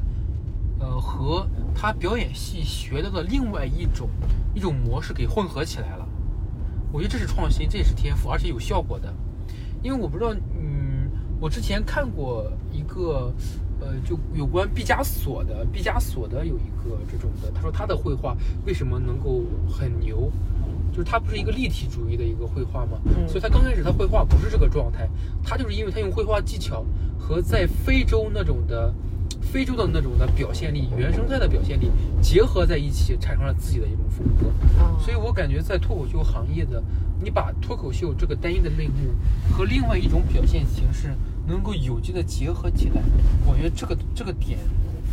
[0.78, 4.08] 呃，和他表演系学到的另外一种
[4.54, 6.06] 一种模式给混合起来了。
[6.92, 9.12] 我觉得这是创新，这也是天赋，而且有效果的。
[9.82, 13.32] 因为我不知道，嗯，我之前看过一个，
[13.80, 20.30] 呃，就有关毕加索的，毕加索的有一个这种的，他说他的绘画为什么能够很牛，
[20.94, 22.98] 就是他不是一个立体主义的一个绘画吗？
[23.26, 25.08] 所以他刚开始他绘画不是这个状态，
[25.42, 26.84] 他就是因为他用绘画技巧
[27.18, 28.94] 和在非洲那种的。
[29.40, 31.90] 非洲的那种的表现力，原生态的表现力
[32.20, 34.50] 结合在一起，产生了自己的一种风格。
[34.98, 36.82] 所以我感觉在脱口秀行业的，
[37.22, 38.94] 你把脱口秀这个单一的类目
[39.52, 41.14] 和另外一种表现形式
[41.46, 43.02] 能够有机的结合起来，
[43.46, 44.58] 我觉得这个这个点，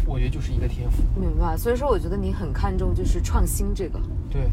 [0.07, 1.03] 我觉得就是一个天赋。
[1.19, 3.99] 明白，所以说我觉得你很看重就是创新这个，
[4.29, 4.49] 对，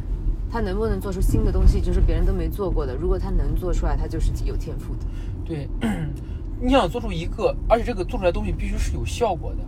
[0.51, 2.95] 他能不能做出新的东西，就是别人都没做过的。
[2.95, 5.01] 如果他能做出来，他就是有天赋的。
[5.45, 5.69] 对，
[6.61, 9.65] 你想做出一个，而且这个做出来的东西必须是有效果的，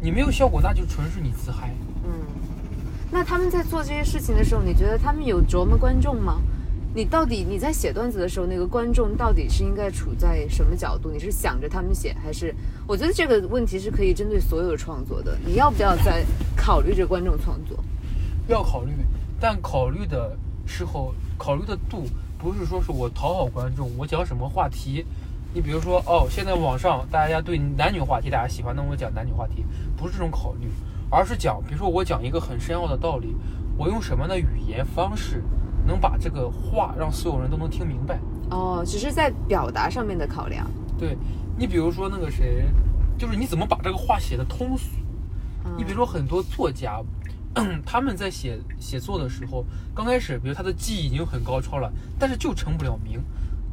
[0.00, 1.74] 你没有效果，那就纯是你自嗨。
[2.04, 2.10] 嗯，
[3.10, 6.40] 那他们在做这些事情的时候，你觉得他们有琢磨观众吗？
[6.94, 11.10] 你到底你在写段子的时候，那个观众到底是应该处在什么角度？
[11.10, 12.54] 你是想着他们写，还是？
[12.86, 15.38] 我觉得这个问题是可以针对所有的创作的。
[15.46, 16.22] 你要不要在
[16.54, 17.82] 考虑着观众创作？
[18.48, 18.92] 要考虑，
[19.42, 22.04] 但考虑的时候，考虑的度
[22.38, 25.04] 不是说是我讨好观众，我讲什么话题。
[25.52, 29.64] 你比如说，哦，现在网上大家对男女话题大家喜欢，那我讲男女话题，
[29.96, 30.68] 不是这种考虑，
[31.10, 33.34] 而是讲，比如说我讲一个很深奥的道理，
[33.76, 35.42] 我用什么样的语言方式
[35.84, 38.20] 能把这个话让所有人都能听明白。
[38.50, 40.70] 哦，只是在表达上面的考量。
[40.96, 41.18] 对
[41.58, 42.64] 你比如说那个谁，
[43.18, 44.88] 就是你怎么把这个话写的通俗。
[45.76, 47.00] 你比如说很多作家，
[47.84, 49.64] 他们在写写作的时候，
[49.94, 53.22] 刚开始，比如他的技艺已经很高超了，但是就成不了名。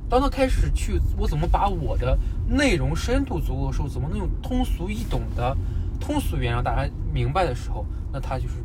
[0.09, 5.55] 当他开始去，我怎么把我的内容深度足够的时候，怎么能用通俗易懂的
[5.99, 8.55] 通俗语言让大家明白的时候，那他就是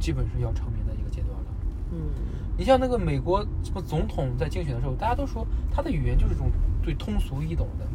[0.00, 1.46] 基本是要成名的一个阶段了。
[1.92, 1.98] 嗯，
[2.56, 6.50] 你像那个美国什么总统在竞选的时候，大家都说他的语言就是这种
[6.82, 7.86] 最通俗易懂的。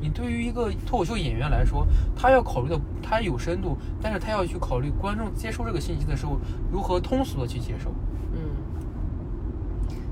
[0.00, 6.38] 你嗯，对于一个脱口秀演员来说，他要考虑的他有深度，但是他要去考虑观众接收这个信息的时候
[6.70, 7.90] 如何通俗的去接受。
[8.32, 8.38] 嗯，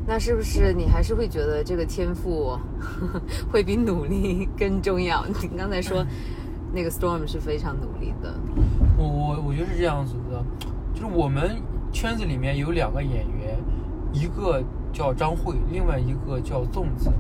[0.07, 2.59] 那是不是你还是会觉得这个天赋
[3.53, 5.25] 会比努力更重要？
[5.27, 6.05] 你刚才说
[6.73, 8.35] 那个 Storm 是非常努力的，
[8.97, 10.43] 我我我觉得是这样子的，
[10.95, 11.61] 就是我们
[11.93, 13.59] 圈子里面有两个演员，
[14.13, 14.63] 一个
[14.95, 17.13] 叫张慧，另外一个叫粽子。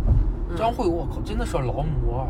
[0.56, 2.28] 张惠，我靠，真的是劳模啊！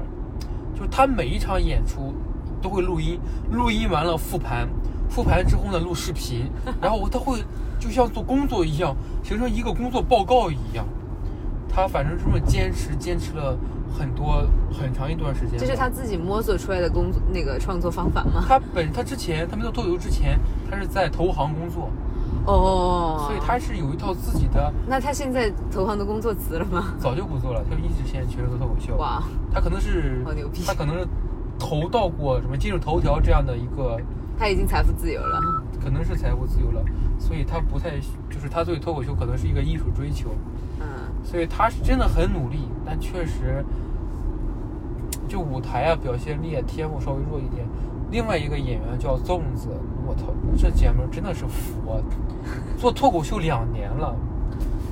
[0.74, 2.14] 就是他每一场演出
[2.60, 3.18] 都会录音，
[3.50, 4.68] 录音完了复盘，
[5.08, 6.50] 复盘之后呢录视频，
[6.80, 7.42] 然后他会
[7.78, 10.86] 就像做工作一样，形成一个工作报告一样。
[11.68, 13.56] 他反正这么坚持，坚持了
[13.98, 15.58] 很多很长一段时间。
[15.58, 18.44] 这是他自己摸索出来的工作那个创作方法吗？
[18.46, 20.38] 他本他之前他没做脱口秀之前，
[20.70, 21.90] 他是在投行工作，
[22.44, 26.94] 哦，所以他是有一套自己的，那他现在投行的工作辞了吗？
[26.98, 28.96] 早就不做了，他就一直现在全职做脱口秀。
[28.96, 31.06] 哇，他可能是好牛逼他可能是
[31.58, 33.96] 投到过什么今日头条这样的一个，
[34.38, 35.40] 他已经财富自由了。
[35.82, 36.84] 可能是财富自由了，
[37.18, 37.98] 所以他不太
[38.30, 40.30] 就是他对脱口秀可能是一个艺术追求，
[40.80, 40.86] 嗯，
[41.24, 43.64] 所以他是真的很努力，但确实
[45.26, 47.66] 就舞台啊表现力啊天赋稍微弱一点。
[48.12, 49.70] 另外一个演员叫粽子，
[50.06, 50.26] 我操，
[50.58, 51.98] 这姐们儿真的是佛，
[52.76, 54.14] 做脱口秀两年了，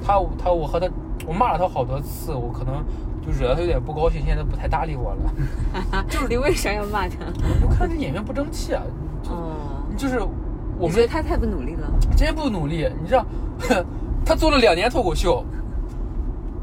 [0.03, 0.89] 她她我和她
[1.27, 2.83] 我骂了她好多次，我可能
[3.25, 6.03] 就惹得她有点不高兴，现在不太搭理我了。
[6.09, 7.17] 就是你为啥要骂他？
[7.63, 8.83] 我看这演员不争气啊，
[9.23, 9.53] 就哦，
[9.99, 10.35] 就是我们
[10.79, 11.87] 我觉得他太不努力了。
[12.17, 13.27] 真不努力，你知道，
[14.25, 15.45] 他做了两年脱口秀，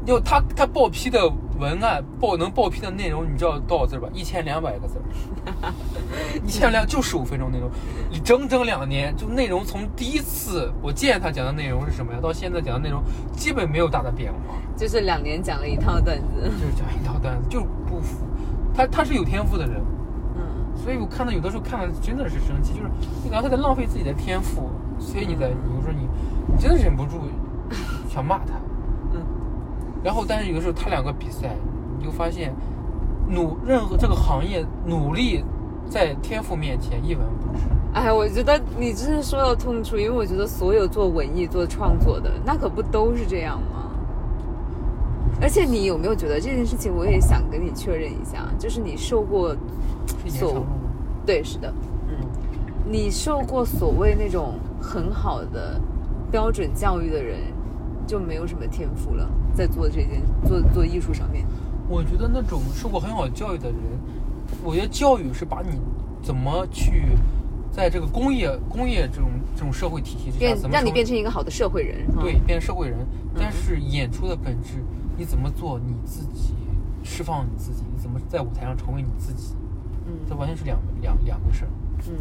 [0.04, 1.20] 就他他报批的
[1.58, 4.08] 文案报能报批的内容，你知道多少字吧？
[4.12, 5.72] 一千两百个字儿，
[6.44, 7.68] 一千两就十五分钟内容，
[8.10, 13.02] 你整整两年，就内容从第一次我见他讲的内容是什么呀，到现在讲的内容
[13.32, 16.24] 基本没有大的变化，就是两年讲了一套段子。
[16.42, 18.24] 就是讲一套段子，就是不服。
[18.74, 19.82] 他他是有天赋的人，
[20.36, 22.90] 嗯，所以我看到有的时候看了真的是生气，就是
[23.24, 24.70] 你感觉他在浪费自己的天赋，
[25.00, 26.08] 所以你在有时候你
[26.46, 27.22] 你真的忍不住
[28.08, 28.67] 想骂他，嗯，
[30.02, 31.56] 然后但是有的时候他两个比赛，
[31.98, 32.54] 你就发现
[33.28, 35.44] 努任何这个行业努力
[35.88, 37.64] 在天赋面前一文不值。
[37.94, 43.90] 哎，我觉得你真是说到痛处，因为我觉得所有做文艺、做创作的，那可不都是这样吗？
[45.40, 49.54] 而且你有没有觉得这件事情，我也想跟你确认一下，就是你受过，
[50.26, 50.64] 所？
[51.24, 51.72] 对，是的，
[52.08, 52.26] 嗯，
[52.90, 55.80] 你受过所谓那种很好的
[56.30, 57.38] 标准教育的人，
[58.08, 61.44] 就没有什么天赋了，在做这件做做艺术上面。
[61.88, 63.76] 我觉得那种受过很好教育的人，
[64.64, 65.78] 我觉得教育是把你
[66.22, 67.08] 怎么去
[67.70, 72.06] 在这个工业工业这种这种社会体系之下，变让你变成一个好的社会人。
[72.16, 72.98] 哈对，变成社会人。
[73.34, 74.82] 但是演出的本质，
[75.16, 76.54] 你怎么做你自己，
[77.04, 79.54] 释放你自己，你怎么在舞台上成为你自己，
[80.06, 81.70] 嗯这嗯完全是两两两个事儿。
[82.08, 82.14] 嗯。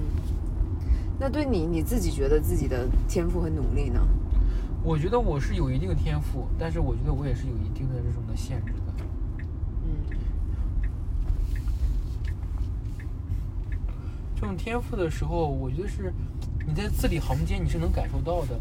[1.19, 3.99] 那对你你自己觉得自己的天赋和努力呢？
[4.87, 9.03] 我觉得我是有一定的天赋，但是我觉得我也是有一定的这种的限制的。
[9.83, 10.17] 嗯
[14.33, 16.13] 这种天赋的时候，我觉得是
[16.65, 18.57] 你在字里行间你是能感受到的，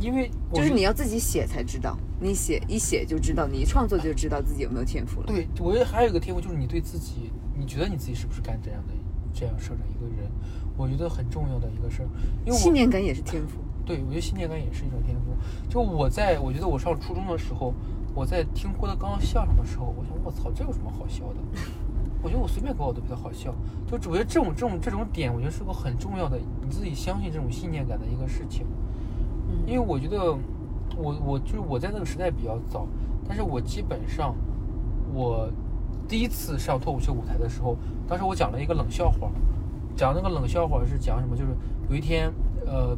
[0.00, 5.28] 因为就是你要自己写才知道，你写一写就知道，你一创作就知道自己有没有天赋了。
[5.28, 8.94] 对，我觉得还有一个天赋就是你对自己，你觉得你自己是不是干这样的
[9.32, 10.28] 这样事儿的一个人，
[10.76, 12.08] 我觉得很重要的一个事儿，
[12.44, 13.60] 因为信念感也是天赋。
[13.86, 15.34] 对，我觉得信念感也是一种天赋。
[15.70, 17.72] 就我在我觉得我上初中的时候，
[18.14, 21.36] 我在听郭德纲相声的时候，我想我操，这有什么好笑的？
[22.22, 23.54] 我觉得我随便搞我都比较好笑。
[23.86, 28.66] 就我觉得这种这种这种点，我觉得是个很重要的，你自己相信这种信念感的一个事情。
[29.64, 30.36] 因为我觉得
[30.96, 32.86] 我我就是我在那个时代比较早，
[33.28, 34.34] 但是我基本上
[35.14, 35.48] 我
[36.08, 37.76] 第一次上脱口秀舞台的时候，
[38.08, 39.30] 当时我讲了一个冷笑话，
[39.94, 41.36] 讲那个冷笑话是讲什么？
[41.36, 41.50] 就是
[41.88, 42.32] 有一天，
[42.66, 42.96] 呃，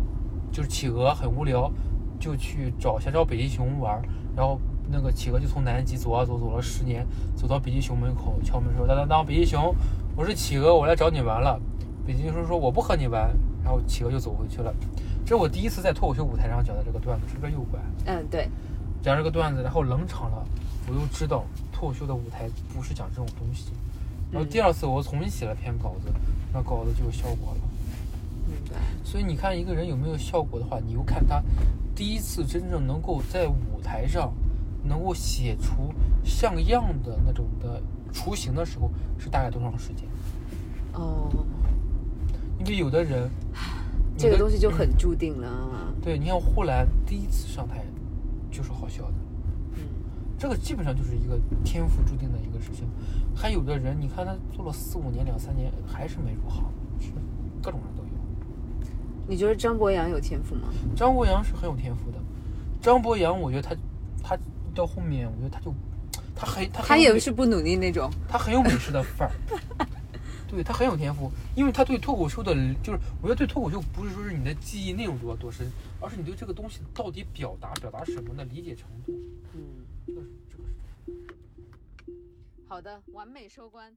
[0.50, 1.70] 就是企鹅很无聊，
[2.18, 4.00] 就去找想找北极熊玩，
[4.36, 4.60] 然后
[4.90, 7.06] 那个企鹅就从南极走啊走，走了十年，
[7.36, 9.74] 走到北极熊门口敲门说：“当当当，北极熊，
[10.16, 11.60] 我是企鹅，我来找你玩了。”
[12.06, 13.30] 北极熊说：“我不和你玩。”
[13.62, 14.72] 然后企鹅就走回去了。
[15.24, 17.78] 这是我第一次在脱口秀舞台上讲的这个段子，是不是诱拐？
[18.06, 18.48] 嗯，对，
[19.02, 20.42] 讲这个段子，然后冷场了，
[20.88, 23.72] 我又知道脱口秀的舞台不是讲这种东西。
[24.30, 26.10] 然后第二次我重新写了篇稿子，
[26.50, 27.60] 那稿子就有效果了。
[29.04, 31.42] 所以你看一个人有没有效果的话，你又看他
[31.94, 34.32] 第一次真正能够在舞台上
[34.84, 35.92] 能够写出
[36.24, 37.82] 像样的那种的
[38.12, 40.04] 雏形的时候，是大概多长时间？
[40.94, 41.28] 哦，
[42.58, 43.30] 因为有的人，
[44.16, 45.92] 这个东西就很注定了啊。
[46.02, 47.84] 对，你看呼兰第一次上台
[48.50, 49.14] 就是好笑的，
[49.74, 49.80] 嗯
[50.38, 52.86] 这个基本上就是一个天赋注定的一个事情。
[53.34, 56.64] 还有的人，你看他做了四五年、两三年还是没入行，
[57.00, 57.12] 是
[57.62, 57.80] 各种。
[59.28, 60.68] 你觉得张博洋有天赋吗？
[60.96, 62.18] 张博洋是很有天赋的，
[62.80, 63.76] 张博洋，我觉得他
[64.22, 64.38] 他
[64.74, 65.72] 到后面，我觉得他就
[66.34, 68.10] 他很他很他也是不努力那种。
[68.26, 69.34] 他很有美式的范儿，
[70.48, 79.12] 对他很有天赋，因为他对脱口秀的，就是我觉得对脱口秀不是说是你的记忆内容多多深，而是你对这个东西到底表达表达什么的理解程度，
[79.52, 82.14] 嗯，这个是这个是。
[82.66, 83.92] 好的，完美收官。